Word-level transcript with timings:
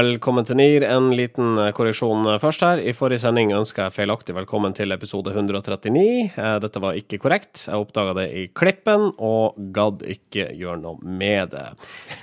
Velkommen 0.00 0.46
til 0.48 0.56
NIR. 0.56 0.84
En 0.88 1.10
liten 1.12 1.58
eh, 1.60 1.72
korreksjon 1.76 2.24
eh, 2.30 2.38
først 2.40 2.62
her. 2.64 2.80
I 2.80 2.94
forrige 2.96 3.20
sending 3.20 3.50
ønska 3.52 3.88
jeg 3.88 3.96
feilaktig 3.98 4.32
velkommen 4.32 4.72
til 4.76 4.94
episode 4.94 5.34
139. 5.34 6.04
Eh, 6.30 6.54
dette 6.62 6.80
var 6.80 6.96
ikke 6.96 7.18
korrekt. 7.20 7.66
Jeg 7.66 7.82
oppdaga 7.82 8.14
det 8.16 8.24
i 8.32 8.44
klippen, 8.56 9.10
og 9.20 9.58
gadd 9.76 10.04
ikke 10.08 10.46
gjøre 10.56 10.78
noe 10.80 11.04
med 11.04 11.52
det. 11.52 11.66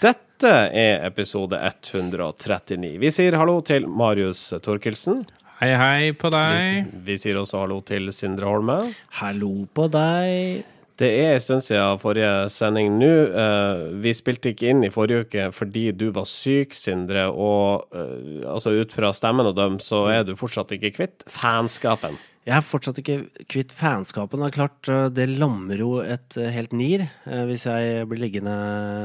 Dette 0.01 0.53
er 0.79 1.05
episode 1.05 1.59
139. 1.59 2.95
Vi 3.03 3.11
sier 3.13 3.37
hallo 3.37 3.59
til 3.67 3.85
Marius 3.85 4.47
Torkelsen. 4.65 5.21
Hei, 5.59 5.75
hei 5.77 6.15
på 6.17 6.33
deg. 6.33 6.63
Vi, 6.63 7.03
vi 7.11 7.19
sier 7.21 7.37
også 7.43 7.61
hallo 7.61 7.83
til 7.85 8.09
Sindre 8.15 8.49
Holme. 8.55 8.79
Hallo 9.19 9.53
på 9.69 9.85
deg. 9.93 10.76
Det 10.97 11.07
er 11.13 11.35
en 11.35 11.41
stund 11.41 11.61
siden 11.61 11.99
forrige 12.01 12.29
sending 12.49 12.95
nå. 12.97 13.09
Uh, 13.29 13.99
vi 14.01 14.13
spilte 14.17 14.49
ikke 14.49 14.71
inn 14.71 14.81
i 14.87 14.93
forrige 14.93 15.27
uke 15.27 15.43
fordi 15.53 15.91
du 15.93 16.07
var 16.15 16.25
syk, 16.29 16.73
Sindre. 16.73 17.27
Og 17.29 17.93
uh, 17.93 18.41
altså 18.49 18.73
ut 18.73 18.95
fra 18.95 19.11
stemmen 19.13 19.45
å 19.45 19.53
dømme, 19.53 19.83
så 19.83 20.07
er 20.09 20.25
du 20.25 20.33
fortsatt 20.39 20.73
ikke 20.73 20.95
kvitt 20.95 21.27
fanskapen. 21.29 22.17
Jeg 22.47 22.55
er 22.57 22.65
fortsatt 22.65 22.97
ikke 23.03 23.19
kvitt 23.45 23.75
fanskapen. 23.75 24.41
Det 24.41 24.47
er 24.47 24.55
klart, 24.55 24.79
eh, 24.87 25.09
det 25.11 25.25
lammer 25.33 25.81
jo 25.83 25.97
et 25.99 26.37
helt 26.55 26.71
NIR 26.71 27.03
hvis 27.49 27.65
jeg 27.67 28.05
blir 28.07 28.21
liggende 28.21 28.53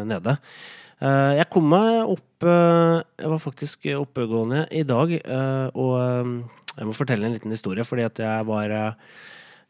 nede. 0.07 0.37
Jeg 1.03 1.49
kom 1.51 1.67
meg 1.67 2.05
opp 2.07 2.47
Jeg 2.47 3.33
var 3.33 3.43
faktisk 3.43 3.89
oppegående 3.99 4.69
i 4.71 4.85
dag, 4.87 5.17
og 5.75 5.97
jeg 6.79 6.87
må 6.87 6.95
fortelle 6.95 7.27
en 7.27 7.35
liten 7.35 7.51
historie, 7.51 7.83
fordi 7.83 8.07
at 8.07 8.23
jeg 8.23 8.47
var 8.47 8.77
Eh, 8.77 8.95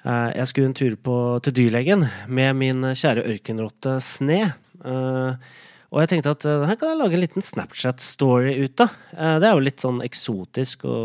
jeg 0.03 0.47
skulle 0.50 0.70
en 0.70 0.75
tur 0.75 0.97
på, 0.98 1.17
til 1.47 1.55
dyrlegen 1.55 2.06
med 2.27 2.56
min 2.58 2.89
kjære 2.98 3.22
ørkenrotte 3.34 3.98
Sne. 4.03 4.41
Eh, 4.83 5.50
og 5.92 6.00
jeg 6.03 6.11
tenkte 6.11 6.33
at 6.34 6.47
eh, 6.48 6.64
her 6.67 6.78
kan 6.81 6.91
jeg 6.91 6.98
lage 6.98 7.19
en 7.19 7.22
liten 7.22 7.45
Snapchat-story 7.45 8.56
ut 8.64 8.83
av. 8.83 8.97
Det 9.12 9.48
er 9.48 9.55
jo 9.55 9.62
litt 9.62 9.84
sånn 9.84 10.03
eksotisk 10.03 10.86
å 10.89 10.97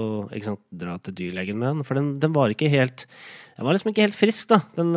sant, 0.46 0.64
dra 0.72 0.98
til 1.04 1.18
dyrlegen 1.22 1.60
med 1.60 1.70
den, 1.70 1.88
for 1.88 2.00
den, 2.00 2.14
den, 2.18 2.34
var 2.34 2.54
ikke 2.54 2.72
helt 2.74 3.06
Den 3.58 3.68
var 3.68 3.78
liksom 3.78 3.94
ikke 3.94 4.08
helt 4.08 4.18
frisk, 4.18 4.50
da. 4.54 4.62
Den, 4.78 4.96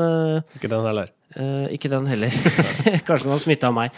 ikke 0.57 0.71
den 0.73 0.87
heller? 0.87 1.13
Uh, 1.31 1.69
ikke 1.71 1.87
den 1.93 2.09
heller. 2.11 2.35
Kanskje 3.07 3.29
den 3.29 3.33
har 3.37 3.39
smitta 3.39 3.69
av 3.69 3.75
meg. 3.77 3.95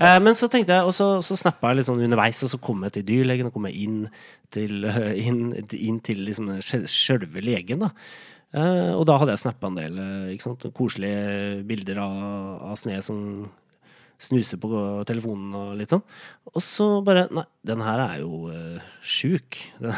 Uh, 0.00 0.18
men 0.24 0.34
så 0.34 0.48
tenkte 0.50 0.74
jeg, 0.74 0.88
og 0.88 0.90
så, 0.96 1.06
så 1.22 1.36
snappa 1.38 1.70
jeg 1.70 1.78
litt 1.78 1.86
sånn 1.86 2.02
underveis, 2.02 2.40
og 2.42 2.50
så 2.50 2.58
kom 2.58 2.82
jeg 2.88 2.96
til 2.96 3.04
dyrlegen, 3.06 3.48
og 3.48 3.54
kom 3.54 3.68
jeg 3.70 3.84
inn 3.86 4.00
til, 4.52 4.88
inn, 5.22 5.44
inn 5.78 6.00
til 6.02 6.24
liksom 6.26 6.50
sjølve 6.60 7.44
legen, 7.46 7.86
da. 7.86 7.92
Uh, 8.52 8.92
og 8.98 9.06
da 9.08 9.16
hadde 9.16 9.32
jeg 9.32 9.40
snappa 9.46 9.70
en 9.70 9.78
del 9.78 9.96
uh, 9.96 10.70
koselige 10.76 11.62
bilder 11.64 12.02
av, 12.04 12.16
av 12.68 12.76
Sne 12.76 12.98
som 13.04 13.18
snuser 14.22 14.60
på 14.60 14.68
telefonen 15.08 15.54
og 15.56 15.70
litt 15.80 15.94
sånn. 15.94 16.02
Og 16.52 16.62
så 16.62 16.86
bare 17.02 17.24
Nei, 17.32 17.46
den 17.66 17.80
her 17.82 18.02
er 18.04 18.18
jo 18.20 18.50
uh, 18.52 18.92
sjuk. 19.00 19.56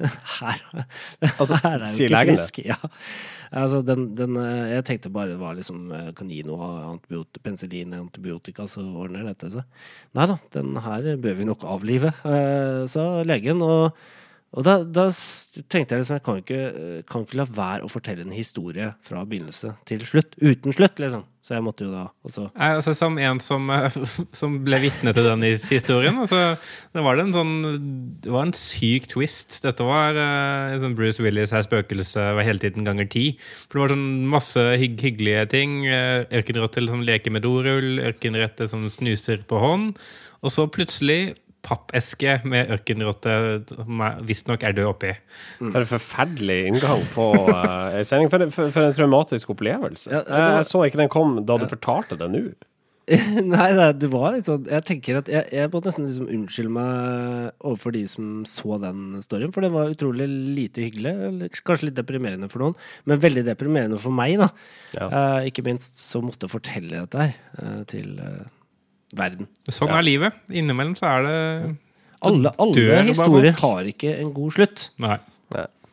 Den 0.00 0.14
her, 0.40 0.62
altså, 1.36 1.58
her 1.60 1.82
er 1.84 1.90
jo 1.92 2.06
ikke 2.06 2.22
frisk. 2.30 2.62
Ja. 2.64 2.78
Altså, 3.52 3.82
den, 3.84 4.06
den, 4.16 4.38
jeg 4.70 4.86
tenkte 4.88 5.10
bare 5.12 5.34
det 5.34 5.36
var 5.36 5.58
liksom 5.58 5.90
kanino, 6.16 6.54
gi 6.56 6.86
antibiotika, 6.86 7.42
penicillin, 7.44 7.92
antibiotika, 7.98 8.64
så 8.64 8.80
ordner 8.80 9.26
dette 9.28 9.50
seg. 9.52 9.84
Nei 10.16 10.24
da, 10.30 10.38
den 10.56 10.80
her 10.80 11.10
bør 11.20 11.36
vi 11.36 11.48
nok 11.50 11.66
avlive, 11.68 12.14
sa 12.88 13.04
legen. 13.28 13.60
og 13.60 13.92
og 14.50 14.64
da, 14.66 14.80
da, 14.82 15.06
tenkte 15.70 15.94
jeg 15.94 16.02
liksom 16.02 16.16
jeg 16.16 16.24
kan 16.26 16.38
ikke, 16.40 16.62
kan 17.06 17.22
ikke 17.22 17.38
la 17.38 17.44
være 17.54 17.86
å 17.86 17.90
fortelle 17.90 18.24
en 18.26 18.34
historie 18.34 18.88
fra 19.06 19.22
begynnelse 19.22 19.76
til 19.86 20.02
slutt. 20.08 20.34
Uten 20.42 20.74
slutt, 20.74 20.98
liksom. 20.98 21.22
Så 21.40 21.54
jeg 21.54 21.64
måtte 21.64 21.86
jo 21.86 21.90
da 21.94 22.02
også 22.26 22.42
Nei, 22.52 22.66
altså 22.76 22.92
Som 22.92 23.14
en 23.16 23.38
som, 23.40 23.70
eh, 23.72 23.94
som 24.40 24.58
ble 24.66 24.76
vitne 24.82 25.14
til 25.16 25.24
den 25.24 25.44
historien, 25.70 26.18
altså, 26.20 26.58
det 26.92 27.04
var 27.06 27.22
en 27.22 27.32
sånn 27.32 27.54
Det 28.20 28.34
var 28.34 28.44
en 28.44 28.56
syk 28.56 29.08
twist. 29.14 29.60
Dette 29.64 29.86
var 29.86 30.18
uh, 30.18 30.76
sånn 30.82 30.96
Bruce 30.98 31.22
Willis 31.24 31.54
her 31.54 31.64
spøkelse 31.64 32.26
var 32.36 32.46
hele 32.46 32.60
tiden 32.60 32.84
ganger 32.86 33.08
ti. 33.10 33.24
For 33.68 33.78
det 33.78 33.84
var 33.84 33.94
sånn 33.94 34.08
masse 34.34 34.66
hygg, 34.82 34.98
hyggelige 35.06 35.46
ting. 35.54 35.78
Uh, 35.86 36.26
ørkenrotte 36.40 36.84
som 36.90 37.06
leker 37.06 37.34
med 37.34 37.46
dorull, 37.46 38.02
ørkenrette 38.02 38.68
som 38.70 38.84
snuser 38.92 39.46
på 39.48 39.62
hånd. 39.62 39.94
Og 40.44 40.52
så 40.52 40.66
plutselig 40.72 41.36
pappeske 41.66 42.38
med 42.48 42.72
ørkenrotte 42.74 43.34
visstnok 44.26 44.64
er 44.64 44.74
død 44.76 44.90
oppi. 44.94 45.12
Mm. 45.60 45.70
For 45.70 45.82
en 45.82 45.90
forferdelig 45.90 46.58
inngang 46.70 47.04
på 47.14 47.28
uh, 47.50 48.00
sending. 48.06 48.32
For, 48.32 48.48
for, 48.54 48.72
for, 48.74 48.88
en 48.88 48.96
traumatisk 48.96 49.54
opplevelse. 49.54 50.10
Ja, 50.12 50.24
var... 50.28 50.58
Jeg 50.60 50.68
så 50.70 50.84
ikke 50.86 51.02
den 51.02 51.12
kom 51.12 51.38
da 51.44 51.60
du 51.60 51.66
ja. 51.66 51.72
fortalte 51.74 52.18
det 52.20 52.30
nå. 52.32 52.44
Nei, 53.10 53.70
nei, 53.74 53.88
det 53.98 54.06
var 54.12 54.34
litt 54.36 54.46
sånn 54.46 54.68
Jeg 54.70 54.84
tenker 54.86 55.16
at 55.18 55.28
jeg, 55.32 55.42
jeg 55.56 55.70
måtte 55.72 55.88
nesten 55.88 56.04
liksom 56.06 56.28
unnskylde 56.30 56.74
meg 56.76 57.64
overfor 57.66 57.94
de 57.96 58.04
som 58.10 58.44
så 58.46 58.76
den 58.82 59.16
storyen, 59.24 59.50
for 59.54 59.66
det 59.66 59.72
var 59.74 59.90
utrolig 59.90 60.28
lite 60.28 60.84
hyggelig. 60.84 61.48
Kanskje 61.66 61.88
litt 61.88 61.98
deprimerende 61.98 62.50
for 62.52 62.62
noen, 62.62 62.76
men 63.10 63.22
veldig 63.22 63.42
deprimerende 63.48 63.98
for 63.98 64.14
meg, 64.14 64.36
da. 64.38 64.50
Ja. 64.94 65.08
Uh, 65.10 65.48
ikke 65.48 65.64
minst 65.66 65.98
så 65.98 66.22
måtte 66.22 66.46
jeg 66.46 66.54
fortelle 66.54 67.02
dette 67.02 67.24
her 67.24 67.34
uh, 67.58 67.82
til 67.90 68.14
uh, 68.22 68.46
verden. 69.16 69.48
Sånn 69.70 69.92
er 69.94 70.06
livet. 70.06 70.38
Innimellom 70.52 70.94
så 70.98 71.08
er 71.10 71.26
det 71.26 71.40
Alle, 72.28 72.52
alle 72.60 73.02
historier 73.08 73.56
har 73.62 73.90
ikke 73.90 74.14
en 74.20 74.32
god 74.36 74.56
slutt. 74.58 74.86
Nei. 75.02 75.18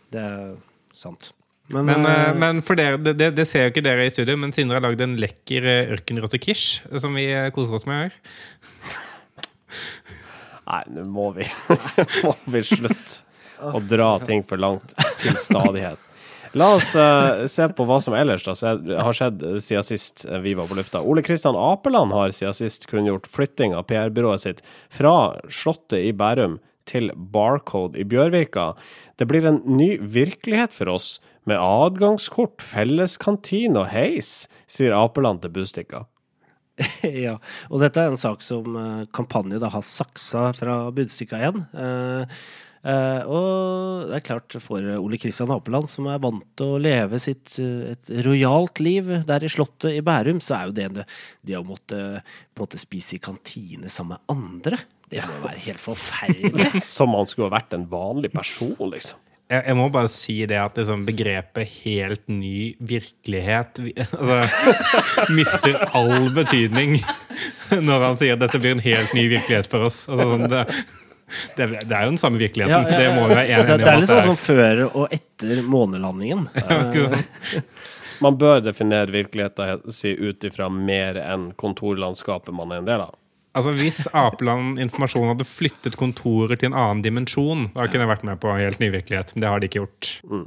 Det 0.08 0.24
er 0.24 0.54
sant. 0.96 1.34
Men, 1.68 1.84
men, 1.90 2.06
øh, 2.08 2.30
men 2.40 2.62
for 2.64 2.80
dere, 2.80 2.96
det, 3.04 3.34
det, 3.36 3.44
ser 3.48 3.66
jo 3.66 3.74
ikke 3.74 3.84
dere 3.84 4.06
i 4.08 4.12
studio, 4.14 4.38
men 4.40 4.54
Sindre 4.56 4.80
har 4.80 4.86
lagd 4.86 5.02
en 5.04 5.18
lekker 5.20 5.68
ørkenrotte-quiche 5.98 7.00
som 7.04 7.18
vi 7.18 7.26
koser 7.56 7.76
oss 7.76 7.88
med 7.90 8.06
her. 8.06 8.16
Nei, 10.68 10.84
nå 10.96 11.04
må 11.12 11.30
vi 11.36 11.48
må 12.24 12.34
vi 12.54 12.64
slutte 12.68 13.24
å 13.64 13.82
dra 13.84 14.18
ting 14.28 14.44
for 14.48 14.62
langt 14.62 14.94
til 15.22 15.38
stadighet. 15.40 16.00
La 16.54 16.70
oss 16.76 16.94
uh, 16.96 17.46
se 17.50 17.68
på 17.76 17.86
hva 17.88 18.00
som 18.04 18.16
ellers 18.18 18.46
da, 18.48 18.56
har 19.04 19.16
skjedd 19.16 19.44
siden 19.64 19.86
sist 19.86 20.26
vi 20.44 20.56
var 20.58 20.70
på 20.70 20.78
lufta. 20.78 21.02
Ole 21.02 21.24
Kristian 21.26 21.58
Apeland 21.60 22.16
har 22.16 22.34
siden 22.36 22.56
sist 22.56 22.88
kunngjort 22.92 23.28
flytting 23.32 23.76
av 23.76 23.88
PR-byrået 23.90 24.46
sitt 24.46 24.64
fra 24.94 25.38
Slottet 25.50 26.00
i 26.06 26.14
Bærum 26.16 26.60
til 26.88 27.12
Barcode 27.16 28.00
i 28.00 28.06
Bjørvika. 28.08 28.72
Det 29.20 29.28
blir 29.28 29.48
en 29.50 29.64
ny 29.68 29.98
virkelighet 30.00 30.76
for 30.76 30.94
oss, 30.94 31.18
med 31.48 31.60
adgangskort, 31.64 32.60
felles 32.64 33.16
kantine 33.20 33.84
og 33.84 33.92
heis, 33.94 34.48
sier 34.68 34.96
Apeland 34.96 35.44
til 35.44 35.54
Bustikka. 35.56 36.04
ja, 37.26 37.38
og 37.72 37.82
dette 37.82 38.02
er 38.02 38.12
en 38.12 38.20
sak 38.20 38.44
som 38.46 38.66
kampanjen 38.68 39.10
kampanje 39.16 39.62
da 39.64 39.72
har 39.74 39.86
saksa 39.86 40.52
fra 40.58 40.78
Budstikka 40.94 41.40
igjen. 41.40 41.64
Uh, 41.74 42.40
og 42.86 44.08
det 44.08 44.20
er 44.20 44.26
klart, 44.26 44.58
for 44.64 44.86
Ole 44.98 45.20
Kristian 45.20 45.52
Apeland, 45.52 45.90
som 45.92 46.08
er 46.12 46.22
vant 46.24 46.46
til 46.60 46.76
å 46.76 46.82
leve 46.82 47.20
sitt 47.22 47.58
uh, 47.60 47.94
et 47.94 48.12
rojalt 48.26 48.82
liv 48.84 49.10
der 49.28 49.44
i 49.44 49.52
Slottet 49.52 49.98
i 49.98 50.04
Bærum, 50.06 50.40
så 50.44 50.60
er 50.60 50.70
jo 50.70 50.78
det 50.78 51.08
det 51.48 51.58
å 51.58 51.66
måtte, 51.68 52.22
måtte 52.60 52.80
spise 52.82 53.18
i 53.18 53.24
kantine 53.24 53.92
sammen 53.92 54.18
med 54.18 54.36
andre, 54.38 54.82
det 55.12 55.24
må 55.24 55.46
være 55.46 55.64
helt 55.70 55.82
forferdelig. 55.82 56.84
som 56.98 57.16
han 57.16 57.30
skulle 57.30 57.50
ha 57.50 57.58
vært 57.58 57.76
en 57.78 57.88
vanlig 57.92 58.34
person, 58.36 58.76
liksom. 58.92 59.24
Jeg, 59.48 59.64
jeg, 59.64 59.76
må 59.80 59.86
bare 59.88 60.10
si 60.12 60.34
det 60.44 60.58
at 60.60 60.76
liksom, 60.76 61.06
begrepet 61.08 61.70
'helt 61.86 62.26
ny 62.28 62.76
virkelighet' 62.84 63.80
altså, 64.20 65.28
mister 65.32 65.78
all 65.96 66.28
betydning 66.36 66.98
når 67.88 68.04
han 68.10 68.20
sier 68.20 68.36
at 68.36 68.44
dette 68.44 68.60
blir 68.60 68.76
en 68.76 68.84
helt 68.84 69.14
ny 69.16 69.30
virkelighet 69.32 69.70
for 69.72 69.88
oss. 69.88 70.04
Altså, 70.12 70.28
sånn, 70.34 70.50
det, 70.52 70.66
det, 71.58 71.68
det, 71.84 71.92
er 71.92 72.06
jo 72.06 72.14
den 72.14 72.18
samme 72.22 72.40
virkeligheten. 72.40 72.72
Ja, 72.72 72.90
ja, 72.90 73.02
ja. 73.02 73.10
Det 73.10 73.16
må 73.16 73.28
vi 73.28 73.36
være 73.36 73.52
enige 73.52 73.76
om. 73.76 73.82
Det, 73.84 73.92
er 73.92 74.02
litt 74.02 74.12
sånn 74.12 74.26
som 74.30 74.40
før 74.40 74.84
og 74.88 75.14
etter 75.14 75.62
månelandingen. 75.68 76.48
man 78.26 78.40
bør 78.40 78.62
definere 78.64 79.12
virkeligheten 79.14 79.94
si 79.94 80.16
ut 80.16 80.48
ifra 80.48 80.70
mer 80.72 81.20
enn 81.22 81.52
kontorlandskapet 81.60 82.56
man 82.56 82.72
er 82.72 82.84
en 82.84 82.92
del 82.92 83.08
av. 83.10 83.16
Altså 83.58 83.74
Hvis 83.74 84.04
Apeland 84.14 84.78
Informasjon 84.82 85.32
hadde 85.32 85.48
flyttet 85.48 85.98
kontorer 85.98 86.60
til 86.60 86.70
en 86.70 86.78
annen 86.78 87.02
dimensjon, 87.06 87.72
da 87.74 87.88
kunne 87.88 88.06
jeg 88.06 88.14
vært 88.14 88.28
med 88.28 88.40
på 88.44 88.54
helt 88.54 88.80
ny 88.84 88.92
virkelighet. 88.94 89.34
Men 89.34 89.44
det 89.44 89.52
har 89.52 89.64
de 89.64 89.70
ikke 89.70 89.82
gjort. 89.82 90.12
Mm. 90.30 90.46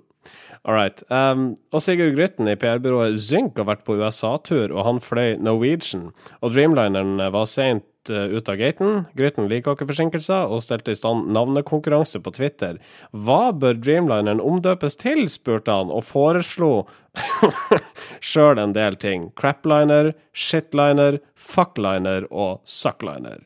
All 0.69 0.77
right. 0.77 1.03
Um, 1.09 1.55
og 1.73 1.81
Sigurd 1.83 2.15
Grytten 2.19 2.49
i 2.51 2.57
PR-byrået 2.61 3.17
Zynk 3.19 3.57
har 3.59 3.67
vært 3.71 3.87
på 3.87 3.97
USA-tur, 3.97 4.75
og 4.75 4.85
han 4.85 5.01
fløy 5.03 5.39
Norwegian. 5.41 6.11
Og 6.45 6.53
Dreamlineren 6.55 7.17
var 7.33 7.49
sent 7.49 7.87
Eh, 8.09 8.17
ut 8.17 8.49
av 8.49 8.57
gaten. 8.57 9.05
Grytten 9.13 9.49
liker 9.51 9.77
ikke 9.77 9.87
forsinkelser, 9.91 10.49
og 10.49 10.63
stelte 10.65 10.95
i 10.95 10.97
stand 10.97 11.29
navnekonkurranse 11.35 12.23
på 12.25 12.33
Twitter. 12.33 12.79
Hva 13.13 13.53
bør 13.53 13.77
Dreamlineren 13.77 14.41
omdøpes 14.41 14.97
til, 15.01 15.27
spurte 15.29 15.75
han, 15.75 15.93
og 15.93 16.07
foreslo 16.09 16.87
sjøl 18.31 18.63
en 18.63 18.73
del 18.73 18.97
ting. 18.97 19.29
Crapliner, 19.37 20.15
shitliner, 20.33 21.21
fuckliner 21.37 22.25
og 22.33 22.65
suckliner. 22.65 23.45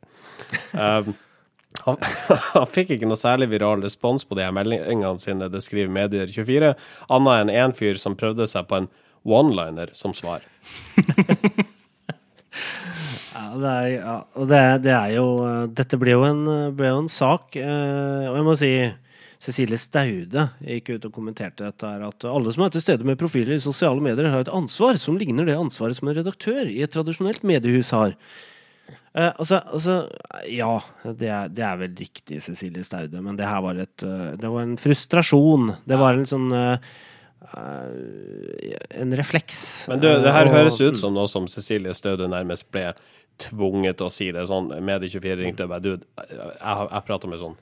Um, 0.70 1.16
han, 1.82 1.98
han, 2.54 2.70
fikk 2.70 2.94
ikke 2.94 3.10
noe 3.10 3.18
særlig 3.18 3.50
viral 3.56 3.82
respons 3.82 4.22
på 4.22 4.38
de 4.38 4.46
her 4.46 4.54
meldingene 4.54 5.18
sine, 5.18 5.50
det 5.50 5.66
skriver 5.66 5.90
Medier24, 5.98 6.76
annet 7.10 7.42
enn 7.42 7.56
én 7.58 7.74
fyr 7.74 7.98
som 7.98 8.14
prøvde 8.14 8.46
seg 8.46 8.70
på 8.70 8.84
en 8.84 8.92
one-liner 9.26 9.90
som 9.98 10.14
svar. 10.14 10.46
det 13.60 13.70
er, 13.70 13.88
ja, 13.96 14.18
og 14.38 14.50
det, 14.50 14.60
det 14.84 14.92
er 14.94 15.14
jo 15.16 15.26
Dette 15.74 15.98
ble 16.00 16.14
jo 16.14 16.26
en, 16.26 16.44
ble 16.76 16.92
jo 16.92 17.00
en 17.02 17.10
sak, 17.10 17.56
eh, 17.58 18.28
og 18.30 18.38
jeg 18.38 18.46
må 18.46 18.54
si 18.60 18.72
Cecilie 19.44 19.78
Staude 19.80 20.46
gikk 20.64 20.94
ut 20.94 21.06
og 21.08 21.12
kommenterte 21.12 21.66
dette 21.66 21.88
her, 21.88 22.06
at 22.08 22.26
alle 22.28 22.54
som 22.54 22.64
er 22.64 22.72
til 22.72 22.84
stede 22.84 23.06
med 23.06 23.20
profiler 23.20 23.56
i 23.56 23.62
sosiale 23.62 24.00
medier, 24.02 24.30
har 24.32 24.44
et 24.44 24.52
ansvar 24.52 24.98
som 25.00 25.18
ligner 25.20 25.48
det 25.48 25.58
ansvaret 25.58 25.98
som 25.98 26.08
en 26.08 26.16
redaktør 26.16 26.64
i 26.70 26.80
et 26.84 26.92
tradisjonelt 26.94 27.44
mediehus 27.46 27.92
har. 27.96 28.14
Eh, 29.14 29.30
altså, 29.30 29.60
altså, 29.70 29.96
ja, 30.50 30.72
det 31.04 31.28
er, 31.30 31.50
det 31.52 31.66
er 31.66 31.80
vel 31.82 31.98
riktig, 32.00 32.40
Cecilie 32.44 32.86
Staude, 32.86 33.20
men 33.24 33.36
det 33.38 33.48
her 33.48 33.60
var 33.64 33.78
et 33.82 34.06
eh, 34.06 34.32
Det 34.40 34.50
var 34.50 34.64
en 34.64 34.78
frustrasjon. 34.80 35.74
Det 35.86 36.00
var 36.00 36.18
en 36.18 36.26
sånn 36.28 36.48
eh, 36.56 36.88
eh, 37.52 38.23
En 39.00 39.12
refleks. 39.18 39.58
Men 39.90 40.00
du, 40.02 40.08
det 40.08 40.32
her 40.32 40.46
og- 40.48 40.54
høres 40.54 40.80
ut 40.80 40.98
som 41.00 41.14
noe 41.16 41.28
som 41.30 41.48
Cecilie 41.50 41.94
Staude 41.94 42.28
nærmest 42.30 42.68
ble 42.74 42.92
tvunget 43.42 43.98
til 43.98 44.06
å 44.06 44.12
si 44.12 44.30
det. 44.32 44.46
Sånn, 44.46 44.70
Medie24 44.70 45.40
ringte 45.42 45.66
og 45.66 45.72
bare 45.74 45.82
Du, 45.82 45.96
jeg, 45.96 46.34
jeg 46.60 47.06
prater 47.08 47.28
med 47.32 47.42
sånn 47.42 47.56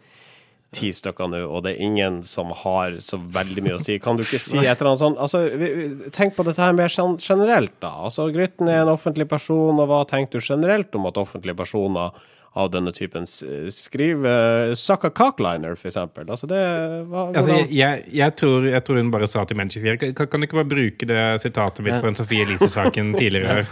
ti 0.72 0.88
stykker 0.96 1.28
nå, 1.28 1.40
og 1.52 1.64
det 1.66 1.74
er 1.74 1.82
ingen 1.84 2.22
som 2.24 2.52
har 2.62 2.94
så 3.04 3.18
veldig 3.20 3.64
mye 3.64 3.76
å 3.76 3.82
si. 3.82 3.98
Kan 4.00 4.16
du 4.16 4.24
ikke 4.24 4.40
si 4.40 4.56
et 4.56 4.70
eller 4.72 4.94
annet 4.94 5.02
sånt? 5.02 5.18
Altså, 5.20 5.42
vi, 5.60 5.68
vi, 5.76 6.10
tenk 6.16 6.32
på 6.36 6.46
dette 6.48 6.64
her 6.64 6.72
mer 6.76 6.88
generelt, 7.20 7.74
da. 7.84 7.90
Altså, 8.08 8.30
Grytten 8.32 8.70
er 8.72 8.80
en 8.86 8.92
offentlig 8.94 9.28
person, 9.28 9.76
og 9.76 9.90
hva 9.90 10.00
tenker 10.08 10.40
du 10.40 10.46
generelt 10.46 10.96
om 10.96 11.10
at 11.10 11.20
offentlige 11.20 11.58
personer 11.60 12.16
av 12.52 12.68
denne 12.70 12.92
typen 12.92 13.26
Skriv 13.26 13.70
skriver 13.70 14.74
Saka 14.74 15.08
a 15.08 15.10
cockliner, 15.10 15.74
for 15.74 15.88
eksempel? 15.88 16.28
Altså, 16.30 16.46
det 16.50 16.60
hva, 17.08 17.28
Altså, 17.30 17.56
jeg, 17.72 18.02
jeg, 18.12 18.34
tror, 18.36 18.66
jeg 18.68 18.84
tror 18.84 19.00
hun 19.00 19.12
bare 19.14 19.28
sa 19.30 19.44
til 19.48 19.56
Menn24 19.60 19.96
kan, 20.02 20.28
kan 20.28 20.42
du 20.42 20.48
ikke 20.48 20.60
bare 20.60 20.70
bruke 20.72 21.08
det 21.08 21.22
sitatet 21.44 21.86
mitt 21.86 21.96
fra 21.96 22.12
en 22.12 22.18
Sofie 22.18 22.44
Elise-saken 22.44 23.14
tidligere? 23.20 23.64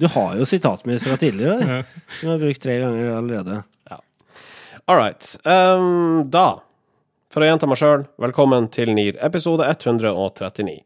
Du 0.00 0.08
har 0.14 0.40
jo 0.40 0.48
sitatet 0.48 0.88
mitt 0.88 1.04
fra 1.04 1.18
tidligere, 1.20 1.82
som 2.16 2.30
jeg 2.30 2.32
har 2.32 2.42
brukt 2.46 2.64
tre 2.64 2.80
ganger 2.80 3.12
allerede. 3.18 3.60
All 4.90 4.96
right. 4.96 5.22
Um, 5.44 6.24
da, 6.30 6.62
for 7.30 7.44
å 7.44 7.50
gjenta 7.50 7.68
meg 7.70 7.78
sjøl, 7.78 8.08
velkommen 8.18 8.66
til 8.74 8.90
NIR, 8.90 9.20
episode 9.22 9.68
139. 9.70 10.80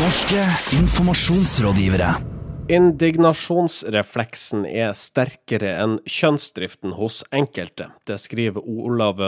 Norske 0.00 0.42
informasjonsrådgivere. 0.80 2.37
Indignasjonsrefleksen 2.68 4.66
er 4.68 4.90
sterkere 4.92 5.70
enn 5.80 5.94
kjønnsdriften 6.04 6.92
hos 6.98 7.22
enkelte. 7.32 7.86
Det 8.04 8.18
skriver 8.20 8.60
Olav 8.60 9.22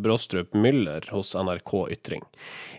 Bråstrup 0.00 0.56
Müller 0.56 1.04
hos 1.12 1.34
NRK 1.36 1.72
Ytring. 1.92 2.24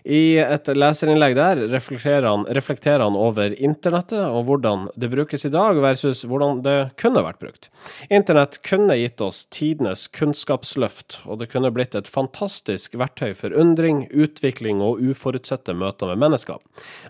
I 0.02 0.40
et 0.42 0.66
leserinnlegg 0.74 1.36
der 1.38 1.60
reflekterer 1.70 2.26
han, 2.26 2.46
reflekterer 2.50 3.04
han 3.04 3.18
over 3.18 3.54
internettet 3.54 4.24
og 4.24 4.48
hvordan 4.48 4.88
det 4.98 5.10
brukes 5.12 5.46
i 5.46 5.52
dag 5.54 5.78
versus 5.84 6.24
hvordan 6.26 6.64
det 6.66 6.74
kunne 6.98 7.22
vært 7.22 7.38
brukt. 7.44 7.70
Internett 8.10 8.58
kunne 8.66 8.98
gitt 8.98 9.22
oss 9.22 9.44
tidenes 9.54 10.08
kunnskapsløft, 10.10 11.20
og 11.30 11.38
det 11.44 11.50
kunne 11.54 11.70
blitt 11.74 11.94
et 11.94 12.10
fantastisk 12.10 12.98
verktøy 12.98 13.36
for 13.38 13.54
undring, 13.54 14.08
utvikling 14.10 14.82
og 14.82 14.98
uforutsette 14.98 15.78
møter 15.78 16.10
med 16.10 16.24
mennesker. 16.26 16.58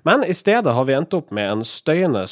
Men 0.05 0.29
i 0.29 0.37
stedet 0.37 0.77
har 0.77 0.85
vi 0.85 0.99
endt 0.99 1.17
opp 1.17 1.33
med 1.33 1.49
en 1.55 1.65
støyende 1.65 2.27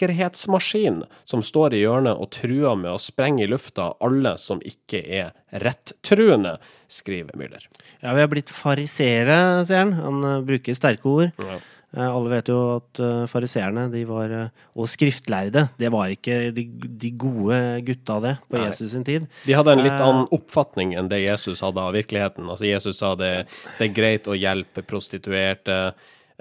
skråsikkerhetsmaskin 0.00 1.04
som 1.24 1.42
står 1.42 1.74
i 1.74 1.82
hjørnet 1.84 2.18
og 2.18 2.30
truer 2.32 2.76
med 2.76 2.92
å 2.92 2.98
sprenge 2.98 3.44
i 3.44 3.48
lufta 3.48 3.94
alle 4.00 4.36
som 4.38 4.60
ikke 4.62 5.02
er 5.04 5.32
rettruende, 5.52 6.58
skriver 6.88 7.36
Müller. 7.36 7.66
Ja, 8.00 8.14
vi 8.14 8.20
har 8.20 8.28
blitt 8.28 8.50
fariseere, 8.50 9.64
sier 9.64 9.84
han. 9.84 9.92
Han 10.00 10.24
eh, 10.24 10.40
bruker 10.46 10.74
sterke 10.74 11.08
ord. 11.08 11.30
Ja. 11.38 11.58
Eh, 11.96 12.06
alle 12.06 12.30
vet 12.30 12.48
jo 12.48 12.58
at 12.78 13.00
uh, 13.02 13.26
fariseerne, 13.26 13.88
de 13.90 14.04
var 14.06 14.30
eh, 14.30 14.52
Og 14.78 14.86
skriftlærde, 14.88 15.68
det 15.76 15.90
var 15.90 16.12
ikke 16.14 16.52
de, 16.54 16.64
de 16.70 17.10
gode 17.18 17.58
gutta, 17.86 18.20
det, 18.22 18.36
på 18.48 18.58
Nei. 18.58 18.68
Jesus 18.70 18.92
sin 18.94 19.04
tid. 19.04 19.26
De 19.44 19.56
hadde 19.58 19.74
en 19.74 19.82
litt 19.82 19.98
Eh. 19.98 20.06
annen 20.06 20.28
oppfatning 20.30 20.94
enn 20.94 21.10
det 21.10 21.24
Jesus 21.26 21.60
hadde 21.60 21.82
av 21.82 21.92
virkeligheten. 21.98 22.48
Altså 22.48 22.70
Jesus 22.70 23.02
sa 23.02 23.14
det, 23.18 23.46
det 23.78 23.90
er 23.90 23.94
greit 23.94 24.30
å 24.30 24.38
hjelpe 24.38 24.86
prostituerte. 24.86 25.92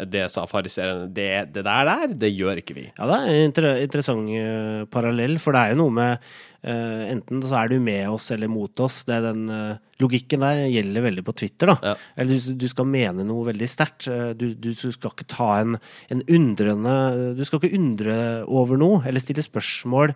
Det 0.08 0.28
sa 0.32 0.46
fariseerne. 0.48 1.10
Det, 1.12 1.30
det 1.54 1.64
der 1.66 1.90
der, 1.90 2.14
det 2.22 2.30
gjør 2.32 2.62
ikke 2.62 2.78
vi. 2.78 2.86
Ja, 2.94 3.08
det 3.10 3.18
er 3.18 3.32
en 3.34 3.50
inter 3.50 3.68
interessant 3.84 4.30
uh, 4.32 4.86
parallell, 4.92 5.40
for 5.42 5.56
det 5.56 5.64
er 5.64 5.74
jo 5.74 5.82
noe 5.82 5.96
med 5.98 6.30
uh, 6.64 7.04
Enten 7.10 7.44
så 7.44 7.58
er 7.60 7.72
du 7.72 7.78
med 7.84 8.06
oss 8.12 8.30
eller 8.36 8.52
mot 8.52 8.84
oss. 8.86 9.02
Det 9.08 9.18
er 9.18 9.26
den 9.28 9.50
uh, 9.52 9.80
Logikken 10.00 10.46
der 10.46 10.62
gjelder 10.72 11.04
veldig 11.10 11.26
på 11.28 11.36
Twitter. 11.42 11.74
da 11.74 11.92
Ja. 11.92 11.96
Eller 12.16 12.40
du, 12.40 12.54
du 12.62 12.68
skal 12.72 12.88
mene 12.88 13.26
noe 13.28 13.50
veldig 13.50 13.68
sterkt. 13.68 14.08
Du, 14.40 14.46
du, 14.56 14.70
du 14.72 14.92
skal 14.96 15.12
ikke 15.12 15.28
ta 15.28 15.50
en, 15.60 15.76
en 16.14 16.24
undrende 16.24 16.94
Du 17.36 17.44
skal 17.48 17.60
ikke 17.60 17.76
undre 17.76 18.16
over 18.48 18.80
noe, 18.80 19.02
eller 19.10 19.20
stille 19.24 19.44
spørsmål. 19.44 20.16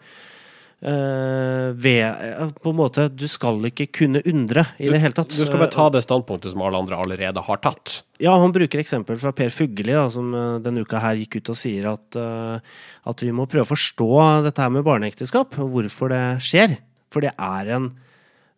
Eh, 0.84 1.70
ved 1.74 2.04
eh, 2.04 2.52
På 2.62 2.74
en 2.74 2.78
måte 2.78 3.08
Du 3.12 3.26
skal 3.32 3.60
ikke 3.70 3.88
kunne 4.02 4.22
undre 4.30 4.66
i 4.78 4.90
det 4.92 5.02
hele 5.02 5.16
tatt. 5.18 5.34
Du 5.34 5.46
skal 5.46 5.62
bare 5.62 5.74
ta 5.74 5.88
det 5.94 6.04
standpunktet 6.06 6.54
som 6.54 6.64
alle 6.66 6.82
andre 6.84 7.00
allerede 7.00 7.44
har 7.48 7.62
tatt. 7.64 8.02
Ja, 8.22 8.36
han 8.40 8.54
bruker 8.56 8.82
eksempel 8.82 9.18
fra 9.20 9.34
Per 9.36 9.52
Fugelli, 9.54 9.96
da, 9.96 10.06
som 10.14 10.32
eh, 10.38 10.62
denne 10.64 10.86
uka 10.86 11.02
her 11.04 11.20
gikk 11.20 11.40
ut 11.40 11.54
og 11.54 11.60
sier 11.60 11.90
at, 11.94 12.20
eh, 12.20 12.80
at 13.12 13.26
vi 13.26 13.34
må 13.36 13.48
prøve 13.50 13.68
å 13.68 13.74
forstå 13.74 14.10
dette 14.48 14.64
her 14.64 14.74
med 14.74 14.88
barneekteskap, 14.88 15.60
og 15.64 15.76
hvorfor 15.76 16.14
det 16.14 16.24
skjer. 16.44 16.78
For 17.14 17.22
det 17.22 17.36
er 17.38 17.68
en 17.76 17.92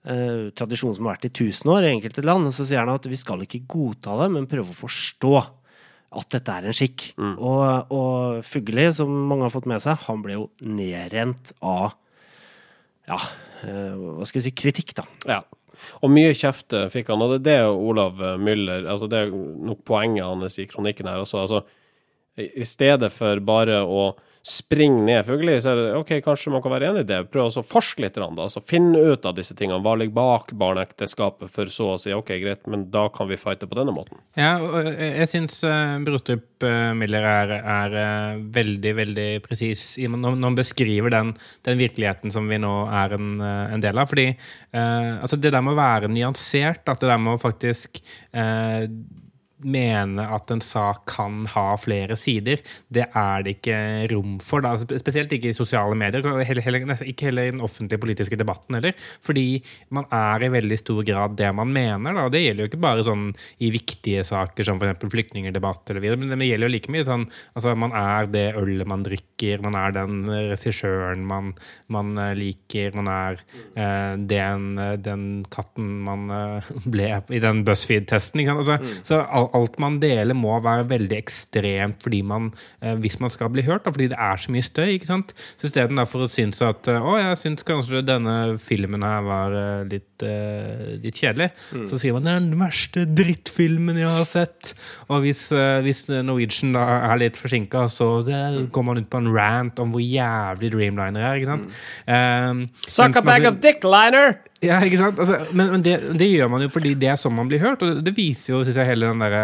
uh, 0.07 0.47
tradisjon 0.55 0.93
som 0.95 1.09
har 1.09 1.17
vært 1.17 1.25
i 1.27 1.33
tusen 1.41 1.73
år 1.73 1.83
i 1.83 1.89
enkelte 1.91 2.23
land. 2.23 2.47
Og 2.47 2.55
så 2.55 2.63
sier 2.63 2.79
han 2.79 2.93
at 2.93 3.09
vi 3.11 3.19
skal 3.19 3.43
ikke 3.43 3.65
godta 3.67 4.15
det, 4.21 4.29
men 4.31 4.47
prøve 4.47 4.71
å 4.71 4.77
forstå 4.77 5.33
at 6.15 6.31
dette 6.31 6.55
er 6.55 6.69
en 6.69 6.77
skikk. 6.77 7.09
Og, 7.19 7.91
og 7.91 8.39
Fugelli, 8.47 8.87
som 8.95 9.11
mange 9.11 9.43
har 9.43 9.51
fått 9.51 9.67
med 9.67 9.83
seg, 9.83 9.99
han 10.05 10.23
ble 10.23 10.37
jo 10.37 10.45
nedrent 10.63 11.51
av 11.59 11.97
ja, 13.09 13.19
eh, 13.65 13.93
hva 13.95 14.27
skal 14.27 14.41
jeg 14.41 14.49
si, 14.49 14.55
kritikk, 14.57 14.95
da. 14.97 15.05
Ja. 15.29 15.41
Og 16.01 16.11
mye 16.13 16.33
kjeft 16.37 16.73
eh, 16.75 16.87
fikk 16.91 17.11
han, 17.13 17.21
og 17.21 17.35
det 17.35 17.39
er 17.41 17.65
det 17.65 17.73
Olav 17.73 18.21
eh, 18.23 18.37
Müller 18.41 18.87
altså 18.89 19.09
Det 19.11 19.19
er 19.19 19.33
nok 19.33 19.83
poenget 19.87 20.25
hans 20.25 20.59
i 20.61 20.67
kronikken 20.69 21.09
her 21.09 21.21
også. 21.21 21.43
Altså, 21.43 21.61
i 22.35 22.65
stedet 22.67 23.11
for 23.15 23.39
bare 23.47 23.81
å 23.83 24.09
springe 24.45 25.01
ned 25.07 25.25
Fugelli, 25.25 25.55
så 25.61 25.71
er 25.71 25.79
det 25.79 25.93
OK, 25.97 26.11
kanskje 26.25 26.51
man 26.53 26.61
kan 26.61 26.73
være 26.75 26.91
enig 26.91 27.01
i 27.05 27.07
det. 27.09 27.17
Prøv 27.33 27.49
å 27.49 27.63
forske 27.65 28.03
litt, 28.03 28.17
da. 28.19 28.27
Altså, 28.29 28.61
finne 28.61 29.01
ut 29.01 29.25
av 29.25 29.33
disse 29.37 29.55
tingene. 29.57 29.81
Hva 29.81 29.95
ligger 29.97 30.13
bak 30.13 30.53
barneekteskapet, 30.61 31.49
for 31.49 31.71
så 31.73 31.87
å 31.95 31.97
si 32.01 32.13
OK, 32.13 32.29
greit, 32.43 32.61
men 32.69 32.85
da 32.93 33.07
kan 33.13 33.29
vi 33.31 33.39
fighte 33.41 33.65
på 33.69 33.77
denne 33.79 33.95
måten. 33.95 34.21
Ja, 34.37 34.59
og 34.61 34.85
jeg 34.85 35.13
jeg 35.15 35.31
syns 35.31 35.57
uh, 35.65 35.97
Brostrup 36.05 36.63
eh, 36.67 36.91
Miller 36.97 37.25
er, 37.25 37.53
er 37.57 37.97
eh, 37.97 38.41
veldig, 38.53 38.91
veldig 38.99 39.27
presis 39.45 39.95
når 40.05 40.37
han 40.43 40.57
beskriver 40.57 41.13
den, 41.13 41.33
den 41.65 41.79
virkeligheten 41.81 42.33
som 42.33 42.49
vi 42.51 42.59
nå 42.61 42.73
er 42.93 43.15
en, 43.17 43.35
eh, 43.41 43.73
en 43.73 43.83
del 43.83 43.97
av. 43.97 44.11
Fordi 44.11 44.27
eh, 44.29 45.11
altså 45.15 45.39
det 45.41 45.55
der 45.55 45.65
med 45.65 45.73
å 45.73 45.81
være 45.81 46.11
nyansert, 46.11 46.85
at 46.85 47.01
det 47.01 47.09
der 47.09 47.21
med 47.21 47.39
å 47.39 47.41
faktisk 47.41 48.03
eh, 48.35 48.85
mene 49.65 50.25
at 50.35 50.51
en 50.53 50.61
sak 50.63 51.05
kan 51.09 51.43
ha 51.55 51.67
flere 51.81 52.17
sider, 52.19 52.61
det 52.93 53.07
er 53.09 53.45
det 53.45 53.57
ikke 53.57 53.79
rom 54.13 54.37
for. 54.43 54.65
Da. 54.65 54.75
Spesielt 54.77 55.33
ikke 55.35 55.51
i 55.51 55.57
sosiale 55.57 55.97
medier, 55.97 56.25
og 56.25 56.43
heller, 56.45 56.63
heller, 56.65 57.03
ikke 57.05 57.29
heller 57.29 57.49
i 57.49 57.53
den 57.53 57.63
offentlige 57.65 58.01
politiske 58.01 58.39
debatten 58.39 58.77
heller. 58.77 58.95
Fordi 59.25 59.47
man 59.95 60.07
er 60.13 60.45
i 60.45 60.51
veldig 60.53 60.79
stor 60.79 61.01
grad 61.07 61.37
det 61.39 61.51
man 61.55 61.73
mener. 61.73 62.15
Da. 62.15 62.27
Det 62.33 62.43
gjelder 62.43 62.65
jo 62.65 62.71
ikke 62.71 62.83
bare 62.85 63.05
sånn 63.07 63.27
i 63.65 63.71
viktige 63.73 64.25
saker 64.27 64.67
som 64.67 64.81
f.eks. 64.81 65.05
flyktningdebatt 65.11 65.91
eller 65.91 66.03
videre, 66.03 66.21
men 66.21 66.39
det 66.39 66.49
gjelder 66.49 66.69
jo 66.69 66.75
like 66.75 66.93
mye 66.93 67.05
sånn 67.07 67.25
altså 67.55 67.73
man 67.79 67.93
er 67.95 68.29
det 68.31 68.45
ølet 68.59 68.87
man 68.89 69.03
drikker, 69.05 69.63
man 69.65 69.77
er 69.79 69.95
den 69.95 70.23
regissøren 70.29 71.23
man, 71.27 71.53
man 71.91 72.13
eh, 72.21 72.33
liker, 72.37 72.95
man 72.97 73.09
er 73.11 73.41
eh, 73.75 74.13
den, 74.29 74.67
den 75.05 75.25
katten 75.53 75.91
man 76.05 76.27
eh, 76.33 76.71
ble 76.95 77.09
i 77.33 77.41
den 77.43 77.63
BuzzFeed-testen. 77.67 78.43
Altså, 78.51 78.79
mm. 78.81 78.95
Så 79.07 79.21
alt 79.55 79.79
man 79.81 79.97
deler 80.03 80.37
må 80.37 80.57
være 80.63 80.87
veldig 80.91 81.17
ekstremt 81.17 82.03
fordi 82.05 82.21
man, 82.27 82.51
eh, 82.81 82.95
hvis 83.01 83.17
man 83.23 83.31
skal 83.33 83.51
bli 83.53 83.65
hørt, 83.65 83.85
da, 83.85 83.93
fordi 83.95 84.09
det 84.11 84.19
er 84.21 84.41
så 84.41 84.53
mye 84.53 84.65
støy. 84.65 84.87
ikke 84.95 85.09
sant? 85.09 85.33
Så 85.55 85.69
istedenfor 85.69 86.25
å 86.25 86.29
synes 86.31 86.61
at 86.65 86.89
eh, 86.91 86.99
å, 87.01 87.15
jeg 87.21 87.39
syns 87.41 87.67
kanskje 87.67 88.03
denne 88.05 88.35
filmen 88.61 89.05
her 89.05 89.25
var 89.25 89.55
eh, 89.55 89.85
litt, 89.91 90.25
litt 91.03 91.17
kjedelig, 91.19 91.49
så 91.89 91.97
sier 91.99 92.15
man 92.15 92.23
det 92.25 92.31
er 92.31 92.43
den 92.45 92.59
verste 92.61 93.03
drittfilmen 93.17 93.99
jeg 93.99 94.11
har 94.11 94.27
sett. 94.29 94.71
Og 95.11 95.25
hvis, 95.25 95.49
hvis 95.83 96.05
Norwegian 96.23 96.75
da 96.75 96.85
er 97.11 97.19
litt 97.19 97.39
forsinka, 97.39 97.85
så 97.91 98.09
det, 98.25 98.39
går 98.73 98.87
man 98.87 99.01
ut 99.01 99.09
på 99.11 99.21
en 99.21 99.31
rant 99.35 99.83
om 99.83 99.91
hvor 99.93 100.03
jævlig 100.03 100.71
Dreamliner 100.73 101.27
er. 101.27 101.39
ikke 101.41 101.51
sant? 101.51 101.79
Um, 102.07 102.65
Suck 102.87 103.19
a 103.19 103.25
bag 103.25 103.47
of 103.49 103.59
dick, 103.63 103.83
liner! 103.83 104.37
ja, 104.69 104.79
ikke 104.85 104.99
sant? 104.99 105.19
Altså, 105.21 105.39
men 105.57 105.75
men 105.75 105.83
det, 105.85 105.95
det 106.19 106.27
gjør 106.29 106.49
man 106.51 106.63
jo 106.63 106.69
fordi 106.71 106.93
det 106.99 107.09
er 107.11 107.19
sånn 107.19 107.35
man 107.35 107.49
blir 107.51 107.61
hørt. 107.63 107.83
Og 107.83 108.01
det 108.05 108.13
viser 108.17 108.53
jo 108.53 108.61
synes 108.63 108.79
jeg, 108.79 108.89
hele 108.89 109.09
den 109.11 109.23
der, 109.23 109.35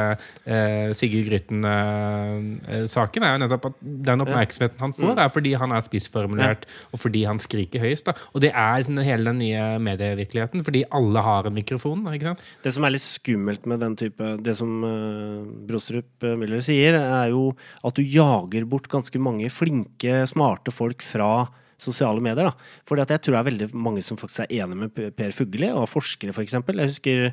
eh, 0.46 0.94
Sigurd 0.98 1.28
Grytten-saken. 1.30 3.26
er 3.26 3.36
jo 3.36 3.42
nettopp 3.44 3.70
at 3.72 3.80
Den 4.12 4.26
oppmerksomheten 4.26 4.82
han 4.82 4.96
får, 4.96 5.14
er 5.18 5.34
fordi 5.34 5.54
han 5.60 5.76
er 5.76 5.86
spissformulert, 5.86 6.68
og 6.92 7.02
fordi 7.02 7.26
han 7.28 7.42
skriker 7.42 7.84
høyest. 7.84 8.10
Da. 8.10 8.16
Og 8.34 8.44
det 8.46 8.54
er 8.54 8.80
liksom 8.80 9.02
hele 9.06 9.32
den 9.32 9.42
nye 9.42 9.66
medievirkeligheten, 9.84 10.66
fordi 10.68 10.84
alle 10.92 11.26
har 11.26 11.50
en 11.50 11.58
mikrofon. 11.58 12.06
ikke 12.14 12.32
sant? 12.32 12.46
Det 12.64 12.74
som 12.76 12.88
er 12.88 12.96
litt 12.96 13.06
skummelt 13.06 13.66
med 13.70 13.82
den 13.84 13.98
type 14.00 14.38
Det 14.42 14.56
som 14.58 14.84
eh, 14.88 15.42
Brostrup 15.68 16.24
eh, 16.26 16.38
Müller 16.40 16.64
sier, 16.66 16.98
er 17.00 17.32
jo 17.34 17.52
at 17.86 17.98
du 17.98 18.04
jager 18.04 18.66
bort 18.70 18.90
ganske 18.92 19.20
mange 19.22 19.50
flinke, 19.54 20.24
smarte 20.30 20.74
folk 20.74 21.04
fra 21.06 21.50
sosiale 21.82 22.22
medier. 22.24 22.52
da. 22.52 22.78
Fordi 22.88 23.06
at 23.06 23.16
jeg 23.16 23.24
tror 23.24 23.38
det 23.38 23.42
er 23.42 23.50
veldig 23.50 23.70
mange 23.88 24.04
som 24.06 24.20
faktisk 24.20 24.46
er 24.46 24.64
enig 24.64 24.78
med 24.78 25.02
Per 25.18 25.36
Fugelli, 25.36 25.72
og 25.74 25.90
forskere 25.90 26.36
f.eks. 26.36 26.60
Jeg 26.62 26.94
husker 26.94 27.32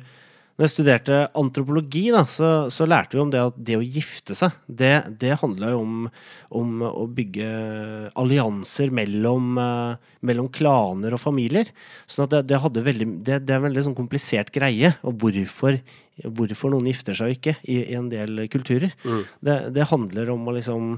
når 0.59 0.67
jeg 0.67 0.73
studerte 0.73 1.17
antropologi, 1.39 2.01
da, 2.11 2.25
så, 2.27 2.47
så 2.67 2.83
lærte 2.83 3.15
vi 3.15 3.21
om 3.23 3.29
det 3.31 3.39
at 3.39 3.55
det 3.69 3.77
å 3.79 3.85
gifte 3.85 4.35
seg, 4.35 4.57
det, 4.67 4.91
det 5.21 5.37
handla 5.39 5.69
jo 5.71 5.85
om, 5.85 6.09
om 6.59 6.83
å 6.83 7.05
bygge 7.15 7.47
allianser 8.19 8.91
mellom, 8.91 9.53
eh, 9.63 10.11
mellom 10.27 10.49
klaner 10.51 11.15
og 11.15 11.23
familier. 11.23 11.71
Sånn 12.11 12.27
at 12.27 12.35
det, 12.35 12.43
det, 12.51 12.59
hadde 12.59 12.83
veldig, 12.89 13.07
det, 13.23 13.39
det 13.47 13.55
er 13.55 13.61
en 13.61 13.69
veldig 13.69 13.85
sånn 13.87 13.97
komplisert 14.01 14.51
greie. 14.51 14.91
Og 15.07 15.15
hvorfor, 15.23 15.79
hvorfor 16.27 16.75
noen 16.75 16.91
gifter 16.91 17.15
seg 17.15 17.31
og 17.31 17.39
ikke 17.39 17.55
i, 17.63 17.79
i 17.85 17.95
en 17.95 18.11
del 18.11 18.43
kulturer. 18.51 18.91
Det, 19.39 19.59
det 19.71 19.87
handler 19.95 20.35
om 20.35 20.43
å 20.43 20.59
liksom 20.59 20.97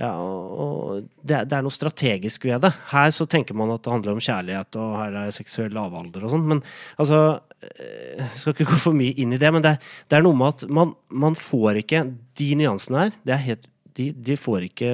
ja, 0.00 0.14
og 0.16 1.08
det, 1.20 1.42
det 1.50 1.56
er 1.58 1.64
noe 1.66 1.74
strategisk 1.74 2.46
ved 2.46 2.62
det. 2.64 2.70
Her 2.94 3.10
så 3.12 3.26
tenker 3.28 3.58
man 3.58 3.74
at 3.74 3.82
det 3.84 3.92
handler 3.92 4.14
om 4.14 4.22
kjærlighet, 4.22 4.78
og 4.80 4.94
her 4.96 5.18
er 5.26 5.34
seksuell 5.34 5.74
lavalder 5.76 6.24
og 6.24 6.32
sånn. 6.32 6.46
Men 6.54 6.62
altså 7.02 7.18
Jeg 7.60 8.28
skal 8.40 8.54
ikke 8.54 8.70
gå 8.70 8.78
for 8.80 8.96
mye 8.96 9.12
inn 9.20 9.34
i 9.36 9.40
det, 9.40 9.50
men 9.52 9.64
det, 9.64 9.74
det 10.08 10.16
er 10.16 10.24
noe 10.24 10.36
med 10.38 10.54
at 10.54 10.68
man, 10.72 10.94
man 11.12 11.36
får 11.36 11.82
ikke 11.82 12.06
De 12.40 12.52
nyansene 12.56 13.02
her, 13.06 13.18
det 13.28 13.34
er 13.36 13.44
helt, 13.50 13.66
de, 13.98 14.12
de 14.16 14.36
får 14.38 14.64
ikke 14.70 14.92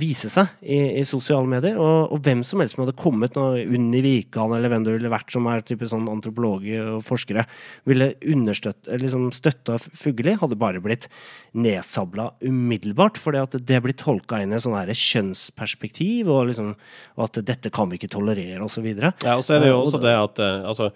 vise 0.00 0.28
seg 0.32 0.48
i, 0.64 0.76
i 1.00 1.02
sosiale 1.04 1.44
medier. 1.48 1.76
Og, 1.76 2.12
og 2.14 2.20
hvem 2.24 2.40
som 2.48 2.62
helst 2.62 2.76
som 2.76 2.82
hadde 2.86 2.94
kommet 2.96 3.36
Unni 3.36 4.00
Wikan 4.04 4.54
eller 4.56 4.72
hvem 4.72 4.86
det 4.86 4.94
ville 4.96 5.10
vært 5.12 5.32
som 5.34 5.44
er 5.52 5.60
type 5.68 5.84
sånn 5.88 6.08
antropologer 6.08 6.94
og 6.94 7.02
forskere, 7.04 7.44
ville 7.88 8.08
liksom 8.22 9.26
støtta 9.36 9.76
Fugelli, 9.84 10.34
hadde 10.40 10.58
bare 10.60 10.80
blitt 10.84 11.08
nedsabla 11.52 12.30
umiddelbart. 12.40 13.20
For 13.20 13.36
det 13.36 13.82
blir 13.84 13.96
tolka 14.00 14.40
inn 14.42 14.54
i 14.54 14.58
et 14.58 14.64
sånn 14.64 14.76
kjønnsperspektiv, 15.02 16.30
og, 16.32 16.46
liksom, 16.50 16.72
og 17.18 17.26
at 17.28 17.42
dette 17.52 17.72
kan 17.74 17.92
vi 17.92 18.00
ikke 18.00 18.12
tolerere, 18.16 18.62
osv. 18.64 18.88
Ja, 18.96 19.36
og 19.36 19.44
så 19.44 19.58
er 19.58 19.66
det 19.66 19.72
jo 19.74 19.82
også 19.84 20.00
det- 20.02 20.16
at 20.22 20.40
eh, 20.40 20.68
altså, 20.72 20.90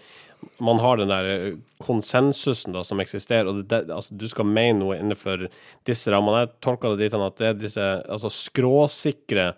man 0.59 0.81
har 0.81 0.97
den 0.97 1.13
der 1.13 1.29
eh, 1.31 1.55
konsensusen 1.83 2.75
da, 2.77 2.83
som 2.85 3.01
eksisterer, 3.03 3.49
og 3.51 3.65
det, 3.69 3.85
altså, 3.93 4.17
du 4.17 4.27
skal 4.31 4.49
mene 4.49 4.81
noe 4.81 4.99
innenfor 4.99 5.47
disse 5.89 6.13
rammene. 6.13 6.47
Jeg 6.47 6.63
tolker 6.65 6.95
det 6.95 7.07
dit 7.07 7.17
hen 7.17 7.25
at 7.27 7.41
det 7.41 7.49
er 7.51 7.59
disse 7.61 7.87
altså, 8.05 8.33
skråsikre 8.33 9.51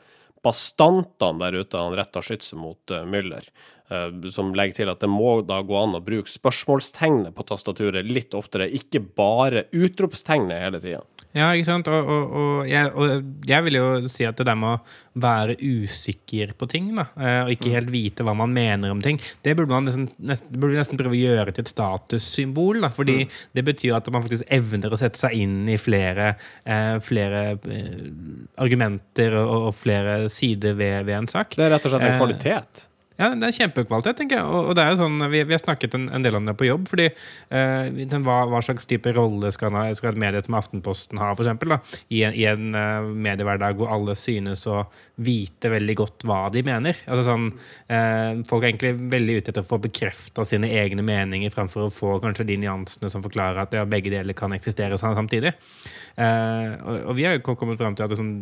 bastantene 0.45 1.43
der 1.43 1.63
ute 1.63 1.81
han 1.81 1.97
retter 1.99 2.25
skytset 2.25 2.59
mot 2.59 2.95
uh, 2.95 3.03
Müller, 3.09 3.47
som 4.35 4.51
legger 4.57 4.83
til 4.83 4.91
at 4.93 5.01
det 5.01 5.09
må 5.09 5.39
da 5.47 5.63
gå 5.65 5.77
an 5.81 5.97
å 5.97 6.03
bruke 6.05 6.29
spørsmålstegnet 6.29 7.33
på 7.37 7.47
tastaturet 7.49 8.05
litt 8.09 8.37
oftere, 8.37 8.69
ikke 8.69 9.01
bare 9.17 9.65
utropstegnet 9.73 10.61
hele 10.67 10.83
tida. 10.83 11.05
Ja, 11.37 11.51
ikke 11.53 11.69
sant? 11.69 11.89
Og, 11.93 12.09
og, 12.09 12.31
og, 12.41 12.61
jeg, 12.69 12.89
og 12.97 13.49
jeg 13.49 13.65
vil 13.67 13.77
jo 13.77 13.89
si 14.09 14.25
at 14.25 14.39
det 14.39 14.47
der 14.49 14.57
med 14.59 14.79
å 14.79 15.21
være 15.21 15.59
usikker 15.61 16.55
på 16.59 16.69
ting, 16.71 16.89
da, 16.97 17.05
eh, 17.21 17.41
og 17.45 17.53
ikke 17.53 17.73
helt 17.75 17.93
vite 17.93 18.25
hva 18.25 18.33
man 18.39 18.55
mener 18.55 18.95
om 18.95 19.03
ting, 19.05 19.21
det 19.45 19.55
burde 19.59 19.75
man 19.75 19.87
nesten, 19.89 20.09
nesten, 20.25 20.57
burde 20.57 20.79
nesten 20.79 21.01
prøve 21.01 21.17
å 21.17 21.21
gjøre 21.21 21.53
til 21.53 21.67
et 21.67 21.73
statussymbol. 21.73 22.81
Da, 22.85 22.93
fordi 22.95 23.27
det 23.57 23.67
betyr 23.67 23.99
at 23.99 24.09
man 24.15 24.25
faktisk 24.25 24.49
evner 24.59 24.95
å 24.95 25.01
sette 25.01 25.21
seg 25.21 25.37
inn 25.37 25.61
i 25.69 25.77
flere, 25.81 26.33
eh, 26.65 26.97
flere 27.05 27.45
eh, 27.59 28.05
argumenter 28.65 29.37
og, 29.43 29.71
flere 29.79 30.21
sider 30.33 30.79
ved, 30.79 31.05
ved 31.07 31.21
en 31.21 31.31
sak. 31.31 31.59
Det 31.59 31.67
er 31.67 31.77
rett 31.77 31.85
og 31.85 31.93
slett 31.93 32.09
en 32.09 32.17
Eh, 32.19 32.19
kvalitet. 32.19 32.88
Ja, 33.19 33.33
det 33.35 33.49
er 33.49 33.55
kjempekvalitet, 33.57 34.15
tenker 34.21 34.39
jeg. 34.39 34.47
Og, 34.47 34.71
og 34.71 34.77
det 34.79 34.85
er 34.85 34.93
jo 34.93 35.01
sånn, 35.01 35.19
vi, 35.33 35.41
vi 35.43 35.57
har 35.57 35.63
snakket 35.63 35.97
en, 35.99 36.05
en 36.15 36.23
del 36.23 36.39
om 36.39 36.47
det 36.47 36.55
på 36.59 36.69
jobb. 36.69 36.87
fordi 36.87 37.09
eh, 37.09 37.89
den, 37.99 38.23
hva, 38.23 38.45
hva 38.47 38.61
slags 38.63 38.87
type 38.87 39.11
rolle 39.17 39.51
skal, 39.55 39.75
skal 39.99 40.13
et 40.13 40.21
medie 40.23 40.43
som 40.47 40.55
Aftenposten 40.59 41.19
ha, 41.19 41.33
for 41.35 41.43
eksempel, 41.43 41.75
da, 41.75 41.81
i 42.15 42.23
en, 42.29 42.37
i 42.39 42.47
en 42.47 42.79
uh, 42.79 43.11
mediehverdag 43.27 43.81
hvor 43.81 43.91
alle 43.91 44.15
synes 44.19 44.63
å 44.71 44.85
vite 45.19 45.73
veldig 45.73 45.97
godt 45.99 46.27
hva 46.31 46.45
de 46.55 46.63
mener. 46.63 47.01
Altså 47.09 47.27
sånn, 47.33 47.49
eh, 47.91 48.39
Folk 48.49 48.63
er 48.63 48.71
egentlig 48.71 48.95
veldig 49.11 49.39
ute 49.39 49.51
etter 49.51 49.65
å 49.65 49.69
få 49.69 49.81
bekrefta 49.83 50.45
sine 50.47 50.71
egne 50.79 51.03
meninger 51.03 51.51
fremfor 51.51 51.89
å 51.89 51.93
få 51.93 52.19
kanskje 52.23 52.47
de 52.53 52.61
nyansene 52.63 53.11
som 53.11 53.25
forklarer 53.25 53.65
at 53.65 53.75
ja, 53.75 53.83
begge 53.89 54.13
deler 54.15 54.37
kan 54.39 54.55
eksistere 54.55 54.99
samtidig. 55.01 55.57
Eh, 56.19 56.71
og, 56.83 57.11
og 57.11 57.19
vi 57.19 57.27
har 57.27 57.35
jo 57.37 57.43
kommet 57.49 57.79
fram 57.83 57.99
til 57.99 58.07
at 58.07 58.15
det, 58.15 58.21
sånn, 58.21 58.33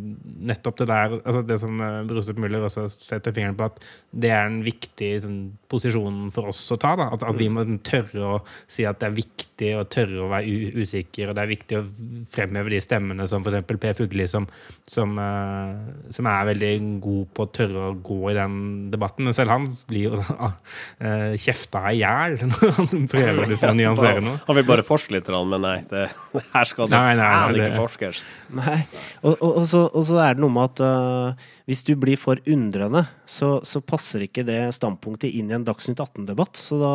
nettopp 0.48 0.78
det 0.80 0.86
der 0.88 1.16
altså 1.18 1.42
Det 1.44 1.58
som 1.60 1.80
uh, 1.80 2.04
Brustad 2.08 2.38
Müller 2.40 2.64
også 2.64 2.86
setter 2.92 3.34
fingeren 3.36 3.56
på, 3.58 3.68
at 3.68 3.82
det 4.12 4.30
er 4.32 4.48
en 4.48 4.62
viktig 4.66 5.10
sånn, 5.24 5.40
posisjon 5.70 6.26
for 6.34 6.52
oss 6.52 6.64
å 6.74 6.78
ta. 6.80 6.94
Da. 6.98 7.08
At, 7.14 7.24
at 7.26 7.38
vi 7.38 7.48
må 7.52 7.64
tørre 7.86 8.36
å 8.36 8.36
si 8.46 8.86
at 8.88 9.00
det 9.00 9.08
er 9.08 9.16
viktig 9.16 9.70
og 9.78 9.88
tørre 9.92 10.24
å 10.24 10.30
være 10.30 10.52
u 10.52 10.82
usikker, 10.82 11.30
og 11.30 11.38
det 11.38 11.44
er 11.44 11.50
viktig 11.50 11.78
å 11.78 11.84
fremheve 12.28 12.74
de 12.74 12.80
stemmene 12.82 13.26
som 13.30 13.44
f.eks. 13.44 13.64
Per 13.66 13.96
Fugelli, 13.96 14.26
som, 14.30 14.48
som, 14.90 15.14
uh, 15.16 16.10
som 16.14 16.28
er 16.30 16.50
veldig 16.50 16.72
god 17.04 17.32
på 17.36 17.46
å 17.46 17.50
tørre 17.60 17.88
å 17.90 17.96
gå 18.04 18.20
i 18.32 18.36
den 18.36 18.58
debatten. 18.92 19.28
Men 19.28 19.36
selv 19.36 19.54
han 19.54 19.68
blir 19.88 20.10
jo 20.10 20.20
uh, 20.20 21.34
kjefta 21.40 21.86
i 21.92 22.00
hjel 22.02 22.38
når 22.52 22.76
han 22.80 23.08
prøver 23.12 23.52
liksom 23.54 23.72
å 23.74 23.78
nyansere 23.80 24.24
noe. 24.24 24.42
Han 24.48 24.60
vil 24.60 24.68
bare 24.68 24.86
forske 24.86 25.16
litt, 25.16 25.30
men 25.32 25.62
nei, 25.64 25.78
det, 25.90 26.08
her 26.56 26.68
skal 26.68 26.90
det 26.92 27.00
faen 27.00 27.60
ikke 27.60 27.84
forskes. 27.84 28.24
Nei. 28.56 28.80
Og, 29.22 29.34
og, 29.34 29.50
og, 29.50 29.64
så, 29.70 29.86
og 29.90 30.06
så 30.06 30.20
er 30.24 30.36
det 30.36 30.44
noe 30.44 30.52
med 30.52 30.72
at 30.72 30.84
øh, 30.86 31.52
hvis 31.66 31.80
du 31.82 31.96
blir 31.98 32.14
for 32.14 32.38
undrende, 32.46 33.00
så, 33.26 33.56
så 33.66 33.80
passer 33.82 34.22
ikke 34.28 34.44
det 34.46 34.60
standpunktet 34.76 35.34
inn 35.34 35.48
i 35.50 35.54
en 35.56 35.64
Dagsnytt 35.66 35.98
18-debatt. 35.98 36.54
Så 36.60 36.78
da 36.78 36.92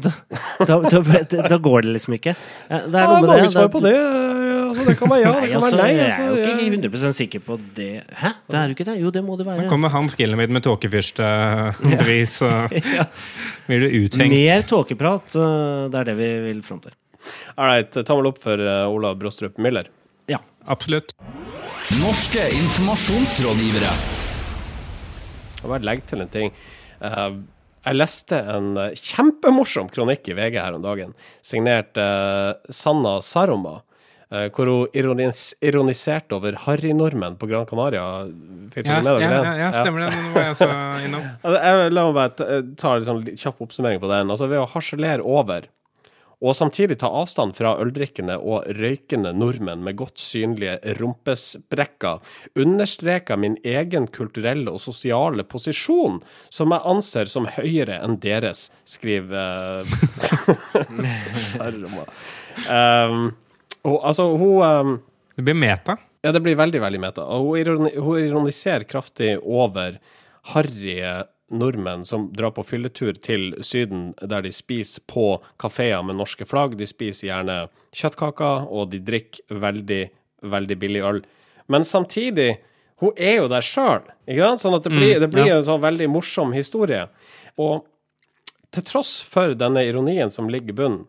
da, 0.00 0.12
da, 0.64 0.78
da, 0.88 1.42
da 1.52 1.58
går 1.60 1.84
det 1.84 1.92
liksom 1.98 2.16
ikke. 2.16 2.32
Eh, 2.70 2.86
Det 2.88 2.96
er 3.02 3.10
noe 3.10 3.20
med 3.20 3.28
mange 3.28 3.42
det. 3.44 3.52
svar 3.52 3.68
på 3.74 3.82
det. 3.84 3.92
Altså, 4.66 4.86
det 4.88 4.94
kan 4.98 5.10
være 5.12 5.20
ja, 5.22 5.32
det 5.36 5.50
kan 5.50 5.58
altså, 5.60 5.76
være 5.76 5.82
nei. 5.84 5.90
jeg 5.94 6.06
Altså, 6.06 6.22
er 6.22 6.26
jo 6.26 6.36
ikke 6.80 6.88
100% 6.88 7.18
sikker 7.20 7.42
på 7.46 7.58
det. 7.76 7.90
Hæ? 8.22 8.30
Det 8.50 8.56
er 8.58 8.64
jo 8.72 8.76
ikke 8.78 8.86
det? 8.88 8.96
Jo, 9.04 9.12
det 9.14 9.22
må 9.28 9.36
det 9.38 9.46
være. 9.46 9.66
Da 9.66 9.70
kommer 9.70 9.92
Hans 9.94 10.16
Gillemid 10.18 10.50
med 10.56 10.64
tåkefyrstepris, 10.66 12.38
så 12.40 12.50
blir 13.68 13.84
du 13.84 13.88
uthengt. 14.00 14.32
Mer 14.32 14.64
tåkeprat. 14.68 15.36
Det 15.36 16.00
er 16.00 16.08
det 16.10 16.16
vi 16.18 16.30
vil 16.48 16.64
fram 16.66 16.80
til. 16.84 16.96
All 17.56 17.68
right, 17.70 18.00
tommel 18.06 18.28
opp 18.32 18.40
for 18.42 18.60
uh, 18.60 18.86
Olav 18.92 19.16
Brostrup 19.20 19.56
Müller. 19.62 19.86
Ja. 20.30 20.40
Absolutt. 20.66 21.12
Norske 22.02 22.42
informasjonsrådgivere. 22.50 23.92
Jeg 25.60 25.70
bare 25.70 25.86
legge 25.86 26.06
til 26.10 26.22
en 26.24 26.30
ting. 26.32 26.52
Eh, 27.04 27.36
jeg 27.86 27.98
leste 28.00 28.38
en 28.50 28.72
eh, 28.82 28.94
kjempemorsom 28.98 29.88
kronikk 29.94 30.26
i 30.32 30.34
VG 30.38 30.58
her 30.58 30.74
om 30.76 30.82
dagen, 30.84 31.12
signert 31.46 31.98
eh, 32.02 32.54
Sanna 32.74 33.16
Saroma, 33.22 33.76
eh, 34.32 34.48
hvor 34.54 34.70
hun 34.72 34.96
ironis 34.98 35.52
ironiserte 35.62 36.34
over 36.40 36.58
harrynormen 36.66 37.38
på 37.38 37.46
Gran 37.50 37.66
Canaria. 37.70 38.02
Fikk 38.74 38.90
Ja, 38.90 38.98
ja, 39.06 39.14
ja, 39.22 39.30
den? 39.30 39.62
ja, 39.62 39.70
stemmer 39.78 40.06
det. 40.06 40.10
Nå 40.18 40.34
var 40.34 40.48
jeg 40.50 40.58
så 40.64 40.70
innom. 41.06 41.30
Altså, 41.46 41.88
la 41.94 42.06
meg 42.10 42.18
bare 42.18 42.34
ta- 42.42 42.60
ta 42.82 42.96
en 42.98 43.06
sånn 43.12 43.24
kjapp 43.38 43.62
oppsummering 43.68 44.02
på 44.02 44.10
den. 44.10 44.34
Altså, 44.34 44.50
ved 44.50 44.64
å 44.64 44.68
harselere 44.74 45.22
over 45.22 45.70
og 46.44 46.52
samtidig 46.56 46.98
ta 47.00 47.08
avstand 47.08 47.54
fra 47.56 47.72
øldrikkende 47.80 48.36
og 48.36 48.66
røykende 48.76 49.32
nordmenn 49.32 49.80
med 49.84 49.96
godt 49.96 50.20
synlige 50.20 50.76
rumpesprekker, 50.98 52.20
understreker 52.60 53.40
min 53.40 53.56
egen 53.64 54.08
kulturelle 54.12 54.74
og 54.74 54.82
sosiale 54.84 55.46
posisjon, 55.48 56.20
som 56.52 56.74
jeg 56.74 56.84
anser 56.92 57.32
som 57.32 57.48
høyere 57.56 58.02
enn 58.04 58.18
deres, 58.20 58.66
skriver 58.84 59.88
Sarma. 61.48 62.04
Um, 62.68 63.30
og, 63.86 63.96
altså, 64.02 64.28
hun 64.36 64.60
um, 64.60 64.92
Det 65.36 65.44
blir 65.46 65.56
meta. 65.56 65.96
ja, 66.20 66.32
det 66.32 66.42
blir 66.44 66.56
veldig, 66.58 66.80
veldig 66.84 67.00
meta. 67.00 67.24
Og 67.24 67.48
hun, 67.48 67.58
ironi 67.62 67.94
hun 67.96 68.20
ironiserer 68.20 68.84
kraftig 68.84 69.38
over 69.40 69.96
harry 70.52 71.00
nordmenn 71.50 72.04
som 72.04 72.28
drar 72.34 72.50
på 72.56 72.64
fylletur 72.66 73.16
til 73.22 73.54
Syden, 73.64 74.10
der 74.20 74.42
de 74.42 74.52
spiser 74.54 75.04
på 75.06 75.36
kafeer 75.62 76.02
med 76.02 76.18
norske 76.18 76.46
flagg. 76.48 76.76
De 76.78 76.88
spiser 76.88 77.30
gjerne 77.30 77.58
kjøttkaker, 77.96 78.66
og 78.66 78.90
de 78.92 79.02
drikker 79.06 79.60
veldig, 79.62 80.02
veldig 80.42 80.78
billig 80.82 81.04
øl. 81.06 81.20
Men 81.72 81.86
samtidig, 81.86 82.56
hun 83.02 83.12
er 83.16 83.40
jo 83.40 83.50
der 83.52 83.66
sjøl? 83.66 84.06
Sånn 84.58 84.78
at 84.78 84.86
det 84.86 84.94
blir, 84.94 85.20
det 85.22 85.30
blir 85.34 85.58
en 85.58 85.66
sånn 85.66 85.82
veldig 85.82 86.08
morsom 86.10 86.54
historie. 86.56 87.06
Og 87.60 87.86
til 88.74 88.84
tross 88.84 89.20
for 89.22 89.54
denne 89.56 89.86
ironien 89.86 90.32
som 90.32 90.50
ligger 90.52 90.74
i 90.74 90.80
bunnen, 90.82 91.04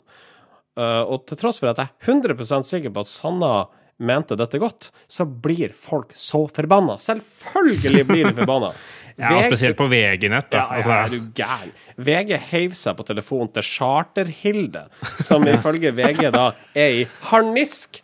Uh, 0.78 1.02
og 1.10 1.26
til 1.26 1.40
tross 1.42 1.58
for 1.58 1.72
at 1.72 1.80
jeg 1.82 1.90
er 1.90 2.12
100 2.14 2.66
sikker 2.70 2.92
på 2.94 3.02
at 3.02 3.10
Sanna 3.10 3.52
mente 3.98 4.36
dette 4.38 4.60
godt, 4.62 4.92
så 5.10 5.26
blir 5.26 5.74
folk 5.74 6.12
så 6.14 6.44
forbanna. 6.54 7.00
Selvfølgelig 7.02 8.04
blir 8.06 8.28
de 8.30 8.36
forbanna. 8.44 8.70
Ja, 9.18 9.42
spesielt 9.42 9.78
på 9.80 9.88
VG-nett. 9.90 10.52
da. 10.52 10.58
Ja, 10.58 10.66
ja, 10.68 10.76
Altså, 10.78 10.92
er 10.92 11.10
du 11.10 11.32
gæren? 11.34 11.72
VG 11.98 12.36
heiv 12.52 12.76
seg 12.78 12.98
på 13.00 13.06
telefonen 13.08 13.50
til 13.56 13.64
Charterhilde, 13.66 14.84
som 15.26 15.42
ifølge 15.50 15.90
VG 15.98 16.28
da 16.36 16.52
er 16.78 17.00
i 17.00 17.08
harnisk. 17.32 18.02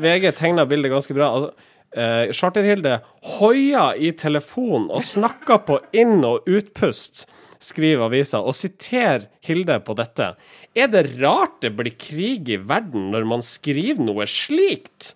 VG 0.00 0.30
tegna 0.36 0.66
bildet 0.68 0.92
ganske 0.92 1.16
bra. 1.16 1.30
Altså, 1.32 1.52
eh, 1.96 2.32
Charterhilde 2.36 2.98
hoia 3.38 3.86
i 3.96 4.12
telefonen 4.12 4.90
og 4.92 5.00
snakka 5.06 5.56
på 5.64 5.80
inn- 5.96 6.24
og 6.28 6.44
utpust, 6.48 7.24
skriver 7.60 8.06
avisa, 8.08 8.40
og 8.40 8.52
siterer 8.56 9.26
Hilde 9.44 9.80
på 9.84 9.96
dette. 9.96 10.34
Er 10.76 10.88
det 10.92 11.06
rart 11.20 11.58
det 11.64 11.72
blir 11.76 11.96
krig 12.00 12.48
i 12.52 12.56
verden 12.60 13.10
når 13.12 13.24
man 13.28 13.42
skriver 13.44 14.00
noe 14.04 14.24
slikt? 14.28 15.14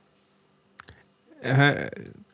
eh, 1.44 1.88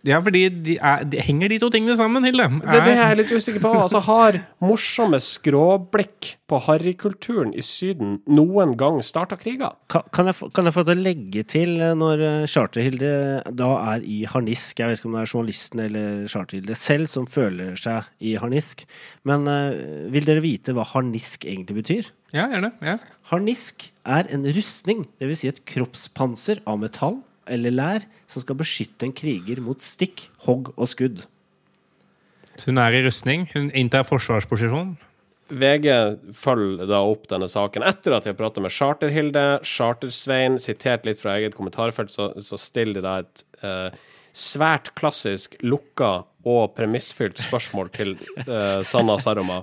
Ja, 0.08 0.16
fordi 0.24 0.46
de 0.64 0.74
er, 0.80 1.02
de, 1.04 1.18
henger 1.20 1.50
de 1.52 1.58
to 1.60 1.68
tingene 1.72 1.96
sammen, 1.98 2.24
Hilde? 2.24 2.46
Det 2.62 2.76
er 2.78 2.86
det 2.86 2.94
jeg 2.96 3.04
er 3.04 3.18
litt 3.18 3.32
usikker 3.36 3.60
på. 3.60 3.72
Altså, 3.82 4.00
har 4.06 4.38
morsomme 4.64 5.18
skråblikk 5.20 6.30
på 6.50 6.60
harrykulturen 6.64 7.52
i 7.52 7.62
Syden 7.64 8.16
noen 8.30 8.72
gang 8.80 9.00
starta 9.04 9.36
kriger? 9.40 9.74
Kan, 9.92 10.06
kan, 10.14 10.30
jeg, 10.30 10.38
få- 10.38 10.48
kan 10.56 10.64
jeg 10.70 10.76
få 10.78 10.84
til 10.88 10.96
å 10.98 11.04
legge 11.04 11.44
til 11.52 11.74
eh, 11.84 11.92
når 11.98 12.24
Charter-Hilde 12.50 13.12
da 13.60 13.70
er 13.94 14.04
i 14.08 14.22
harnisk 14.30 14.80
Jeg 14.80 14.88
vet 14.90 15.00
ikke 15.02 15.10
om 15.10 15.16
det 15.18 15.22
er 15.26 15.32
journalisten 15.34 15.84
eller 15.84 16.08
Charterhilde 16.32 16.78
selv 16.80 17.10
som 17.12 17.28
føler 17.30 17.76
seg 17.80 18.08
i 18.24 18.34
harnisk. 18.40 18.86
Men 19.28 19.44
uh, 19.50 19.76
vil 20.12 20.24
dere 20.26 20.42
vite 20.44 20.72
hva 20.76 20.84
harnisk 20.94 21.44
egentlig 21.44 21.82
betyr? 21.82 22.08
Ja, 22.32 22.46
gjerne. 22.48 22.72
Ja. 22.84 22.96
Harnisk 23.32 23.90
er 24.06 24.28
en 24.32 24.46
rustning, 24.56 25.04
dvs. 25.20 25.42
Si 25.42 25.50
et 25.50 25.60
kroppspanser 25.68 26.62
av 26.68 26.80
metall 26.82 27.18
eller 27.50 27.74
lær 27.74 28.06
som 28.30 28.44
skal 28.44 28.58
beskytte 28.60 29.08
en 29.08 29.14
kriger 29.16 29.60
mot 29.64 29.82
stikk, 29.82 30.28
hogg 30.46 30.72
og 30.76 30.90
skudd. 30.90 31.24
Så 32.56 32.70
hun 32.70 32.80
er 32.82 32.96
i 32.96 33.04
rustning. 33.04 33.46
Hun 33.54 33.70
inntar 33.76 34.04
forsvarsposisjon. 34.08 34.96
VG 35.50 35.86
følger 36.36 36.86
da 36.86 37.00
opp 37.02 37.26
denne 37.30 37.48
saken 37.50 37.82
etter 37.86 38.14
at 38.14 38.24
de 38.26 38.30
har 38.32 38.38
pratet 38.38 38.62
med 38.62 38.74
Charterhilde. 38.74 39.44
Chartersvein, 39.66 40.60
sitert 40.62 41.06
litt 41.08 41.20
fra 41.22 41.38
eget 41.38 41.56
kommentarfelt, 41.58 42.12
så, 42.14 42.30
så 42.38 42.58
stiller 42.60 43.00
de 43.00 43.04
da 43.06 43.16
et 43.24 43.44
eh, 43.66 44.00
svært 44.36 44.92
klassisk 44.98 45.56
lukka 45.64 46.20
og 46.46 46.74
premissfylt 46.76 47.40
spørsmål 47.42 47.90
til 47.96 48.14
eh, 48.46 48.80
Sanna 48.86 49.18
Saroma. 49.20 49.60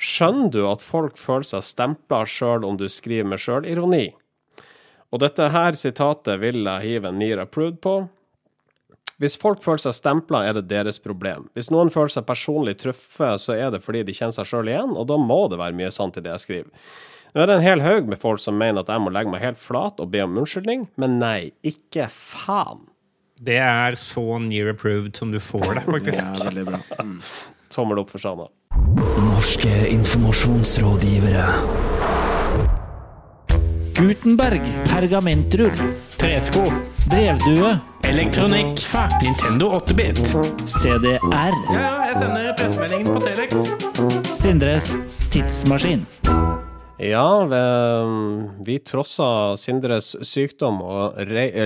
Skjønner 0.00 0.52
du 0.54 0.62
at 0.70 0.84
folk 0.84 1.20
føler 1.20 1.46
seg 1.46 1.66
stempla 1.66 2.24
sjøl 2.28 2.66
om 2.66 2.80
du 2.80 2.88
skriver 2.90 3.28
med 3.28 3.42
sjølironi? 3.42 4.06
Og 5.14 5.22
dette 5.22 5.48
her 5.54 5.76
sitatet 5.78 6.40
vil 6.42 6.64
jeg 6.66 6.84
hive 6.84 7.10
en 7.10 7.18
NIR 7.20 7.44
approved 7.44 7.80
på. 7.84 7.96
Hvis 9.22 9.38
folk 9.40 9.62
føler 9.64 9.80
seg 9.80 9.94
stempla, 9.96 10.42
er 10.44 10.58
det 10.58 10.66
deres 10.68 10.98
problem. 11.00 11.46
Hvis 11.56 11.70
noen 11.72 11.88
føler 11.92 12.12
seg 12.12 12.26
personlig 12.28 12.76
truffet, 12.82 13.40
så 13.40 13.54
er 13.56 13.70
det 13.72 13.80
fordi 13.84 14.02
de 14.04 14.16
kjenner 14.16 14.36
seg 14.36 14.50
sjøl 14.50 14.68
igjen, 14.68 14.92
og 14.92 15.06
da 15.08 15.16
må 15.20 15.46
det 15.48 15.60
være 15.60 15.76
mye 15.78 15.92
sant 15.94 16.18
i 16.20 16.24
det 16.24 16.34
jeg 16.34 16.44
skriver. 16.44 16.90
Nå 17.32 17.42
er 17.42 17.48
det 17.48 17.56
en 17.56 17.64
hel 17.64 17.82
haug 17.84 18.10
med 18.10 18.20
folk 18.20 18.40
som 18.40 18.58
mener 18.60 18.84
at 18.84 18.92
jeg 18.92 19.02
må 19.04 19.12
legge 19.12 19.32
meg 19.32 19.42
helt 19.44 19.60
flat 19.60 19.98
og 20.00 20.12
be 20.12 20.20
om 20.24 20.36
unnskyldning, 20.42 20.86
men 21.00 21.18
nei, 21.22 21.52
ikke 21.64 22.10
faen. 22.12 22.84
Det 23.36 23.58
er 23.60 23.96
så 24.00 24.38
near 24.40 24.70
approved 24.72 25.16
som 25.16 25.32
du 25.32 25.40
får 25.40 25.74
det, 25.76 25.84
faktisk. 25.88 26.24
Ja, 26.24 26.44
veldig 26.48 26.64
bra. 26.70 26.80
Mm. 27.00 27.18
Tommel 27.76 28.00
opp 28.00 28.12
for 28.12 28.20
Sana. 28.22 28.48
Norske 29.20 29.74
informasjonsrådgivere. 29.92 31.44
Gutenberg, 33.98 34.62
pergamentrull, 34.88 35.70
Tresko. 36.16 36.62
brevdue, 37.10 37.78
Elektronikk. 38.02 38.78
fax, 38.78 39.12
Nintendo 39.24 39.70
8-bit. 39.78 40.18
CDR, 40.66 41.18
Ja, 41.72 42.04
jeg 42.10 42.18
sender 42.18 42.52
pressemeldingen 42.58 43.12
på 43.14 43.20
Telex. 43.24 43.56
Sindres 44.36 44.90
tidsmaskin. 45.32 46.04
Ja, 47.00 47.44
vi, 47.44 47.62
vi 48.64 48.78
trossa 48.80 49.56
Sindres 49.60 50.14
sykdom 50.24 50.78
og 50.80 51.18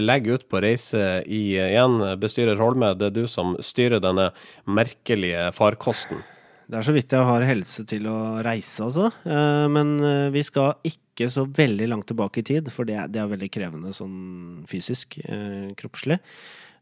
legger 0.02 0.38
ut 0.40 0.48
på 0.50 0.62
reise 0.62 1.20
i 1.26 1.54
igjen. 1.54 2.00
Bestyrer 2.18 2.58
Holme, 2.58 2.94
det 2.98 3.10
er 3.12 3.14
du 3.14 3.26
som 3.30 3.56
styrer 3.62 4.02
denne 4.02 4.30
merkelige 4.66 5.50
farkosten. 5.54 6.22
Det 6.70 6.78
er 6.78 6.86
så 6.86 6.92
vidt 6.94 7.10
jeg 7.10 7.26
har 7.26 7.42
helse 7.42 7.82
til 7.90 8.04
å 8.06 8.16
reise, 8.46 8.84
altså. 8.84 9.08
Eh, 9.26 9.66
Men 9.74 9.96
eh, 10.06 10.28
vi 10.30 10.42
skal 10.46 10.76
ikke 10.86 11.26
så 11.32 11.42
veldig 11.50 11.88
langt 11.90 12.06
tilbake 12.06 12.44
i 12.44 12.46
tid, 12.46 12.70
for 12.70 12.86
det 12.86 12.94
er, 12.94 13.08
det 13.10 13.18
er 13.18 13.32
veldig 13.32 13.48
krevende 13.50 13.90
sånn 13.96 14.62
fysisk, 14.70 15.18
eh, 15.26 15.70
kroppslig. 15.78 16.20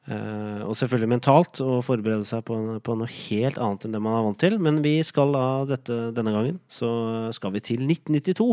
Og 0.09 0.73
selvfølgelig 0.73 1.09
mentalt, 1.11 1.59
å 1.61 1.83
forberede 1.85 2.25
seg 2.25 2.41
på, 2.49 2.55
på 2.81 2.95
noe 2.97 3.11
helt 3.13 3.59
annet 3.61 3.83
enn 3.85 3.93
det 3.93 3.99
man 4.01 4.15
er 4.17 4.23
vant 4.25 4.39
til. 4.41 4.55
Men 4.65 4.79
vi 4.81 4.95
skal 5.05 5.35
da 5.37 5.43
dette, 5.69 5.99
denne 6.17 6.33
gangen, 6.33 6.57
så 6.65 6.89
skal 7.37 7.53
vi 7.53 7.61
til 7.67 7.85
1992. 7.85 8.47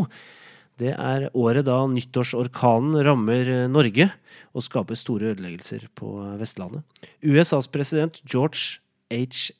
Det 0.84 0.92
er 0.92 1.30
året 1.32 1.64
da 1.64 1.78
nyttårsorkanen 1.88 3.00
rammer 3.08 3.48
Norge 3.72 4.10
og 4.52 4.66
skaper 4.68 5.00
store 5.00 5.32
ødeleggelser 5.32 5.88
på 5.96 6.12
Vestlandet. 6.36 6.84
USAs 7.24 7.72
president 7.72 8.20
George 8.28 8.76
H. 9.08 9.56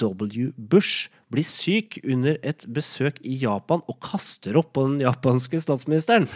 W. 0.00 0.52
Bush 0.56 1.08
blir 1.32 1.46
syk 1.46 2.00
under 2.04 2.38
et 2.46 2.66
besøk 2.70 3.18
i 3.26 3.38
Japan 3.42 3.82
og 3.86 3.98
kaster 4.04 4.58
opp 4.60 4.74
på 4.76 4.86
den 4.88 5.02
japanske 5.04 5.60
statsministeren. 5.62 6.30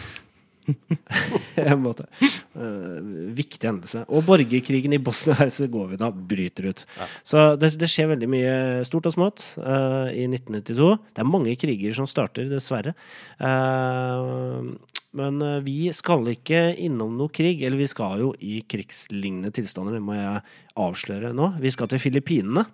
En 1.71 1.83
måte. 1.83 2.07
Eh, 2.21 3.01
viktig 3.37 3.69
hendelse. 3.69 4.05
Og 4.09 4.25
borgerkrigen 4.29 4.95
i 4.95 5.01
Bosnia-Hercegovina 5.03 6.11
bryter 6.13 6.71
ut. 6.71 6.85
Så 7.27 7.55
det, 7.61 7.75
det 7.81 7.91
skjer 7.91 8.13
veldig 8.15 8.31
mye 8.31 8.55
stort 8.89 9.09
og 9.11 9.17
smått 9.17 9.45
uh, 9.59 10.09
i 10.13 10.27
1992. 10.29 10.93
Det 11.15 11.25
er 11.25 11.29
mange 11.29 11.57
kriger 11.61 11.97
som 11.97 12.09
starter, 12.11 12.49
dessverre. 12.51 12.95
Uh, 13.41 14.73
men 15.17 15.43
vi 15.67 15.91
skal 15.97 16.29
ikke 16.31 16.69
innom 16.79 17.17
noe 17.19 17.33
krig. 17.35 17.65
Eller 17.67 17.81
vi 17.81 17.91
skal 17.91 18.23
jo 18.23 18.33
i 18.39 18.61
krigslignende 18.63 19.53
tilstander, 19.55 19.99
det 19.99 20.05
må 20.07 20.19
jeg 20.19 20.45
avsløre 20.81 21.35
nå. 21.37 21.55
Vi 21.63 21.73
skal 21.75 21.91
til 21.91 22.03
Filippinene. 22.03 22.69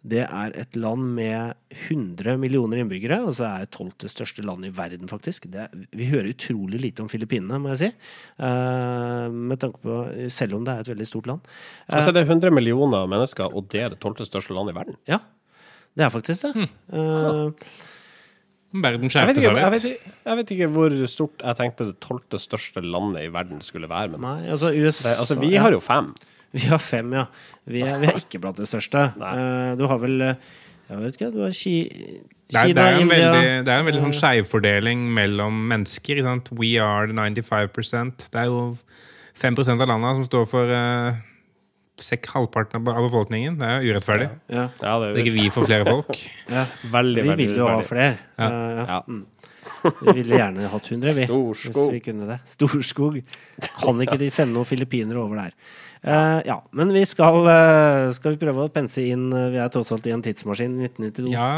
Det 0.00 0.22
er 0.24 0.54
et 0.56 0.76
land 0.80 1.10
med 1.18 1.58
100 1.74 2.38
millioner 2.40 2.80
innbyggere, 2.80 3.18
og 3.20 3.34
så 3.36 3.44
er 3.50 3.66
det 3.66 3.72
tolvte 3.76 4.08
største 4.08 4.40
land 4.46 4.64
i 4.64 4.72
verden, 4.72 5.10
faktisk. 5.10 5.44
Det 5.52 5.66
er, 5.66 5.82
vi 5.92 6.08
hører 6.08 6.30
utrolig 6.32 6.80
lite 6.80 7.04
om 7.04 7.10
Filippinene, 7.12 7.58
må 7.60 7.74
jeg 7.74 7.82
si. 7.82 7.90
Uh, 8.40 9.28
med 9.28 9.60
tanke 9.60 9.82
på, 9.84 9.98
selv 10.32 10.56
om 10.56 10.64
det 10.64 10.72
er 10.72 10.86
et 10.86 10.92
veldig 10.94 11.08
stort 11.10 11.28
land. 11.28 11.44
Uh, 11.84 11.98
Altså, 11.98 12.14
det 12.16 12.24
er 12.24 12.32
100 12.32 12.56
millioner 12.56 13.04
mennesker, 13.12 13.52
og 13.52 13.68
det 13.68 13.84
er 13.84 13.92
det 13.92 14.00
tolvte 14.00 14.24
største 14.24 14.56
landet 14.56 14.72
i 14.72 14.80
verden. 14.80 14.98
ja, 15.10 15.20
det 15.98 16.06
er 16.06 16.12
faktisk 16.14 16.46
det. 16.46 16.68
Eh, 16.94 17.70
Verden 18.70 19.08
Jeg 19.08 19.14
skjerper 19.16 19.40
seg 19.42 19.56
litt. 19.90 20.10
jeg 20.28 20.38
vet 20.38 20.50
ikke 20.54 20.66
hvor 20.70 20.92
stort 21.10 21.42
jeg 21.42 21.58
tenkte 21.58 21.86
det 21.88 21.96
tolvte 22.04 22.38
største 22.38 22.82
landet 22.84 23.24
i 23.26 23.32
verden 23.34 23.58
skulle 23.66 23.88
være. 23.90 24.12
Men 24.14 24.22
nei, 24.22 24.36
altså 24.54 24.70
USA 24.70 25.08
det, 25.08 25.16
altså, 25.24 25.38
vi 25.42 25.56
har 25.58 25.74
jo 25.74 25.80
fem. 25.82 26.12
Vi 26.52 26.66
har 26.66 26.78
fem, 26.82 27.12
ja. 27.14 27.26
Vi 27.70 27.82
er, 27.86 27.98
vi 28.02 28.08
er 28.10 28.18
ikke 28.18 28.40
blant 28.42 28.58
de 28.58 28.66
største. 28.68 29.06
Eh, 29.30 29.76
du 29.78 29.86
har 29.90 30.00
vel 30.02 30.20
eh, 30.26 30.34
Jeg 30.90 30.98
vet 31.04 31.14
ikke, 31.18 31.30
du 31.34 31.42
har 31.44 31.54
Ki 31.54 31.74
Det 32.50 32.58
er, 32.58 32.72
det 32.74 32.82
er 32.82 32.96
en 32.96 33.04
India 33.04 33.16
veldig, 33.30 33.64
det 33.66 33.72
er 33.72 33.78
en 33.78 33.86
veldig 33.86 34.02
sånn 34.08 34.16
skjevfordeling 34.18 35.04
mellom 35.14 35.60
mennesker. 35.70 36.18
Ikke 36.18 36.26
sant? 36.26 36.50
We 36.58 36.72
are 36.82 37.06
the 37.06 37.14
95 37.14 38.26
Det 38.26 38.40
er 38.42 38.48
jo 38.50 38.64
5% 39.40 39.76
av 39.78 39.86
landene 39.88 40.16
som 40.18 40.26
står 40.26 40.48
for 40.50 40.72
uh, 40.74 41.20
halvparten 42.34 42.88
av 42.90 43.04
befolkningen. 43.06 43.58
Det 43.60 43.68
er 43.68 43.84
jo 43.84 43.94
urettferdig. 43.94 44.30
Ja, 44.50 44.66
Ja, 44.82 44.98
det 44.98 45.14
Det 45.14 45.20
er 45.20 45.20
er 45.20 45.26
ikke 45.26 45.36
vi 45.36 45.50
for 45.54 45.68
flere 45.68 45.84
folk. 45.86 46.16
ja. 46.56 46.64
veldig, 46.92 47.24
Vi 47.28 47.36
vil 47.44 47.56
jo 47.56 47.68
ha 47.68 47.80
flere. 47.86 48.16
Ja. 48.38 48.48
Eh, 48.50 48.86
Ja. 48.88 49.00
mm. 49.06 49.26
Vi 49.80 50.12
ville 50.16 50.36
gjerne 50.36 50.68
hatt 50.72 50.90
100, 50.90 51.14
vi. 51.16 51.24
Storskog. 51.30 51.90
Hvis 51.90 51.92
vi 51.92 52.00
kunne 52.10 52.26
det. 52.28 52.40
Storskog. 52.56 53.20
Kan 53.78 54.00
ikke 54.02 54.18
de 54.18 54.30
sende 54.32 54.56
noen 54.56 54.68
filippinere 54.68 55.20
over 55.22 55.36
der? 55.44 55.54
Eh, 56.00 56.40
ja, 56.48 56.56
men 56.72 56.92
vi 56.94 57.02
skal, 57.04 57.42
uh, 57.44 58.08
skal 58.16 58.32
vi 58.32 58.40
prøve 58.40 58.64
å 58.64 58.72
pense 58.72 59.02
inn 59.04 59.26
uh, 59.34 59.50
Vi 59.52 59.58
er 59.60 59.68
tross 59.72 59.90
alt 59.92 60.06
i 60.08 60.14
en 60.14 60.22
tidsmaskin 60.24 60.78
i 60.78 60.86
1992. 60.88 61.32
Ja. 61.34 61.48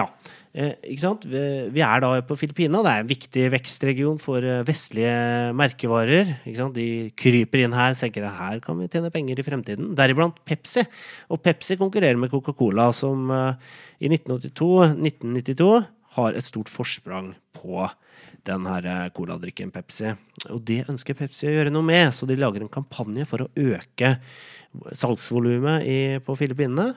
Ja. 0.00 0.06
Ikke 0.50 1.02
sant? 1.04 1.26
Vi, 1.30 1.40
vi 1.70 1.82
er 1.86 2.00
da 2.02 2.08
på 2.26 2.34
Filippinene. 2.40 2.80
Det 2.82 2.90
er 2.90 3.04
en 3.04 3.10
viktig 3.10 3.44
vekstregion 3.52 4.16
for 4.18 4.42
vestlige 4.66 5.12
merkevarer. 5.54 6.32
Ikke 6.42 6.58
sant? 6.58 6.74
De 6.74 7.12
kryper 7.14 7.62
inn 7.62 7.76
her, 7.76 7.94
tenker 7.94 8.26
at 8.26 8.34
her 8.34 8.64
kan 8.64 8.80
vi 8.80 8.88
tjene 8.90 9.12
penger 9.14 9.38
i 9.38 9.44
fremtiden. 9.46 9.92
Deriblant 9.94 10.40
Pepsi. 10.48 10.82
Og 11.30 11.38
Pepsi 11.44 11.78
konkurrerer 11.78 12.18
med 12.18 12.34
Coca-Cola, 12.34 12.88
som 12.96 13.30
i 13.30 14.10
1982-1992 14.10 15.70
har 16.16 16.34
et 16.34 16.50
stort 16.50 16.72
forsprang 16.72 17.30
på 17.60 17.84
den 18.48 18.66
her 18.70 18.88
eh, 18.88 19.10
coladrikken 19.16 19.72
Pepsi. 19.74 20.14
Og 20.48 20.64
det 20.66 20.86
ønsker 20.88 21.18
Pepsi 21.18 21.50
å 21.50 21.54
gjøre 21.58 21.74
noe 21.74 21.86
med, 21.86 22.08
så 22.16 22.28
de 22.28 22.38
lager 22.40 22.64
en 22.64 22.72
kampanje 22.72 23.28
for 23.28 23.44
å 23.44 23.50
øke 23.60 24.16
salgsvolumet 24.96 26.24
på 26.24 26.36
Filippinene. 26.38 26.94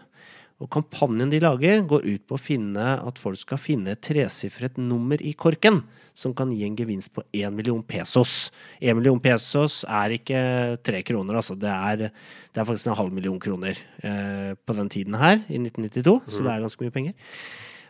Og 0.62 0.70
kampanjen 0.72 1.32
de 1.32 1.42
lager, 1.44 1.82
går 1.90 2.06
ut 2.06 2.24
på 2.30 2.38
å 2.38 2.42
finne 2.42 2.94
at 3.02 3.20
folk 3.20 3.42
skal 3.42 3.60
finne 3.60 3.96
et 3.96 4.04
tresifret 4.06 4.78
nummer 4.80 5.20
i 5.20 5.34
korken 5.36 5.82
som 6.14 6.34
kan 6.38 6.52
gi 6.54 6.62
en 6.68 6.78
gevinst 6.78 7.12
på 7.16 7.24
1 7.34 7.56
million 7.58 7.82
pesos. 7.84 8.54
1 8.80 8.96
million 9.00 9.20
pesos 9.20 9.82
er 9.90 10.14
ikke 10.20 10.40
tre 10.86 11.02
kroner, 11.06 11.40
altså. 11.42 11.58
Det 11.60 11.74
er, 11.74 12.06
det 12.54 12.62
er 12.62 12.70
faktisk 12.70 12.92
en 12.92 13.00
halv 13.02 13.16
million 13.16 13.40
kroner 13.42 13.76
eh, 14.06 14.54
på 14.54 14.78
den 14.78 14.94
tiden 14.94 15.18
her, 15.20 15.42
i 15.50 15.58
1992, 15.58 16.20
så 16.30 16.46
det 16.46 16.54
er 16.54 16.66
ganske 16.68 16.86
mye 16.86 16.96
penger. 16.96 17.18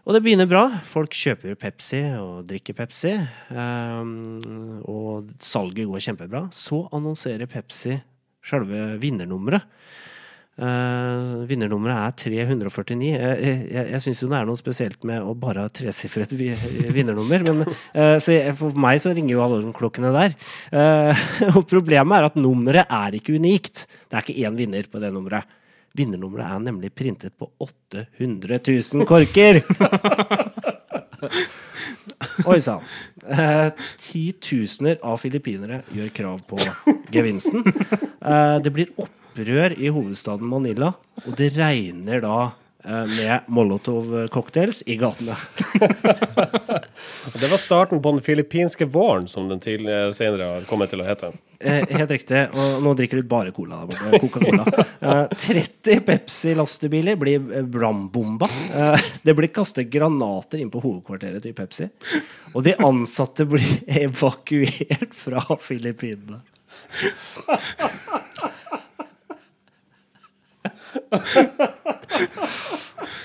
Og 0.04 0.16
det 0.16 0.20
begynner 0.26 0.50
bra. 0.52 0.66
Folk 0.84 1.16
kjøper 1.16 1.56
Pepsi 1.56 2.02
og 2.20 2.44
drikker 2.50 2.76
Pepsi. 2.76 3.14
ehm, 3.56 4.82
og 4.84 5.30
salget 5.40 5.88
går 5.88 6.04
kjempebra. 6.04 6.50
Så 6.52 6.90
annonserer 6.92 7.48
Pepsi 7.48 7.96
selve 8.44 8.98
vinnernummeret. 9.00 9.64
Uh, 10.54 11.48
vinnernummeret 11.50 11.98
er 11.98 12.12
349. 12.38 13.08
Jeg, 13.08 13.38
jeg, 13.42 13.62
jeg, 13.74 13.88
jeg 13.90 14.02
syns 14.04 14.20
jo 14.22 14.28
det 14.30 14.38
er 14.38 14.46
noe 14.46 14.60
spesielt 14.60 15.08
med 15.10 15.26
å 15.26 15.34
bare 15.34 15.64
ha 15.66 15.72
tresifret 15.74 16.36
vi, 16.38 16.52
vinnernummer. 16.94 17.48
Men, 17.48 17.64
uh, 17.66 18.20
så 18.22 18.36
jeg, 18.36 18.54
for 18.60 18.76
meg 18.78 19.02
så 19.02 19.16
ringer 19.16 19.34
jo 19.34 19.42
alarmklokkene 19.48 20.14
der. 20.14 20.38
Uh, 20.70 21.26
og 21.56 21.64
problemet 21.72 22.20
er 22.20 22.30
at 22.30 22.38
nummeret 22.38 22.92
er 22.92 23.18
ikke 23.18 23.40
unikt. 23.40 23.88
Det 24.12 24.20
er 24.20 24.28
ikke 24.28 24.46
én 24.46 24.60
vinner 24.60 24.92
på 24.92 25.02
det 25.02 25.10
nummeret. 25.16 25.48
Vinnernummeret 25.94 26.50
er 26.50 26.62
nemlig 26.64 26.90
printet 26.98 27.36
på 27.38 27.50
800 27.62 28.60
000 28.66 29.06
korker! 29.10 29.62
Oi 32.50 32.58
sann. 32.64 32.82
Eh, 33.30 33.70
Titusener 34.02 34.98
av 35.06 35.20
filippinere 35.22 35.84
gjør 35.94 36.10
krav 36.18 36.42
på 36.50 36.58
gevinsten. 37.14 37.62
Eh, 37.64 38.58
det 38.66 38.74
blir 38.74 38.90
opprør 38.98 39.76
i 39.78 39.92
hovedstaden 39.94 40.50
Manila, 40.50 40.94
og 41.24 41.38
det 41.38 41.54
regner 41.58 42.24
da 42.24 42.38
med 42.84 43.48
Molotov-cocktails 43.48 44.84
i 44.86 44.98
gatene. 45.00 45.36
Det 47.40 47.48
var 47.48 47.58
starten 47.58 48.02
på 48.02 48.12
den 48.12 48.22
filippinske 48.22 48.86
våren, 48.86 49.28
som 49.28 49.48
den 49.50 49.60
til, 49.64 49.88
eh, 49.88 50.12
senere 50.12 50.50
har 50.54 50.68
kommet 50.68 50.92
til 50.92 51.02
å 51.02 51.08
hete. 51.08 51.32
Eh, 51.64 51.86
helt 51.90 52.12
riktig. 52.12 52.42
Og 52.54 52.84
nå 52.84 52.94
drikker 52.98 53.22
du 53.22 53.28
bare 53.28 53.54
cola. 53.56 53.84
Coca-Cola. 54.20 54.66
Eh, 55.04 55.28
30 55.38 56.04
Pepsi-lastebiler 56.08 57.16
blir 57.20 57.40
brambomba 57.40 57.94
brannbomba. 58.14 58.50
Eh, 58.74 59.00
det 59.22 59.34
blir 59.34 59.48
kastet 59.48 59.90
granater 59.90 60.58
inn 60.60 60.72
på 60.72 60.82
hovedkvarteret 60.84 61.44
til 61.44 61.54
Pepsi. 61.54 61.90
Og 62.54 62.64
de 62.64 62.76
ansatte 62.84 63.46
blir 63.50 63.84
evakuert 64.04 65.14
fra 65.16 65.44
Filippinene. 65.62 66.42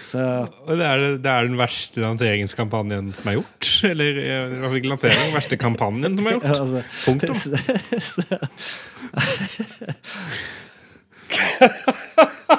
Så 0.08 0.22
det 0.68 0.84
er, 0.86 1.02
det 1.20 1.28
er 1.30 1.44
den 1.44 1.58
verste 1.60 2.00
lanseringskampanjen 2.00 3.10
som 3.16 3.28
er 3.28 3.34
gjort. 3.38 3.66
Eller 3.90 4.20
i 4.22 4.28
hvert 4.30 4.64
fall 4.64 4.78
ikke 4.80 4.92
lansering, 4.94 5.20
den 5.26 5.36
verste 5.36 5.56
kampanjen 5.60 6.16
som 6.16 6.26
er 6.26 6.32
gjort. 6.38 6.48
altså, 6.56 6.80
Punktum. 7.04 7.34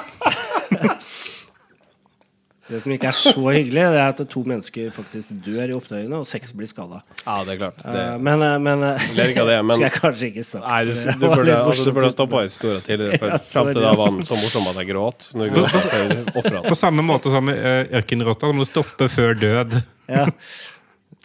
Det 2.70 2.78
som 2.84 2.92
ikke 2.94 3.08
er 3.10 3.16
så 3.18 3.42
hyggelig, 3.50 3.82
det 3.92 3.98
er 3.98 4.12
at 4.12 4.20
to 4.30 4.42
mennesker 4.46 4.92
faktisk 4.94 5.40
dør 5.42 5.72
i 5.72 5.74
opptøyene, 5.74 6.20
og 6.20 6.28
seks 6.28 6.52
blir 6.54 6.70
skada. 6.70 7.00
Ja, 7.24 7.40
det 7.46 7.56
er 7.56 7.60
klart. 7.64 7.82
Det, 7.82 8.04
Men, 8.22 8.44
eh, 8.46 8.56
men 8.62 8.84
eh, 8.86 9.06
ler 9.18 9.32
ikke 9.32 9.42
av 9.42 9.50
det, 9.50 9.58
men 9.66 9.76
Skal 9.80 9.86
jeg 9.88 9.96
kanskje 9.96 10.30
ikke 10.30 10.46
sagt 10.46 10.66
Nei, 10.68 10.80
du, 10.86 10.92
det. 10.94 11.16
du 11.18 11.26
burde, 11.26 11.58
altså, 11.58 11.88
du 11.88 11.96
burde 11.98 12.12
stoppa 12.14 12.44
historien 12.46 12.86
tidligere, 12.86 13.18
for 13.18 13.34
Ja, 13.34 13.40
fram 13.50 13.72
til 13.72 13.82
da 13.82 13.94
var 13.98 14.14
den 14.14 14.28
så 14.28 14.38
morsom 14.38 14.70
at 14.70 14.82
jeg 14.82 14.90
gråt. 14.92 15.30
Når 15.34 15.50
jeg 15.50 15.56
gråt. 15.58 16.68
På 16.70 16.78
samme 16.78 17.06
måte 17.06 17.34
som 17.34 17.50
med 17.50 17.94
ørkenrotta. 18.00 18.52
du 18.52 18.60
må 18.60 18.68
stoppe 18.68 19.10
før 19.10 19.34
død. 19.40 19.80
Ja. 20.10 20.28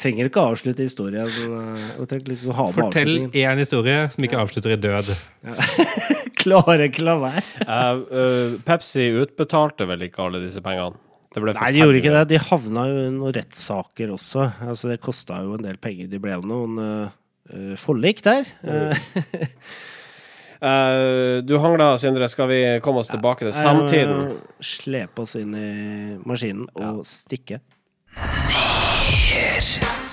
Trenger 0.02 0.28
ikke 0.28 0.42
avslutte 0.44 0.84
historien. 0.84 1.30
eh, 1.30 2.18
liksom 2.28 2.52
ha 2.58 2.66
med 2.66 2.76
Fortell 2.82 3.16
én 3.32 3.62
historie 3.62 4.10
som 4.12 4.26
ikke 4.28 4.42
avslutter 4.42 4.74
i 4.76 4.82
død. 4.82 5.14
Klarer 6.42 6.90
ikke 6.90 7.06
la 7.06 7.16
være. 7.22 7.44
uh, 7.64 8.02
uh, 8.12 8.58
Pepsi 8.68 9.08
utbetalte 9.22 9.88
vel 9.88 10.10
ikke 10.10 10.26
alle 10.26 10.44
disse 10.44 10.62
pengene? 10.66 11.00
Det 11.36 11.42
ble 11.44 11.52
Nei, 11.58 11.72
de 11.76 11.82
gjorde 11.82 12.00
ikke 12.00 12.14
det. 12.14 12.24
De 12.32 12.38
havna 12.40 12.86
jo 12.88 13.02
i 13.02 13.10
noen 13.12 13.34
rettssaker 13.36 14.14
også. 14.16 14.46
Altså, 14.64 14.94
det 14.94 15.02
kosta 15.04 15.42
jo 15.44 15.58
en 15.58 15.66
del 15.66 15.76
penger. 15.84 16.08
De 16.08 16.22
ble 16.24 16.32
jo 16.32 16.46
noen 16.48 16.80
uh, 16.80 17.76
forlik 17.82 18.24
der. 18.26 18.48
Eh, 20.66 20.72
uh, 20.72 21.44
du 21.46 21.58
hangla, 21.60 21.90
Sindre. 22.00 22.30
Skal 22.32 22.48
vi 22.50 22.60
komme 22.82 23.04
oss 23.04 23.12
tilbake 23.12 23.44
til 23.44 23.54
samtiden? 23.54 24.32
Slepe 24.64 25.26
oss 25.28 25.36
inn 25.38 25.52
i 25.60 25.68
maskinen 26.26 26.72
og 26.80 27.04
stikke. 27.06 27.60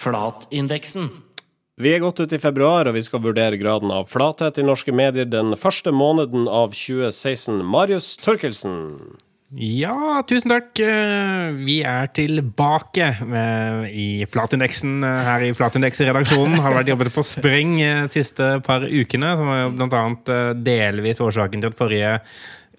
Flatindeksen. 0.00 1.10
Vi 1.80 1.94
er 1.94 2.02
godt 2.02 2.20
ute 2.20 2.36
i 2.36 2.42
februar, 2.42 2.88
og 2.88 2.96
vi 2.96 3.02
skal 3.04 3.22
vurdere 3.24 3.56
graden 3.60 3.92
av 3.92 4.08
flathet 4.12 4.58
i 4.60 4.64
norske 4.66 4.92
medier 4.92 5.28
den 5.28 5.54
første 5.56 5.92
måneden 5.96 6.44
av 6.48 6.74
2016. 6.76 7.62
Marius 7.64 8.14
Torkelsen. 8.20 8.76
Ja, 9.50 10.20
tusen 10.30 10.52
takk. 10.52 10.78
Eh, 10.78 11.56
Vi 11.66 11.80
er 11.82 12.06
tilbake 12.14 13.08
eh, 13.18 13.88
i 13.90 14.08
Flatindeksen 14.30 15.00
eh, 15.02 15.22
her 15.26 15.42
i 15.42 15.50
Flatindeks-redaksjonen. 15.58 16.60
Har 16.62 16.76
vært 16.76 16.92
jobbet 16.92 17.10
på 17.16 17.24
spreng 17.26 17.74
de 17.80 18.06
siste 18.14 18.60
par 18.62 18.86
ukene, 18.86 19.32
som 19.40 19.50
var 19.50 19.74
bl.a. 19.74 20.38
delvis 20.54 21.24
årsaken 21.24 21.64
til 21.64 21.72
at 21.72 21.80
forrige 21.80 22.14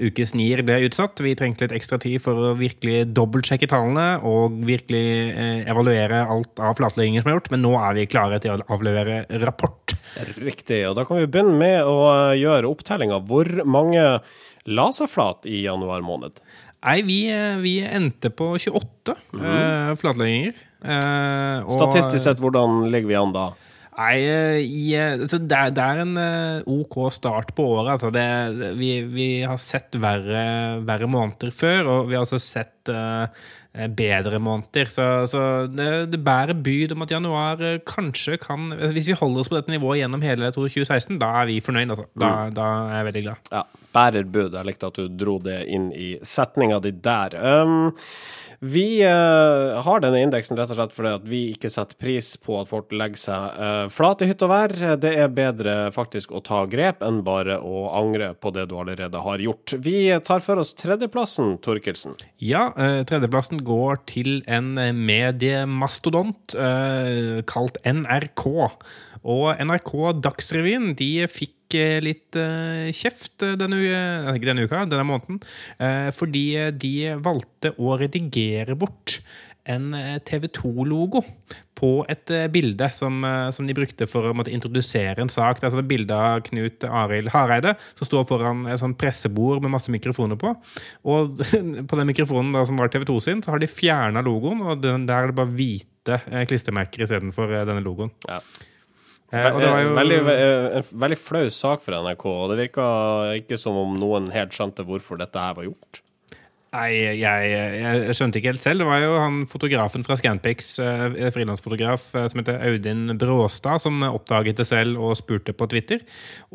ukes 0.02 0.34
nier 0.38 0.64
ble 0.66 0.80
utsatt. 0.88 1.22
Vi 1.24 1.34
trengte 1.38 1.66
litt 1.66 1.76
ekstra 1.78 2.00
tid 2.02 2.22
for 2.24 2.38
å 2.38 2.54
virkelig 2.60 3.08
dobbeltsjekke 3.16 3.70
tallene 3.72 4.22
og 4.28 4.58
virkelig 4.68 5.04
eh, 5.32 5.62
evaluere 5.72 6.24
alt 6.26 6.62
av 6.62 6.78
flatlegginger 6.80 7.24
som 7.24 7.32
er 7.32 7.38
gjort, 7.38 7.52
men 7.54 7.64
nå 7.66 7.76
er 7.80 7.98
vi 8.00 8.08
klare 8.12 8.42
til 8.44 8.56
å 8.56 8.68
avlevere 8.76 9.24
rapport. 9.46 9.96
Riktig. 10.42 10.84
Og 10.90 10.98
da 10.98 11.06
kan 11.08 11.22
vi 11.22 11.30
begynne 11.30 11.58
med 11.60 11.86
å 11.86 12.00
eh, 12.10 12.40
gjøre 12.42 12.72
opptellinga. 12.72 13.22
Hvor 13.30 13.52
mange 13.70 14.06
la 14.70 14.90
seg 14.96 15.10
flat 15.12 15.48
i 15.50 15.64
januar 15.66 16.04
måned? 16.06 16.42
Nei, 16.82 17.02
vi, 17.06 17.20
eh, 17.30 17.58
vi 17.62 17.76
endte 17.86 18.32
på 18.34 18.56
28 18.58 19.14
eh, 19.38 19.92
flatlegginger. 20.02 20.56
Eh, 20.82 21.68
Statistisk 21.70 22.24
sett, 22.24 22.42
hvordan 22.42 22.88
ligger 22.90 23.12
vi 23.12 23.20
an 23.20 23.36
da? 23.36 23.52
Nei, 24.02 24.18
eh, 24.26 24.60
i, 24.64 24.92
eh, 24.98 25.16
altså, 25.20 25.38
det, 25.38 25.58
er, 25.58 25.72
det 25.76 25.86
er 25.86 26.04
en 26.04 26.18
eh, 26.18 26.70
OK 26.70 26.98
start 27.14 27.54
på 27.58 27.66
året. 27.76 27.96
Altså. 27.98 28.12
Det, 28.14 28.76
vi, 28.80 28.94
vi 29.12 29.32
har 29.46 29.60
sett 29.62 29.98
verre, 30.02 30.44
verre 30.88 31.10
måneder 31.12 31.54
før, 31.54 31.90
og 31.92 32.10
vi 32.10 32.18
har 32.18 32.26
også 32.26 32.40
sett 32.42 32.92
eh, 32.92 33.44
bedre 33.96 34.40
måneder. 34.44 34.90
Så, 34.92 35.08
så 35.32 35.44
det, 35.72 35.90
det 36.14 36.22
bærer 36.26 36.58
byd 36.58 36.96
om 36.96 37.06
at 37.06 37.14
januar 37.14 37.62
kanskje 37.88 38.36
kan 38.42 38.74
Hvis 38.92 39.08
vi 39.08 39.16
holder 39.16 39.44
oss 39.44 39.52
på 39.52 39.60
dette 39.60 39.72
nivået 39.72 40.02
gjennom 40.02 40.26
hele 40.26 40.50
2016, 40.56 41.20
da 41.22 41.34
er 41.44 41.52
vi 41.52 41.62
fornøyd. 41.64 41.94
Altså. 41.94 42.10
Da, 42.16 42.34
da 42.56 42.68
er 42.90 43.00
jeg 43.00 43.10
veldig 43.12 43.26
glad. 43.28 43.50
Ja, 43.54 43.66
bærer 43.96 44.28
bud. 44.28 44.58
Jeg 44.58 44.72
likte 44.72 44.92
at 44.92 45.02
du 45.02 45.18
dro 45.24 45.38
det 45.44 45.64
inn 45.72 45.92
i 45.94 46.14
setninga 46.26 46.82
di 46.84 46.96
der. 47.06 47.38
Um, 47.38 47.92
vi 48.62 49.02
uh, 49.02 49.82
har 49.82 50.04
denne 50.04 50.20
indeksen 50.22 50.54
rett 50.60 50.70
og 50.70 50.78
slett 50.78 50.92
fordi 50.94 51.12
at 51.18 51.24
vi 51.26 51.40
ikke 51.56 51.70
setter 51.74 51.98
pris 51.98 52.28
på 52.38 52.60
at 52.60 52.70
folk 52.70 52.92
legger 52.94 53.18
seg 53.18 53.56
uh, 53.58 53.86
flate 53.90 54.28
i 54.28 54.30
hytt 54.30 54.44
og 54.46 54.52
vær. 54.52 54.74
Det 55.02 55.16
er 55.18 55.34
bedre 55.34 55.74
faktisk 55.96 56.30
å 56.30 56.44
ta 56.46 56.60
grep 56.70 57.02
enn 57.02 57.24
bare 57.26 57.58
å 57.58 57.88
angre 57.98 58.36
på 58.38 58.52
det 58.54 58.68
du 58.70 58.76
allerede 58.78 59.24
har 59.26 59.42
gjort. 59.42 59.74
Vi 59.82 59.96
tar 60.28 60.46
for 60.46 60.62
oss 60.62 60.76
tredjeplassen, 60.78 61.56
Torkelsen. 61.66 62.14
Ja, 62.38 62.68
uh, 62.78 63.02
tredjeplassen 63.10 63.64
går 63.66 64.04
til 64.14 64.44
en 64.46 64.76
mediemastodont 64.78 66.54
kalt 67.50 67.82
NRK. 67.82 68.46
Og 69.22 69.58
NRK 69.58 69.92
Dagsrevyen 70.22 70.94
de 70.98 71.26
fikk 71.30 71.56
eh, 71.78 72.00
litt 72.04 72.38
eh, 72.40 72.90
kjeft 72.96 73.44
denne, 73.60 73.80
eh, 73.86 74.40
denne 74.42 74.66
uka, 74.68 74.86
denne 74.90 75.06
måneden, 75.08 75.40
fordi 76.16 76.46
de 76.78 76.94
valgte 77.24 77.74
å 77.82 77.96
redigere 78.00 78.76
bort 78.80 79.20
en 79.70 79.92
TV 80.26 80.48
2-logo 80.58 81.22
på 81.78 81.90
et 82.10 82.32
bilde 82.54 82.88
som, 82.94 83.22
som 83.54 83.68
de 83.68 83.76
brukte 83.78 84.08
for 84.10 84.30
å 84.30 84.34
måtte 84.38 84.54
introdusere 84.54 85.22
en 85.22 85.30
sak. 85.32 85.60
Det 85.60 85.66
er 85.66 85.70
altså 85.70 85.82
et 85.84 85.90
bilde 85.90 86.18
av 86.18 86.42
Knut 86.48 86.86
Arild 86.86 87.30
Hareide 87.34 87.76
som 87.92 88.10
står 88.10 88.26
foran 88.30 88.66
et 88.70 88.82
sånt 88.82 88.98
pressebord 89.02 89.62
med 89.64 89.74
masse 89.74 89.94
mikrofoner 89.94 90.40
på. 90.42 90.54
Og 91.14 91.46
på 91.90 92.02
den 92.02 92.10
mikrofonen 92.10 92.54
da, 92.58 92.66
som 92.70 92.82
var 92.82 92.92
TV 92.94 93.06
2 93.10 93.20
sin, 93.26 93.46
så 93.46 93.54
har 93.54 93.62
de 93.62 93.70
fjerna 93.70 94.26
logoen, 94.26 94.66
og 94.66 94.82
den, 94.84 95.08
der 95.10 95.28
er 95.28 95.32
det 95.32 95.40
bare 95.40 95.54
hvite 95.54 96.22
klistremerker 96.50 97.06
istedenfor 97.06 97.54
denne 97.62 97.86
logoen. 97.86 98.14
Ja. 98.30 98.42
Eh, 98.42 98.58
og 98.58 98.58
det 98.58 99.21
var 99.21 99.21
jo 99.32 99.96
veldig, 99.96 100.20
eh, 100.34 100.78
en 100.82 101.02
veldig 101.06 101.18
flau 101.18 101.46
sak 101.56 101.84
for 101.84 101.96
NRK, 101.96 102.26
og 102.28 102.52
det 102.52 102.58
virka 102.66 102.88
ikke 103.40 103.60
som 103.60 103.78
om 103.80 103.94
noen 104.00 104.32
helt 104.36 104.52
skjønte 104.56 104.84
hvorfor 104.88 105.22
dette 105.22 105.40
her 105.40 105.56
var 105.56 105.70
gjort. 105.70 106.02
Nei, 106.72 107.18
jeg, 107.20 107.48
jeg, 107.52 108.14
skjønte 108.16 108.40
ikke 108.40 108.54
helt 108.54 108.64
selv. 108.64 108.80
Det 108.80 108.86
var 108.88 109.02
jo 109.04 109.16
han 109.20 109.42
fotografen 109.52 110.06
fra 110.08 110.16
Scanpix, 110.16 110.70
eh, 110.80 111.26
frilansfotograf, 111.36 112.06
eh, 112.16 112.30
som 112.32 112.40
heter 112.40 112.64
Audin 112.64 113.18
Bråstad, 113.20 113.84
som 113.84 114.00
oppdaget 114.08 114.62
det 114.62 114.70
selv 114.70 115.02
og 115.04 115.18
spurte 115.20 115.52
på 115.52 115.68
Twitter. 115.68 116.00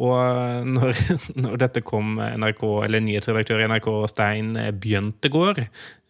Og 0.01 0.15
eh, 0.17 0.65
når, 0.65 0.97
når 1.45 1.61
dette 1.61 1.85
kom 1.85 2.17
NRK, 2.17 2.65
eller 2.87 3.05
nyhetsredaktør 3.05 3.61
i 3.61 3.69
NRK, 3.69 3.91
Stein 4.15 4.57
Bjøntegård, 4.81 5.61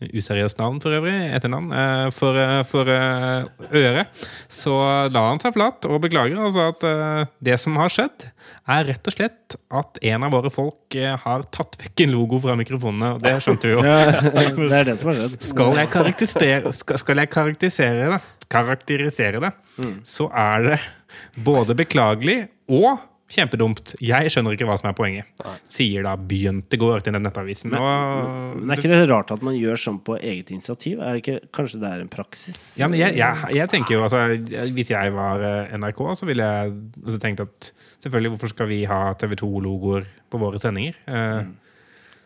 useriøst 0.06 0.60
navn 0.60 0.78
for 0.84 0.92
øvrig, 0.92 1.16
etternavn, 1.32 1.70
for, 2.12 2.36
for 2.68 2.90
øret, 2.92 4.26
så 4.52 4.74
la 5.08 5.22
han 5.30 5.40
seg 5.40 5.54
flatt 5.56 5.88
og 5.88 6.02
beklager 6.04 6.36
og 6.36 6.52
sa 6.52 6.66
at 6.74 6.84
det 7.40 7.56
som 7.62 7.78
har 7.80 7.88
skjedd, 7.88 8.26
er 8.68 8.84
rett 8.90 9.08
og 9.08 9.16
slett 9.16 9.56
at 9.72 9.96
en 10.12 10.26
av 10.28 10.36
våre 10.36 10.52
folk 10.52 10.98
har 11.24 11.48
tatt 11.48 11.80
vekk 11.80 12.04
en 12.04 12.12
logo 12.12 12.42
fra 12.44 12.58
mikrofonene, 12.60 13.14
det 13.24 13.38
skjønte 13.40 13.72
vi 13.72 13.78
jo. 13.78 13.86
det 14.56 14.78
er 14.80 14.88
det 14.90 14.96
som 15.00 15.12
har 15.12 15.20
skjedd. 15.20 15.36
Skal 15.50 15.80
jeg 15.80 15.92
karakterisere, 15.92 16.72
skal, 16.76 17.02
skal 17.02 17.22
jeg 17.22 17.32
karakterisere 17.32 18.14
det, 18.14 18.22
karakterisere 18.52 19.42
det 19.42 19.52
så 20.06 20.30
er 20.32 20.70
det 20.70 20.78
både 21.44 21.76
beklagelig 21.78 22.46
og 22.72 23.04
kjempedumt. 23.26 23.96
Jeg 24.04 24.30
skjønner 24.30 24.54
ikke 24.54 24.68
hva 24.68 24.76
som 24.78 24.88
er 24.90 24.94
poenget, 24.96 25.46
sier 25.72 26.04
da 26.06 26.12
Bjøntegård 26.14 27.02
til 27.02 27.16
den 27.16 27.24
nettavisen. 27.26 27.74
Og, 27.74 28.60
Men 28.60 28.70
er 28.70 28.80
ikke 28.80 28.92
det 28.92 29.08
rart 29.10 29.32
at 29.34 29.42
man 29.46 29.56
gjør 29.58 29.80
sånn 29.82 29.98
på 30.06 30.18
eget 30.20 30.52
initiativ? 30.54 31.00
Er 31.02 31.16
det 31.16 31.24
ikke, 31.24 31.50
kanskje 31.58 31.80
det 31.82 31.90
er 31.90 32.04
en 32.04 32.12
praksis? 32.12 32.60
ja, 32.78 32.88
men 32.90 33.00
jeg, 33.00 33.16
jeg, 33.18 33.50
jeg 33.58 33.72
tenker 33.72 33.96
jo 33.96 34.04
altså, 34.06 34.22
Hvis 34.76 34.92
jeg 34.94 35.14
var 35.16 35.42
eh, 35.42 35.74
NRK, 35.74 36.02
så 36.20 36.28
ville 36.28 36.46
jeg 36.46 36.74
altså, 37.02 37.20
tenkt 37.22 37.42
at 37.42 37.72
selvfølgelig, 38.04 38.34
hvorfor 38.36 38.54
skal 38.54 38.70
vi 38.70 38.82
ha 38.86 39.00
TV 39.18 39.34
2-logoer 39.42 40.06
på 40.30 40.42
våre 40.42 40.62
sendinger? 40.62 40.98
Eh, 41.10 41.40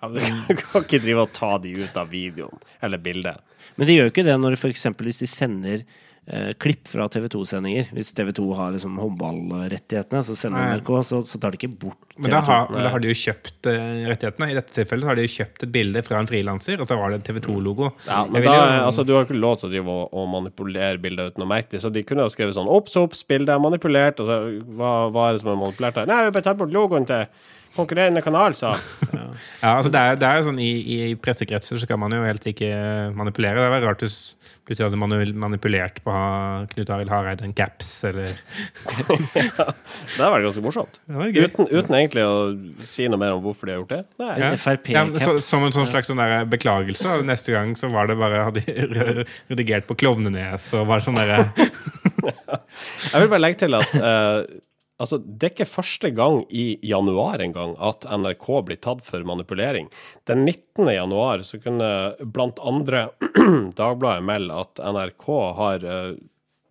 Ja, 0.01 0.09
men 0.13 0.45
Du 0.49 0.55
kan 0.59 0.85
ikke 0.85 1.03
drive 1.03 1.27
og 1.27 1.35
ta 1.37 1.57
de 1.63 1.75
ut 1.83 1.99
av 2.01 2.13
videoen 2.13 2.63
eller 2.81 3.03
bildet. 3.03 3.41
Men 3.77 3.89
de 3.89 3.99
gjør 3.99 4.09
jo 4.09 4.15
ikke 4.15 4.29
det 4.29 4.39
når 4.41 4.61
for 4.61 4.73
eksempel 4.73 5.11
hvis 5.11 5.21
de 5.23 5.29
sender 5.31 5.83
eh, 6.27 6.53
klipp 6.61 6.89
fra 6.89 7.07
TV 7.13 7.29
2-sendinger. 7.33 7.91
Hvis 7.97 8.13
TV 8.17 8.33
2 8.37 8.47
har 8.57 8.73
liksom 8.75 8.97
håndballrettighetene, 9.01 10.23
så 10.27 10.37
sender 10.39 10.65
Nei. 10.65 10.79
NRK, 10.81 10.91
så, 11.07 11.21
så 11.29 11.41
tar 11.41 11.53
de 11.53 11.61
ikke 11.61 11.73
bort 11.75 12.01
TV 12.15 12.17
2. 12.17 12.25
Men 12.25 12.35
da 12.35 12.41
har, 12.49 12.73
da 12.73 12.95
har 12.95 13.05
de 13.05 13.13
jo 13.13 13.19
kjøpt 13.21 13.71
eh, 13.71 14.03
rettighetene. 14.11 14.51
I 14.53 14.57
dette 14.59 14.77
tilfellet 14.77 15.05
så 15.05 15.13
har 15.13 15.21
de 15.21 15.27
jo 15.27 15.35
kjøpt 15.37 15.67
et 15.67 15.75
bilde 15.77 16.05
fra 16.07 16.21
en 16.23 16.31
frilanser, 16.33 16.81
og 16.81 16.91
så 16.91 16.99
var 17.01 17.13
det 17.13 17.21
en 17.21 17.29
TV 17.31 17.43
2-logo. 17.47 17.93
Ja, 18.09 18.25
men 18.29 18.49
da, 18.49 18.57
altså, 18.87 19.05
du 19.07 19.15
har 19.17 19.29
ikke 19.29 19.39
lov 19.39 19.61
til 19.61 19.71
å 19.71 19.73
drive 19.77 19.97
og, 20.01 20.03
og 20.17 20.29
manipulere 20.35 21.01
bilder 21.05 21.33
uten 21.33 21.47
å 21.47 21.51
merke 21.53 21.77
det, 21.77 21.85
så 21.85 21.93
de 21.93 22.05
kunne 22.09 22.27
jo 22.29 22.33
skrevet 22.33 22.57
sånn 22.57 22.71
Ops, 22.71 22.97
ops, 23.01 23.25
bildet 23.29 23.55
er 23.55 23.63
manipulert. 23.63 24.21
Og 24.25 24.29
så, 24.29 24.43
hva, 24.81 24.95
hva 25.13 25.29
er 25.29 25.37
det 25.37 25.45
som 25.45 25.55
er 25.55 25.65
manipulert 25.67 26.03
her? 26.03 26.11
Nei, 26.11 26.23
vi 26.27 26.37
bare 26.37 26.49
tar 26.49 26.61
bort 26.61 26.75
logoen 26.75 27.09
til 27.09 27.27
konkurrerende 27.76 28.22
kanal, 28.24 28.56
sa 28.59 28.74
Ja, 29.62 29.76
altså 29.76 29.90
det 29.92 30.00
er, 30.00 30.18
det 30.20 30.26
er 30.26 30.40
jo 30.40 30.46
sånn 30.48 30.59
I, 30.62 30.70
i 30.80 30.98
pressekretser 31.20 31.78
så 31.80 31.88
kan 31.88 32.00
man 32.02 32.12
jo 32.14 32.20
helt 32.24 32.44
ikke 32.48 32.70
manipulere. 33.16 33.61
Det 33.61 33.78
er 33.78 33.85
rart 33.87 34.04
hvis 34.04 34.16
plutselig 34.66 34.88
hadde 34.88 35.00
man 35.00 35.14
manipulert 35.42 36.00
på 36.04 36.12
å 36.12 36.14
ha 36.14 36.30
Knut 36.70 36.92
Arild 36.94 37.12
Hareide 37.12 37.46
en 37.46 37.54
caps, 37.56 37.88
eller 38.09 38.30
ja, 38.30 39.66
Det 39.66 40.18
hadde 40.18 40.30
vært 40.35 40.46
ganske 40.46 40.64
morsomt. 40.64 41.00
Var. 41.11 41.33
Uten, 41.35 41.70
uten 41.70 41.98
egentlig 41.98 42.24
å 42.26 42.37
si 42.87 43.09
noe 43.11 43.20
mer 43.20 43.37
om 43.37 43.42
hvorfor 43.44 43.68
de 43.68 43.74
har 43.74 43.83
gjort 43.83 43.94
det. 43.94 44.00
Nei. 44.22 44.30
ja. 44.38 44.52
Ja, 44.94 45.04
så, 45.24 45.37
som 45.44 45.66
en 45.66 45.74
sånn 45.74 45.88
slags 45.90 46.11
sånn 46.11 46.20
der 46.22 46.46
beklagelse. 46.50 47.20
Neste 47.26 47.54
gang 47.56 47.74
så 47.78 47.90
var 47.92 48.11
det 48.11 48.18
bare 48.20 48.46
hadde 48.48 48.64
de 48.66 49.26
redigert 49.50 49.88
på 49.90 49.98
Klovnenes 50.00 50.70
og 50.78 50.88
var 50.90 51.04
sånn 51.04 51.18
derre 51.18 51.46
Jeg 53.11 53.22
vil 53.22 53.30
bare 53.30 53.42
legge 53.42 53.62
til 53.64 53.76
at 53.78 53.94
eh, 53.96 54.61
altså, 55.01 55.19
det 55.21 55.47
er 55.47 55.55
ikke 55.55 55.71
første 55.73 56.11
gang 56.15 56.43
i 56.49 56.79
januar 56.87 57.43
engang 57.43 57.75
at 57.83 58.05
NRK 58.05 58.47
blir 58.69 58.81
tatt 58.83 59.03
for 59.07 59.25
manipulering. 59.27 59.89
Den 60.29 60.45
19. 60.45 60.91
januar 60.93 61.45
så 61.47 61.61
kunne 61.63 61.91
blant 62.21 62.61
andre 62.61 63.09
Dagbladet 63.81 64.27
melde 64.27 64.61
at 64.63 64.81
NRK 64.85 65.27
har 65.59 65.89
eh, 65.89 66.15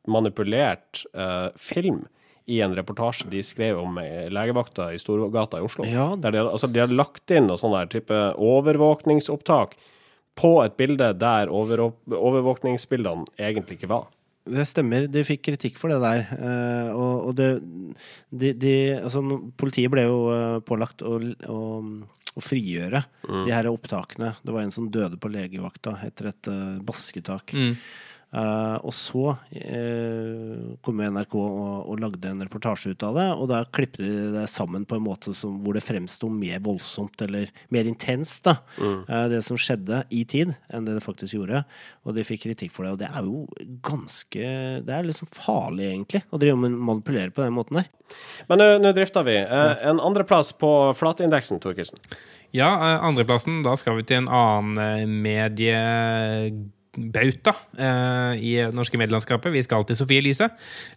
manipulert 0.09 1.03
eh, 1.13 1.49
film 1.59 2.05
i 2.49 2.61
en 2.65 2.73
reportasje 2.75 3.29
de 3.29 3.43
skrev 3.45 3.77
om 3.77 3.97
eh, 4.01 4.25
legevakta 4.33 4.89
i 4.93 4.99
Storgata 5.01 5.59
i 5.59 5.65
Oslo. 5.65 5.85
Ja. 5.85 6.11
Der 6.17 6.33
de, 6.33 6.43
altså, 6.49 6.69
de 6.71 6.81
har 6.81 6.93
lagt 6.93 7.29
inn 7.33 7.49
noe 7.49 7.61
sånn 7.61 7.75
der 7.77 7.91
type 7.91 8.21
overvåkningsopptak 8.41 9.75
på 10.39 10.53
et 10.63 10.77
bilde 10.79 11.11
der 11.19 11.51
over, 11.53 11.89
overvåkningsbildene 12.07 13.27
egentlig 13.37 13.79
ikke 13.79 13.91
var. 13.91 14.07
Det 14.45 14.65
stemmer. 14.65 15.07
De 15.11 15.23
fikk 15.27 15.43
kritikk 15.49 15.77
for 15.77 15.91
det 15.91 15.99
der. 16.01 16.23
eh, 16.37 16.91
og, 16.95 17.27
og 17.29 17.35
det 17.37 17.49
de, 18.31 18.53
de, 18.53 18.73
altså, 19.01 19.21
Politiet 19.59 19.91
ble 19.93 20.05
jo 20.07 20.19
eh, 20.33 20.59
pålagt 20.65 21.03
å, 21.05 21.17
å, 21.51 21.59
å 22.33 22.43
frigjøre 22.43 23.03
de 23.27 23.51
her 23.53 23.69
opptakene. 23.69 24.35
Det 24.45 24.55
var 24.55 24.63
en 24.63 24.71
som 24.73 24.89
døde 24.89 25.19
på 25.21 25.29
legevakta 25.33 25.97
etter 26.07 26.31
et 26.31 26.51
basketak. 26.85 27.53
basketak. 27.53 27.77
Eh, 28.29 28.75
og 28.85 28.93
så 28.93 29.31
uh, 29.33 30.57
kom 30.85 30.99
NRK 31.01 31.31
og, 31.39 31.87
og 31.89 32.01
lagde 32.01 32.29
en 32.29 32.43
reportasje 32.45 32.93
ut 32.93 33.05
av 33.07 33.17
det, 33.17 33.25
og 33.33 33.47
da 33.49 33.63
klippet 33.73 34.03
de 34.05 34.27
det 34.35 34.43
sammen 34.53 34.85
på 34.85 34.99
en 34.99 35.05
måte 35.07 35.33
som, 35.33 35.55
hvor 35.63 35.73
det 35.73 35.81
fremsto 35.81 36.29
mer 36.29 36.61
voldsomt, 36.65 37.17
eller 37.25 37.49
mer 37.73 37.89
intenst, 37.89 38.45
da, 38.45 38.59
Uh, 39.09 39.25
det 39.31 39.39
som 39.45 39.57
skjedde 39.59 40.01
i 40.13 40.21
tid, 40.29 40.51
enn 40.73 40.85
det 40.85 40.95
det 40.97 41.03
faktisk 41.03 41.35
gjorde. 41.35 41.63
Og 42.05 42.13
de 42.15 42.23
fikk 42.25 42.43
kritikk 42.45 42.73
for 42.73 42.85
det, 42.85 42.93
og 42.93 42.99
det 43.01 43.09
er 43.09 43.25
jo 43.25 43.43
ganske 43.85 44.49
Det 44.85 44.93
er 44.93 45.05
liksom 45.07 45.29
farlig, 45.33 45.87
egentlig, 45.89 46.21
å 46.29 46.39
drive 46.41 46.57
med 46.59 46.75
manipulere 46.77 47.33
på 47.33 47.43
den 47.43 47.55
måten 47.55 47.79
der. 47.79 47.89
Men 48.49 48.61
nå- 48.81 48.93
drifter 48.95 49.25
vi. 49.27 49.37
Eh, 49.37 49.87
en 49.89 50.01
andreplass 50.03 50.51
på 50.57 50.93
flatindeksen, 50.97 51.61
Thorkildsen? 51.63 51.99
Ja, 52.55 52.71
eh, 52.75 53.05
andreplassen. 53.05 53.61
Da 53.63 53.75
skal 53.77 53.99
vi 53.99 54.03
til 54.09 54.23
en 54.23 54.31
annen 54.33 54.77
eh, 54.77 55.05
mediebauta 56.97 57.53
eh, 57.77 58.41
i 58.41 58.55
det 58.57 58.73
norske 58.75 58.97
medielandskapet. 58.97 59.53
Vi 59.53 59.63
skal 59.63 59.85
til 59.85 59.97
Sofie 59.99 60.21
Elise. 60.23 60.49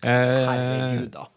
Eh, 0.03 0.09
Herregud, 0.09 1.13
da. 1.13 1.29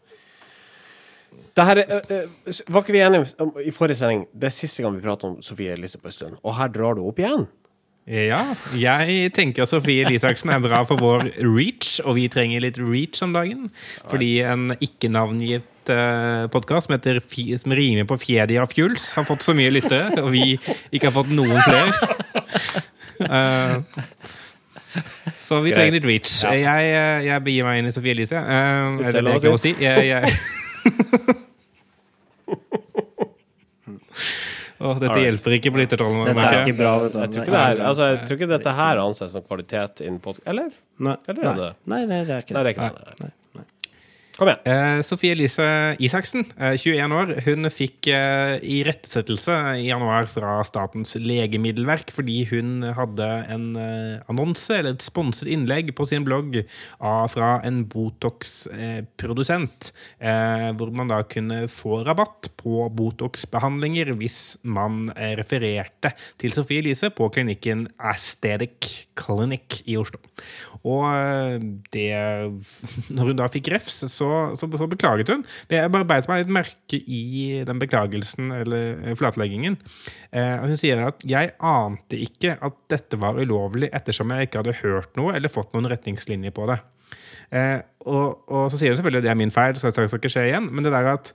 Det 1.56 1.66
her 1.66 1.80
er, 1.80 2.02
eh, 2.10 2.24
eh, 2.48 2.64
var 2.70 2.84
ikke 2.84 2.92
vi 2.92 3.00
enige 3.00 3.28
om 3.40 3.54
i 3.64 3.72
forrige 3.72 3.96
sending? 3.96 4.26
Det 4.34 4.50
er 4.50 4.56
siste 4.56 4.84
gang 4.84 4.96
vi 4.96 5.02
prater 5.06 5.30
om 5.30 5.42
Sofie 5.42 5.72
Elise 5.72 5.98
på 5.98 6.08
en 6.08 6.12
stund. 6.12 6.40
Og 6.44 6.56
her 6.56 6.68
drar 6.68 6.96
du 6.96 7.06
opp 7.08 7.20
igjen. 7.20 7.48
ja, 8.08 8.56
jeg 8.78 9.32
tenker 9.34 9.66
Sofie 9.66 10.06
Elisaksen 10.06 10.52
er 10.54 10.60
bra 10.60 10.84
for 10.86 10.96
vår 10.96 11.24
reach, 11.42 12.00
og 12.06 12.16
vi 12.16 12.28
trenger 12.28 12.62
litt 12.62 12.78
reach 12.78 13.24
om 13.24 13.34
dagen. 13.34 13.72
Fordi 14.06 14.42
en 14.46 14.76
ikke-navngitt 14.78 15.90
uh, 15.90 16.46
podkast 16.54 16.86
som, 16.86 16.94
heter 16.94 17.18
som 17.58 17.74
rimer 17.74 18.06
på 18.06 18.20
Fjedia 18.22 18.62
Fjuls, 18.70 19.14
har 19.18 19.26
fått 19.26 19.42
så 19.42 19.56
mye 19.58 19.74
lyttere, 19.74 20.22
og 20.22 20.30
vi 20.36 20.54
ikke 20.92 21.08
har 21.08 21.16
fått 21.18 21.34
noen 21.34 21.62
flere. 21.66 22.84
Eh, 23.16 23.78
så 25.48 25.62
vi 25.66 25.74
trenger 25.76 25.98
litt 25.98 26.08
reach. 26.10 26.38
Jeg, 26.44 26.92
eh, 26.92 27.26
jeg 27.28 27.46
begir 27.46 27.68
meg 27.68 27.82
inn 27.82 27.90
i 27.90 27.96
Sofie 27.96 28.16
Elise. 28.16 28.40
Uh, 28.40 29.00
er 29.00 29.00
det 29.00 29.06
det 29.06 29.16
det 29.18 29.26
lov 29.28 29.36
å 29.36 29.42
jeg 29.44 29.56
kan 29.56 29.64
si? 29.66 29.74
Jeg, 29.84 29.98
jeg... 30.12 31.42
Oh, 34.86 34.98
dette 35.00 35.16
hjelper 35.18 35.56
ikke 35.56 35.72
på 35.74 35.80
lyttertallene. 35.80 36.34
Er 36.36 36.58
jeg. 36.60 36.76
Jeg 36.76 37.80
altså, 37.80 38.10
jeg 38.12 38.20
tror 38.28 38.38
ikke 38.38 38.50
dette 38.52 38.74
her 38.76 39.00
anses 39.02 39.32
som 39.34 39.46
kvalitet 39.48 40.04
innen 40.04 40.20
podkast... 40.22 40.46
Eller? 40.52 40.70
Nei, 41.00 41.16
Eller 41.32 41.42
er 41.42 41.48
nei, 41.48 41.56
det? 41.62 41.72
nei, 41.94 42.02
nei, 42.12 42.20
det 42.28 42.36
er 42.36 42.46
ikke 42.46 42.58
Nei, 42.58 42.64
det. 42.68 42.76
det 42.76 42.84
er 42.84 43.16
ikke 43.16 43.24
det. 43.24 43.32
Kom 44.36 44.50
igjen. 44.52 44.66
Eh, 44.68 45.00
Sofie 45.08 45.32
Elise 45.32 45.96
Isaksen, 46.04 46.42
eh, 46.60 46.74
21 46.76 47.14
år, 47.16 47.30
hun 47.46 47.70
fikk 47.72 48.10
eh, 48.12 48.60
irettesettelse 48.60 49.80
i 49.80 49.86
januar 49.88 50.28
fra 50.28 50.58
Statens 50.68 51.16
legemiddelverk 51.16 52.12
fordi 52.12 52.42
hun 52.50 52.84
hadde 52.98 53.28
en 53.54 53.80
eh, 53.80 54.20
annonse 54.28 54.76
eller 54.76 54.98
et 54.98 55.06
sponset 55.06 55.48
innlegg 55.48 55.94
på 55.96 56.04
sin 56.12 56.28
blogg 56.28 56.58
av, 57.00 57.32
fra 57.32 57.64
en 57.64 57.86
Botox-produsent, 57.88 59.94
eh, 60.20 60.68
hvor 60.76 60.92
man 60.92 61.08
da 61.14 61.22
kunne 61.24 61.72
få 61.72 62.04
rabatt 62.04 62.52
på 62.60 62.92
Botox-behandlinger 62.92 64.12
hvis 64.20 64.60
man 64.68 65.16
eh, 65.16 65.40
refererte 65.40 66.12
til 66.44 66.52
Sofie 66.52 66.84
Elise 66.84 67.08
på 67.08 67.32
klinikken 67.32 67.88
Aesthetic 68.04 69.08
Clinic 69.16 69.80
i 69.88 69.96
Oslo. 69.96 70.20
Og 70.84 71.08
eh, 71.08 71.56
det 71.96 72.12
Når 73.16 73.32
hun 73.32 73.40
da 73.40 73.48
fikk 73.52 73.70
refs, 73.74 74.02
så, 74.12 74.25
så, 74.60 74.70
så 74.80 74.88
beklaget 74.90 75.32
hun. 75.34 75.44
Det 75.70 75.80
Jeg 75.80 75.92
bare 75.94 76.08
beit 76.10 76.30
meg 76.30 76.44
litt 76.44 76.54
merke 76.58 77.00
i 77.00 77.64
den 77.68 77.82
beklagelsen, 77.82 78.52
eller 78.62 79.02
eh, 79.02 79.18
flatleggingen. 79.20 79.78
Eh, 80.32 80.56
hun 80.64 80.78
sier 80.80 81.06
at 81.08 81.26
'jeg 81.26 81.54
ante 81.60 82.20
ikke 82.22 82.58
at 82.62 82.80
dette 82.92 83.20
var 83.22 83.40
ulovlig 83.40 83.90
ettersom 83.94 84.34
jeg 84.34 84.48
ikke 84.48 84.64
hadde 84.64 84.80
hørt 84.84 85.16
noe 85.20 85.36
eller 85.36 85.52
fått 85.52 85.74
noen 85.74 85.90
retningslinjer 85.92 86.56
på 86.56 86.70
det'. 86.72 86.82
Eh, 87.52 87.80
og, 88.06 88.42
og 88.50 88.72
så 88.72 88.80
sier 88.80 88.94
hun 88.94 88.98
selvfølgelig 89.00 89.24
at 89.24 89.28
det 89.28 89.36
er 89.36 89.44
min 89.44 89.54
feil, 89.54 89.78
så 89.78 89.92
det 89.92 90.10
skal 90.10 90.22
ikke 90.22 90.34
skje 90.34 90.50
igjen. 90.50 90.72
Men 90.72 90.86
det 90.86 90.96
der 90.96 91.14
at 91.14 91.34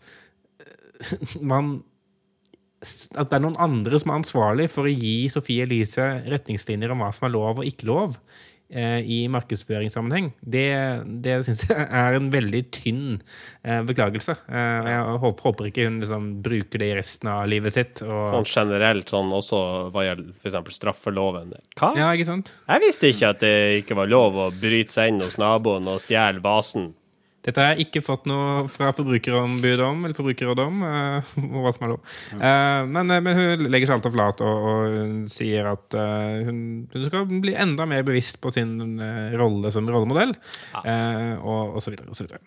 man 1.53 1.81
at 2.81 3.29
det 3.29 3.37
er 3.37 3.43
noen 3.45 3.59
andre 3.61 3.99
som 4.01 4.13
er 4.13 4.23
ansvarlig 4.23 4.71
for 4.73 4.89
å 4.89 4.93
gi 4.93 5.29
Sofie 5.33 5.67
Elise 5.67 6.07
retningslinjer 6.33 6.95
om 6.95 7.03
hva 7.03 7.11
som 7.13 7.27
er 7.29 7.35
lov 7.35 7.61
og 7.61 7.69
ikke 7.69 7.89
lov 7.91 8.17
i 9.03 9.19
markedsføringssammenheng, 9.33 10.31
det, 10.41 10.67
det 11.25 11.41
syns 11.47 11.65
jeg 11.67 11.87
er 11.87 12.17
en 12.19 12.29
veldig 12.33 12.63
tynn 12.75 13.17
eh, 13.65 13.81
beklagelse. 13.89 14.37
Eh, 14.47 14.91
jeg 14.93 15.19
håper, 15.25 15.47
håper 15.49 15.71
ikke 15.71 15.89
hun 15.89 15.99
liksom 16.05 16.29
bruker 16.45 16.83
det 16.83 16.91
i 16.93 16.97
resten 17.01 17.33
av 17.33 17.49
livet 17.51 17.75
sitt. 17.77 18.05
Og, 18.07 18.31
Sånn 18.31 18.49
generelt, 18.51 19.11
sånn 19.11 19.33
også 19.35 19.63
hva 19.95 20.07
gjelder 20.07 20.31
f.eks. 20.39 20.77
straffeloven. 20.77 21.57
Hva? 21.81 21.93
ja, 21.99 22.13
ikke 22.15 22.29
sant? 22.31 22.55
Jeg 22.69 22.85
visste 22.87 23.11
ikke 23.11 23.35
at 23.35 23.43
det 23.43 23.55
ikke 23.83 23.99
var 23.99 24.11
lov 24.11 24.39
å 24.39 24.49
bryte 24.55 24.95
seg 24.95 25.13
inn 25.13 25.23
hos 25.25 25.39
naboen 25.41 25.91
og 25.91 26.03
stjele 26.05 26.43
vasen. 26.45 26.93
Dette 27.41 27.63
har 27.63 27.73
jeg 27.73 27.87
ikke 27.87 28.03
fått 28.05 28.27
noe 28.29 28.67
fra 28.69 28.91
Forbrukerombudet 28.93 29.85
om, 29.87 30.03
eller 30.05 30.17
Forbrukerrådet 30.17 30.65
om, 30.69 30.83
eh, 30.85 31.31
hva 31.63 31.73
som 31.73 31.87
er 31.87 31.93
lov. 31.95 32.03
Eh, 32.37 32.81
men, 32.91 33.15
eh, 33.15 33.23
men 33.25 33.39
hun 33.39 33.65
legger 33.65 33.89
seg 33.89 33.97
alltid 33.97 34.15
flat 34.17 34.43
og, 34.45 34.67
og 34.71 34.97
hun 34.99 35.15
sier 35.33 35.71
at 35.71 35.97
hun, 36.45 36.61
hun 36.93 37.07
skal 37.07 37.25
bli 37.31 37.55
enda 37.57 37.87
mer 37.89 38.05
bevisst 38.05 38.41
på 38.45 38.53
sin 38.53 39.01
rolle 39.41 39.73
som 39.73 39.89
rollemodell, 39.89 40.35
ja. 40.75 40.83
og, 41.41 41.79
og 41.79 41.85
så 41.85 41.95
videre, 41.95 42.11
og 42.13 42.19
så 42.19 42.27
videre. 42.27 42.43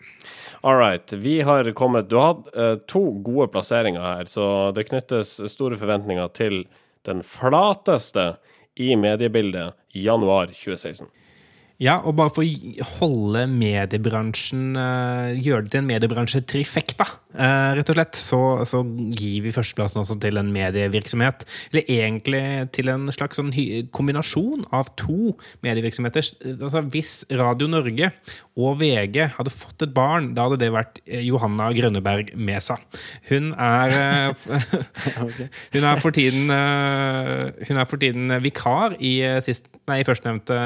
All 0.64 0.78
right. 0.78 1.12
Vi 1.20 1.40
har 1.44 1.66
kommet 1.76 2.08
Du 2.08 2.16
har 2.20 2.36
hatt 2.36 2.86
to 2.90 3.02
gode 3.26 3.50
plasseringer 3.52 4.00
her, 4.00 4.30
så 4.30 4.46
det 4.76 4.86
knyttes 4.88 5.36
store 5.52 5.76
forventninger 5.80 6.30
til 6.38 6.62
den 7.04 7.20
flateste 7.26 8.36
i 8.80 8.94
mediebildet 8.96 9.74
i 9.94 10.06
januar 10.06 10.54
2016. 10.54 11.10
Ja, 11.82 11.96
og 12.06 12.14
bare 12.14 12.30
for 12.30 12.46
å 12.46 12.86
holde 13.00 13.48
mediebransjen 13.50 14.76
eh, 14.78 15.40
Gjøre 15.42 15.64
det 15.64 15.72
til 15.72 15.80
en 15.80 15.88
mediebransjetrifekta, 15.88 17.06
uh, 17.34 17.72
rett 17.74 17.90
og 17.90 17.96
slett, 17.96 18.18
så, 18.20 18.38
så 18.68 18.82
gir 19.10 19.42
vi 19.42 19.52
førsteplassen 19.54 20.04
også 20.04 20.16
til 20.22 20.38
en 20.38 20.52
medievirksomhet. 20.54 21.42
Eller 21.72 21.90
egentlig 21.96 22.44
til 22.76 22.92
en 22.92 23.08
slags 23.14 23.40
sånn 23.40 23.50
kombinasjon 23.94 24.62
av 24.74 24.92
to 25.00 25.34
medievirksomheter. 25.66 26.30
Altså, 26.54 26.84
hvis 26.94 27.16
Radio 27.34 27.66
Norge 27.70 28.12
og 28.54 28.76
VG 28.78 29.16
hadde 29.34 29.50
fått 29.50 29.82
et 29.82 29.94
barn, 29.94 30.28
da 30.36 30.44
hadde 30.46 30.60
det 30.62 30.70
vært 30.74 31.00
eh, 31.08 31.24
Johanna 31.26 31.72
Grønneberg 31.74 32.30
Mesa. 32.38 32.76
Hun 33.26 33.50
er 33.58 33.94
eh, 33.98 34.44
Hun 35.74 35.86
er 35.88 36.02
for 36.02 36.14
tiden 36.14 36.52
eh, 36.54 37.50
Hun 37.66 37.80
er 37.82 37.88
for 37.90 37.98
tiden 37.98 38.30
vikar 38.44 38.94
i, 39.02 39.16
sist, 39.42 39.66
nei, 39.90 39.98
i 40.02 40.06
førstnevnte 40.06 40.58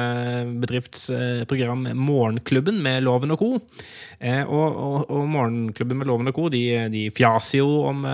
bedriftsprogram 0.61 1.89
Morgenklubben 1.97 2.77
med 2.85 3.07
Loven 3.07 3.33
og 3.33 3.41
co. 3.41 3.51
Og, 3.57 4.69
og, 4.69 5.09
og 5.09 5.27
Morgenklubben 5.33 5.97
med 5.97 6.11
Loven 6.11 6.29
og 6.29 6.37
co. 6.37 6.49
De, 6.53 6.63
de 6.93 7.07
fjaser 7.15 7.63
jo 7.63 7.87
om 7.89 8.05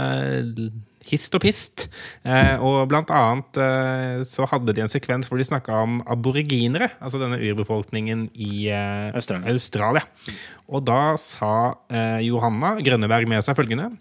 hist 1.09 1.35
og 1.37 1.43
pist. 1.43 1.87
Eh, 2.25 2.55
og 2.63 2.89
blant 2.91 3.11
annet 3.13 3.59
eh, 3.61 4.23
så 4.27 4.47
hadde 4.49 4.75
de 4.75 4.83
en 4.85 4.91
sekvens 4.91 5.29
hvor 5.29 5.39
de 5.41 5.47
snakka 5.47 5.77
om 5.85 5.99
aboriginere, 6.11 6.91
altså 6.99 7.21
denne 7.21 7.39
urbefolkningen 7.41 8.27
i 8.33 8.67
eh, 8.73 9.09
Australia. 9.15 9.53
Australia. 9.53 10.05
Og 10.71 10.85
da 10.87 11.01
sa 11.21 11.53
eh, 11.93 12.25
Johanna 12.25 12.75
Grønneberg 12.81 13.29
med 13.29 13.45
seg 13.45 13.57
følgende 13.57 13.91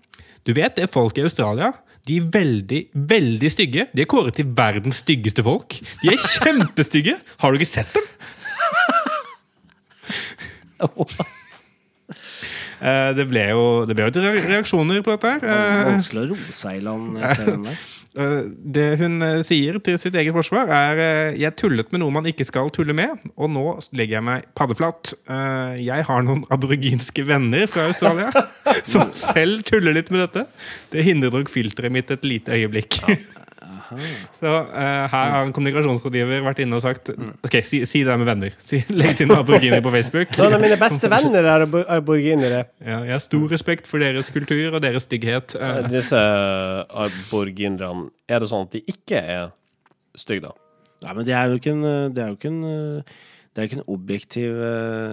Du 0.46 0.54
vet 0.56 0.76
det 0.78 0.90
folk 0.92 1.18
i 1.20 1.26
Australia? 1.26 1.72
De 2.04 2.18
er 2.20 2.26
veldig, 2.32 2.80
veldig 2.92 3.50
stygge. 3.52 3.86
De 3.96 4.04
er 4.04 4.10
kåret 4.10 4.36
til 4.36 4.50
verdens 4.56 5.00
styggeste 5.00 5.44
folk. 5.44 5.78
De 6.02 6.12
er 6.12 6.20
kjempestygge! 6.20 7.16
Har 7.40 7.48
du 7.52 7.56
ikke 7.56 7.70
sett 7.70 7.96
dem? 7.96 8.04
Eh, 12.84 13.10
det 13.16 13.24
ble 13.30 13.46
jo 13.48 13.64
det 13.88 13.96
ble 13.96 14.10
jo 14.12 14.22
reaksjoner 14.44 15.00
på 15.06 15.14
dette. 15.16 15.34
her. 15.38 15.44
Eh, 15.56 15.84
Vanskelig 15.88 16.26
å 16.26 16.30
roe 16.34 16.52
seg 16.52 16.80
i 16.82 16.84
land 16.84 17.18
etter 17.24 17.46
den 17.54 17.62
der. 17.70 17.78
Eh, 18.14 18.42
Det 18.76 18.84
hun 19.00 19.16
sier 19.42 19.78
til 19.82 19.96
sitt 19.98 20.14
eget 20.20 20.36
forsvar, 20.36 20.68
er 20.70 21.32
Jeg 21.40 21.56
tullet 21.58 21.88
med 21.90 22.02
noe 22.04 22.12
man 22.14 22.28
ikke 22.30 22.44
skal 22.46 22.68
tulle 22.70 22.94
med, 22.94 23.24
og 23.34 23.50
nå 23.50 23.64
legger 23.96 24.18
jeg 24.20 24.26
meg 24.28 24.44
paddeflat. 24.54 25.14
Jeg 25.80 26.06
har 26.06 26.22
noen 26.28 26.44
aboriginske 26.54 27.24
venner 27.26 27.66
fra 27.66 27.88
Australia 27.88 28.28
som 28.92 29.10
selv 29.16 29.64
tuller 29.66 29.96
litt 29.96 30.12
med 30.14 30.26
dette. 30.28 30.44
Det 30.92 31.02
hindrer 31.08 31.34
nok 31.40 31.50
filteret 31.50 31.90
mitt 31.94 32.12
et 32.14 32.22
lite 32.28 32.52
øyeblikk. 32.54 33.00
Så 34.38 34.50
uh, 34.50 34.74
her 34.74 35.08
har 35.10 35.42
en 35.44 35.52
kommunikasjonsrådgiver 35.54 36.44
vært 36.46 36.62
inne 36.64 36.78
og 36.78 36.84
sagt 36.84 37.10
Ok, 37.14 37.58
si, 37.66 37.82
si 37.88 38.02
det 38.06 38.16
med 38.20 38.28
venner. 38.28 38.54
Si, 38.62 38.80
legg 38.94 39.16
til 39.18 39.28
noen 39.30 39.42
aboriginer 39.42 39.82
på 39.84 39.92
Facebook. 39.94 40.32
Noen 40.40 40.56
av 40.58 40.64
mine 40.64 40.78
beste 40.80 41.10
venner 41.12 41.50
er 41.52 41.66
aborginere. 41.98 42.64
Ja, 42.80 43.02
jeg 43.04 43.14
har 43.16 43.22
stor 43.24 43.46
respekt 43.52 43.90
for 43.90 44.02
deres 44.02 44.32
kultur 44.34 44.78
og 44.78 44.80
deres 44.84 45.08
stygghet. 45.08 45.56
Uh. 45.60 45.84
Disse 45.92 46.24
aborginerne, 47.04 48.08
er 48.30 48.42
det 48.42 48.50
sånn 48.50 48.66
at 48.68 48.74
de 48.74 48.82
ikke 48.94 49.20
er 49.20 49.52
stygge, 50.18 50.48
da? 50.48 50.56
Nei, 51.04 51.14
men 51.18 51.28
det 51.28 51.36
er 51.36 51.52
jo 51.52 51.60
ikke 51.60 51.74
en, 51.74 51.86
det 52.16 52.22
er 52.22 52.32
jo 52.32 52.38
ikke 52.38 52.52
en 52.52 53.06
det 53.54 53.62
er 53.62 53.68
ikke 53.68 53.76
en 53.78 53.90
objektiv 53.94 54.54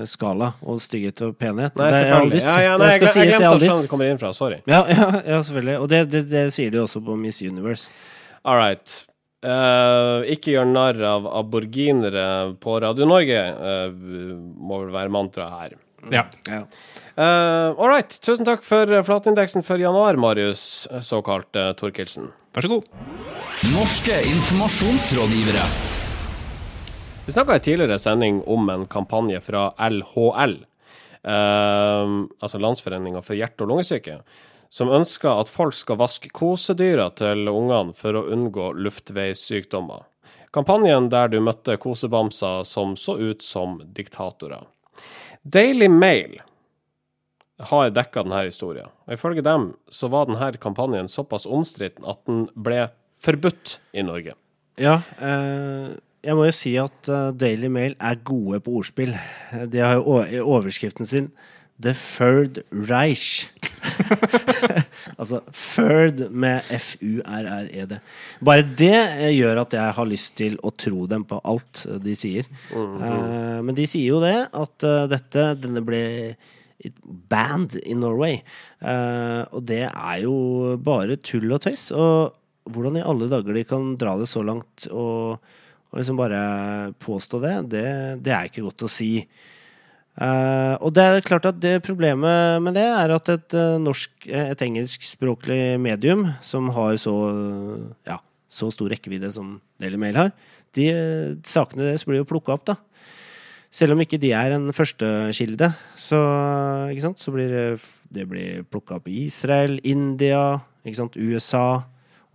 skala 0.10 0.48
og 0.66 0.80
stygghet 0.82 1.20
og 1.28 1.36
penhet. 1.38 1.76
Nei, 1.78 1.92
det 1.94 1.98
er 2.00 2.08
selvfølgelig. 2.08 2.40
Ja, 2.42 2.56
ja, 2.64 2.72
nei, 2.74 2.88
jeg, 2.88 2.96
skal 2.96 3.06
jeg, 3.06 3.14
sies, 3.14 3.22
jeg 3.22 3.36
glemte 3.36 3.52
å 3.52 3.60
skjønne 3.62 3.76
hvor 3.76 3.84
det 3.86 3.92
kommer 3.92 4.10
inn 4.10 4.22
fra. 4.22 4.32
Sorry. 4.34 4.58
Ja, 4.66 4.80
ja, 4.90 5.10
ja, 5.20 5.42
selvfølgelig. 5.46 5.76
Og 5.78 5.92
det, 5.92 6.00
det, 6.10 6.24
det 6.32 6.42
sier 6.56 6.74
de 6.74 6.80
også 6.82 7.04
på 7.06 7.18
Miss 7.22 7.44
Universe. 7.46 7.94
All 8.43 8.58
right. 8.58 8.93
Uh, 9.41 10.21
ikke 10.30 10.54
gjør 10.54 10.67
narr 10.69 10.99
av 11.06 11.25
aborginere 11.39 12.25
på 12.62 12.75
Radio 12.84 13.08
Norge, 13.10 13.39
uh, 13.58 13.89
må 13.91 14.84
vel 14.84 14.91
være 14.93 15.13
mantraet 15.13 15.58
her. 15.63 15.80
ja. 16.13 16.25
Ja. 16.49 16.63
Uh, 17.17 17.75
all 17.75 17.89
right. 17.91 18.13
Tusen 18.23 18.45
takk 18.47 18.63
for 18.65 18.89
flatindeksen 19.06 19.65
for 19.67 19.82
januar, 19.82 20.17
Marius, 20.17 20.88
såkalt 21.06 21.58
uh, 21.60 21.73
Torkelsen. 21.77 22.30
Vær 22.56 22.65
så 22.65 22.71
god. 22.71 22.88
Norske 23.73 24.15
informasjonsrådgivere. 24.32 25.65
Vi 27.25 27.34
snakka 27.36 27.56
i 27.60 27.63
tidligere 27.65 27.99
sending 28.01 28.41
om 28.49 28.69
en 28.73 28.86
kampanje 28.89 29.41
fra 29.45 29.67
LHL, 29.89 30.56
uh, 31.25 32.15
altså 32.41 32.62
Landsforeninga 32.62 33.21
for 33.25 33.38
hjerte- 33.38 33.65
og 33.65 33.73
lungesyke, 33.73 34.21
som 34.72 34.92
ønsker 34.92 35.42
at 35.42 35.52
folk 35.52 35.76
skal 35.76 36.00
vaske 36.00 36.32
kosedyra 36.32 37.10
til 37.20 37.50
ungene 37.52 37.96
for 37.98 38.16
å 38.16 38.28
unngå 38.32 38.72
luftveissykdommer. 38.80 40.06
Kampanjen 40.56 41.10
der 41.12 41.32
du 41.32 41.40
møtte 41.44 41.78
kosebamser 41.80 42.64
som 42.68 42.96
så 43.00 43.18
ut 43.20 43.44
som 43.44 43.80
diktatorer. 43.96 44.64
Daily 45.44 45.88
Mail 45.92 46.40
har 47.72 47.92
dekka 47.94 48.24
denne 48.26 48.46
historien. 48.48 48.90
Og 49.08 49.16
Ifølge 49.16 49.44
dem 49.46 49.72
så 49.92 50.10
var 50.12 50.28
denne 50.30 50.52
kampanjen 50.62 51.12
såpass 51.12 51.48
omstridt 51.48 52.00
at 52.08 52.24
den 52.30 52.48
ble 52.56 52.88
forbudt 53.22 53.78
i 53.94 54.04
Norge. 54.06 54.36
Ja, 54.80 55.02
eh, 55.20 55.92
jeg 56.26 56.38
må 56.38 56.48
jo 56.48 56.56
si 56.56 56.74
at 56.80 57.10
eh, 57.12 57.32
Daily 57.38 57.70
Mail 57.72 57.96
er 58.00 58.20
gode 58.28 58.62
på 58.66 58.80
ordspill. 58.82 59.14
De 59.72 59.84
har 59.84 60.00
jo 60.00 60.22
overskriften 60.46 61.08
sin 61.08 61.32
The 61.82 61.94
Third 61.98 62.64
Reich. 62.72 63.50
altså 65.20 65.42
Furd 65.56 66.24
med 66.30 66.68
F-U-R-R-E-D. 66.76 67.98
Bare 68.46 68.66
det 68.66 68.96
eh, 68.96 69.34
gjør 69.36 69.64
at 69.66 69.76
jeg 69.78 69.98
har 69.98 70.10
lyst 70.10 70.36
til 70.40 70.58
å 70.66 70.74
tro 70.74 71.06
dem 71.12 71.26
på 71.30 71.40
alt 71.48 71.86
eh, 71.90 72.00
de 72.04 72.16
sier. 72.18 72.50
Eh, 72.72 73.60
men 73.66 73.78
de 73.78 73.88
sier 73.90 74.10
jo 74.10 74.22
det, 74.24 74.36
at 74.48 74.88
uh, 74.88 75.06
dette 75.12 75.52
Denne 75.62 75.84
ble 75.86 76.02
banned 77.30 77.78
i 77.86 77.96
Norway. 77.98 78.42
Uh, 78.82 79.46
og 79.54 79.66
det 79.70 79.84
er 79.88 80.22
jo 80.24 80.36
bare 80.82 81.20
tull 81.22 81.52
og 81.54 81.62
tøys. 81.66 81.90
Og 81.94 82.72
hvordan 82.72 83.00
i 83.00 83.06
alle 83.06 83.30
dager 83.32 83.58
de 83.58 83.66
kan 83.68 83.94
dra 84.02 84.16
det 84.20 84.30
så 84.30 84.44
langt 84.46 84.88
og, 84.90 85.42
og 85.92 85.98
liksom 86.00 86.20
bare 86.20 86.42
påstå 87.02 87.42
det, 87.44 87.56
det, 87.74 87.88
det 88.26 88.36
er 88.36 88.50
ikke 88.50 88.66
godt 88.66 88.88
å 88.88 88.92
si. 88.92 89.14
Eh, 90.19 90.76
og 90.84 90.91
det 90.91 91.06
er 91.08 91.24
klart 91.24 91.47
at 91.47 91.60
det 91.63 91.78
problemet 91.86 92.60
med 92.63 92.76
det 92.76 92.84
er 92.84 93.13
at 93.15 93.30
et 93.32 93.56
uh, 93.56 93.80
norsk, 93.80 94.12
et 94.28 94.63
engelskspråklig 94.65 95.80
medium 95.80 96.26
som 96.43 96.67
har 96.76 96.97
så, 97.00 97.13
ja, 98.10 98.17
så 98.52 98.67
stor 98.76 98.91
rekkevidde 98.91 99.32
som 99.32 99.56
Daily 99.80 100.00
Mail 100.02 100.19
har, 100.19 100.34
de 100.76 100.88
uh, 100.91 101.39
sakene 101.47 101.88
deres 101.88 102.04
blir 102.08 102.21
jo 102.21 102.28
plukka 102.28 102.58
opp, 102.58 102.67
da. 102.74 102.78
Selv 103.71 103.95
om 103.95 104.04
ikke 104.04 104.19
de 104.19 104.34
er 104.36 104.52
en 104.52 104.67
førstekilde, 104.76 105.69
så, 105.95 106.19
så 107.15 107.32
blir 107.32 107.54
det, 107.56 107.67
det 108.12 108.26
plukka 108.67 108.97
opp 109.00 109.08
i 109.08 109.21
Israel, 109.30 109.78
India, 109.88 110.60
USA, 110.84 111.80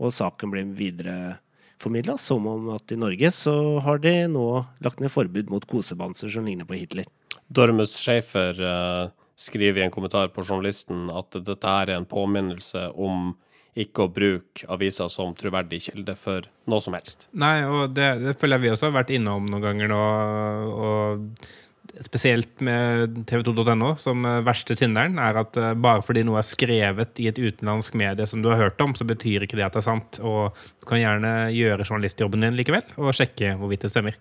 og 0.00 0.14
saken 0.16 0.54
blir 0.54 0.72
videreformidla 0.78 2.16
som 2.20 2.48
om 2.48 2.72
at 2.72 2.88
i 2.88 2.96
Norge 2.96 3.30
så 3.36 3.54
har 3.84 4.00
de 4.00 4.14
nå 4.32 4.48
lagt 4.80 5.04
ned 5.04 5.12
forbud 5.12 5.52
mot 5.52 5.68
kosebamser 5.68 6.32
som 6.32 6.48
ligner 6.48 6.64
på 6.64 6.80
Hitler. 6.80 7.04
Dormus 7.48 7.96
Schaefer 8.00 8.60
eh, 8.60 9.08
skriver 9.36 9.82
i 9.82 9.86
en 9.86 9.94
kommentar 9.94 10.32
på 10.34 10.44
journalisten 10.44 11.10
at 11.12 11.36
dette 11.46 11.74
er 11.82 11.94
en 11.96 12.08
påminnelse 12.08 12.88
om 12.94 13.34
ikke 13.76 14.06
å 14.06 14.12
bruke 14.12 14.64
aviser 14.72 15.10
som 15.12 15.34
troverdig 15.36 15.82
kilde 15.90 16.14
for 16.16 16.46
noe 16.70 16.80
som 16.80 16.96
helst. 16.96 17.28
Nei, 17.36 17.60
og 17.68 17.92
det, 17.96 18.08
det 18.22 18.34
føler 18.40 18.56
jeg 18.56 18.64
vi 18.64 18.72
også 18.72 18.88
har 18.88 18.96
vært 18.96 19.12
innom 19.18 19.48
noen 19.50 19.66
ganger 19.66 19.92
nå. 19.92 20.02
Og 20.72 21.26
spesielt 22.02 22.60
med 22.64 23.22
tv2.no 23.28 23.92
som 24.00 24.24
eh, 24.26 24.40
verste 24.46 24.76
synderen, 24.78 25.20
er 25.22 25.40
at 25.40 25.58
eh, 25.60 25.74
bare 25.78 26.04
fordi 26.04 26.24
noe 26.26 26.40
er 26.40 26.48
skrevet 26.48 27.20
i 27.22 27.28
et 27.30 27.40
utenlandsk 27.40 27.98
medie 28.00 28.26
som 28.28 28.42
du 28.42 28.50
har 28.52 28.60
hørt 28.60 28.80
om, 28.84 28.96
så 28.96 29.06
betyr 29.08 29.46
ikke 29.46 29.58
det 29.60 29.68
at 29.68 29.76
det 29.76 29.84
er 29.84 29.88
sant. 29.90 30.20
Og 30.24 30.56
du 30.80 30.88
kan 30.88 31.00
gjerne 31.00 31.34
gjøre 31.54 31.86
journalistjobben 31.86 32.48
din 32.48 32.58
likevel, 32.58 32.84
og 32.96 33.14
sjekke 33.16 33.54
hvorvidt 33.60 33.86
det 33.86 33.92
stemmer. 33.92 34.18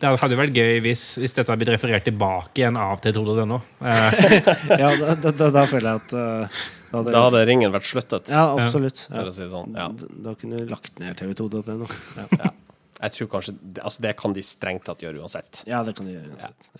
Det 0.00 0.10
hadde 0.16 0.32
jo 0.32 0.40
vært 0.40 0.56
gøy 0.56 0.78
hvis, 0.84 1.02
hvis 1.20 1.34
dette 1.36 1.50
hadde 1.50 1.60
blitt 1.60 1.74
referert 1.74 2.06
tilbake 2.08 2.62
igjen 2.62 2.78
av 2.80 3.02
tv2.no. 3.04 3.58
Eh, 3.90 4.78
Ja, 4.80 4.88
da, 4.96 5.16
da, 5.28 5.50
da, 5.52 5.64
føler 5.68 5.90
jeg 5.90 6.00
at 6.00 6.14
uh, 6.16 6.62
da 6.90 6.98
hadde, 7.02 7.12
Da 7.14 7.22
hadde 7.26 7.42
ringen 7.50 7.74
vært 7.74 7.88
sluttet, 7.90 8.32
Ja, 8.32 8.46
absolutt. 8.56 9.04
Ja. 9.12 9.26
si 9.34 9.48
sånn. 9.52 9.76
Ja. 9.76 9.90
Da, 9.92 10.08
da 10.30 10.34
kunne 10.40 10.62
du 10.62 10.72
lagt 10.72 10.98
ned 11.02 11.20
tv2.no. 11.20 11.88
Ja. 12.16 12.26
Ja. 12.40 12.52
Jeg 13.00 13.14
tror 13.16 13.30
kanskje 13.36 13.54
Altså, 13.80 14.02
det 14.04 14.16
kan 14.20 14.34
de 14.36 14.44
strengt 14.44 14.84
tatt 14.88 15.04
gjøre 15.04 15.22
uansett. 15.22 15.62
ja, 15.68 15.84
det 15.86 15.96
kan 15.98 16.08
de 16.08 16.16
gjøre. 16.16 16.32
uansett. 16.34 16.72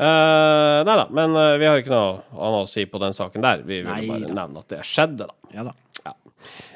Uh, 0.00 0.80
nei 0.88 0.96
da, 0.96 1.04
men 1.12 1.34
uh, 1.36 1.58
vi 1.60 1.66
har 1.68 1.80
ikke 1.82 1.92
noe 1.92 2.22
annet 2.32 2.64
å 2.64 2.68
si 2.72 2.86
på 2.88 3.00
den 3.02 3.12
saken 3.16 3.44
der. 3.44 3.64
Vi 3.68 3.82
ville 3.84 4.00
bare 4.08 4.32
nevne 4.32 4.62
at 4.64 4.72
det 4.72 4.80
skjedde, 4.88 5.28
da. 5.28 5.52
Ja 5.52 5.66
da. 5.68 5.74
Ja. 6.06 6.14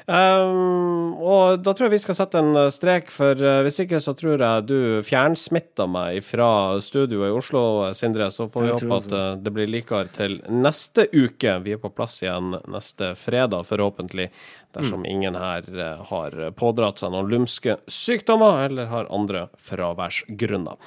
Um, 0.05 1.15
og 1.17 1.63
da 1.65 1.73
tror 1.73 1.87
jeg 1.87 1.95
vi 1.95 2.01
skal 2.03 2.17
sette 2.19 2.37
en 2.37 2.51
eh, 2.59 2.67
strek, 2.73 3.07
for 3.09 3.39
eh, 3.41 3.61
hvis 3.65 3.79
ikke 3.81 3.97
så 4.03 4.13
tror 4.17 4.37
jeg 4.43 4.67
du 4.69 4.77
fjernsmitta 5.07 5.87
meg 5.89 6.19
fra 6.25 6.77
studioet 6.85 7.31
i 7.31 7.33
Oslo, 7.33 7.63
Sindre. 7.97 8.29
Så 8.33 8.45
får 8.53 8.67
vi 8.67 8.69
Jeg 8.69 8.77
håpe 8.83 8.99
at 9.01 9.15
eh, 9.17 9.31
det 9.41 9.55
blir 9.55 9.71
likere 9.71 10.11
til 10.13 10.37
neste 10.53 11.07
uke. 11.09 11.57
Vi 11.65 11.73
er 11.73 11.81
på 11.81 11.89
plass 11.95 12.19
igjen 12.21 12.53
neste 12.69 13.15
fredag, 13.17 13.65
forhåpentlig. 13.65 14.29
Dersom 14.75 15.01
Mm. 15.01 15.09
ingen 15.09 15.35
her 15.35 15.63
eh, 15.73 16.05
har 16.11 16.31
pådratt 16.53 16.99
seg 17.01 17.11
noen 17.15 17.31
lumske 17.31 17.77
sykdommer 17.87 18.65
eller 18.67 18.91
har 18.91 19.09
andre 19.09 19.47
fraværsgrunner. 19.57 20.77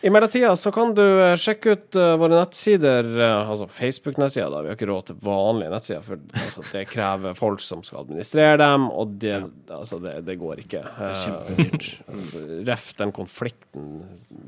I 0.00 0.10
mellomtida 0.10 0.56
så 0.56 0.70
kan 0.72 0.92
du 0.94 1.02
eh, 1.02 1.34
sjekke 1.36 1.72
ut 1.74 1.96
eh, 1.98 2.12
våre 2.20 2.38
nettsider, 2.38 3.08
eh, 3.18 3.50
altså 3.50 3.66
Facebook-nettsider. 3.66 4.50
da, 4.50 4.60
Vi 4.62 4.70
har 4.70 4.78
ikke 4.78 4.86
råd 4.90 5.08
til 5.08 5.18
vanlige 5.26 5.72
nettsider, 5.72 6.04
for 6.06 6.20
altså, 6.38 6.64
det 6.70 6.84
krever 6.92 7.34
folk 7.38 7.62
som 7.64 7.82
skal 7.86 8.04
administrere 8.04 8.60
dem, 8.62 8.86
og 8.94 9.16
det, 9.24 9.40
altså, 9.74 9.98
det, 10.02 10.14
det 10.28 10.38
går 10.38 10.62
ikke. 10.62 10.84
Eh, 10.86 11.02
altså, 12.14 12.44
Ref 12.68 12.92
den 13.00 13.12
konflikten 13.16 13.90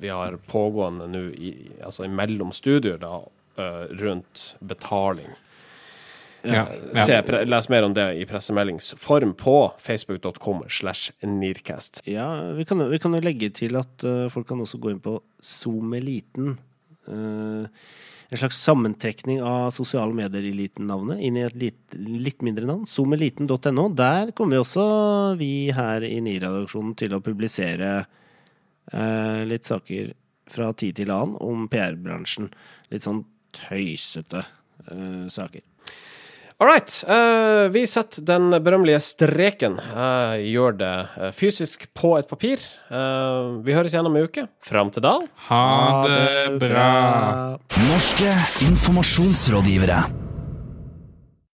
vi 0.01 0.13
har 0.15 0.39
pågående 0.51 1.11
nå 1.11 1.27
i, 1.35 1.55
altså, 1.83 2.07
mellom 2.07 2.55
studier 2.55 3.01
da, 3.03 3.19
rundt 4.01 4.53
betaling. 4.65 5.35
Ja, 6.43 6.67
ja. 6.95 7.07
Se, 7.07 7.45
les 7.45 7.69
mer 7.73 7.87
om 7.87 7.95
det 7.97 8.07
i 8.21 8.27
pressemeldingsform 8.29 9.35
på 9.39 9.57
facebook.com 9.81 10.63
slash 10.69 11.13
nearcast. 11.27 12.03
Ja, 12.09 12.29
vi 12.57 12.65
kan, 12.69 12.83
vi 12.91 13.01
kan 13.03 13.17
jo 13.17 13.23
legge 13.25 13.51
til 13.57 13.77
at 13.81 14.07
uh, 14.07 14.29
folk 14.33 14.49
kan 14.49 14.63
også 14.63 14.81
gå 14.81 14.95
inn 14.95 15.03
på 15.05 15.19
Zoomeliten. 15.45 16.55
Uh, 17.11 17.67
en 18.31 18.39
slags 18.39 18.61
sammentrekning 18.63 19.41
av 19.43 19.73
sosiale 19.75 20.15
medier-eliten-navnet 20.15 21.19
inn 21.27 21.39
i 21.41 21.45
et 21.49 21.57
litt, 21.59 21.97
litt 21.99 22.45
mindre 22.47 22.69
navn. 22.69 22.87
Zoomeliten.no. 22.87 23.89
Der 23.99 24.31
kommer 24.39 24.55
vi 24.55 24.63
også, 24.63 24.87
vi 25.41 25.53
her 25.75 26.07
i 26.07 26.21
NIR-redaksjonen, 26.23 26.95
til 27.01 27.17
å 27.17 27.23
publisere 27.27 27.91
uh, 28.05 29.41
litt 29.45 29.67
saker 29.67 30.15
fra 30.51 30.71
tid 30.79 31.01
til 31.03 31.13
annen 31.15 31.37
om 31.43 31.67
PR-bransjen. 31.71 32.49
Litt 32.91 33.07
sånn 33.07 33.25
tøysete 33.55 34.43
eh, 34.91 35.27
saker. 35.31 35.63
All 36.61 36.69
right. 36.69 36.93
Uh, 37.09 37.73
vi 37.73 37.87
setter 37.89 38.21
den 38.29 38.53
berømmelige 38.61 39.01
streken. 39.01 39.79
Uh, 39.95 40.37
gjør 40.45 40.77
det 40.77 40.93
eh, 41.17 41.33
fysisk 41.33 41.87
på 41.97 42.13
et 42.19 42.29
papir. 42.29 42.61
Uh, 42.93 43.65
vi 43.65 43.73
høres 43.73 43.97
igjen 43.97 44.11
om 44.11 44.21
en 44.21 44.29
uke. 44.29 44.45
Fram 44.61 44.93
til 44.93 45.07
da. 45.09 45.17
Ha 45.49 45.65
det 46.05 46.59
bra. 46.61 46.91
Norske 47.89 48.35
informasjonsrådgivere. 48.69 50.05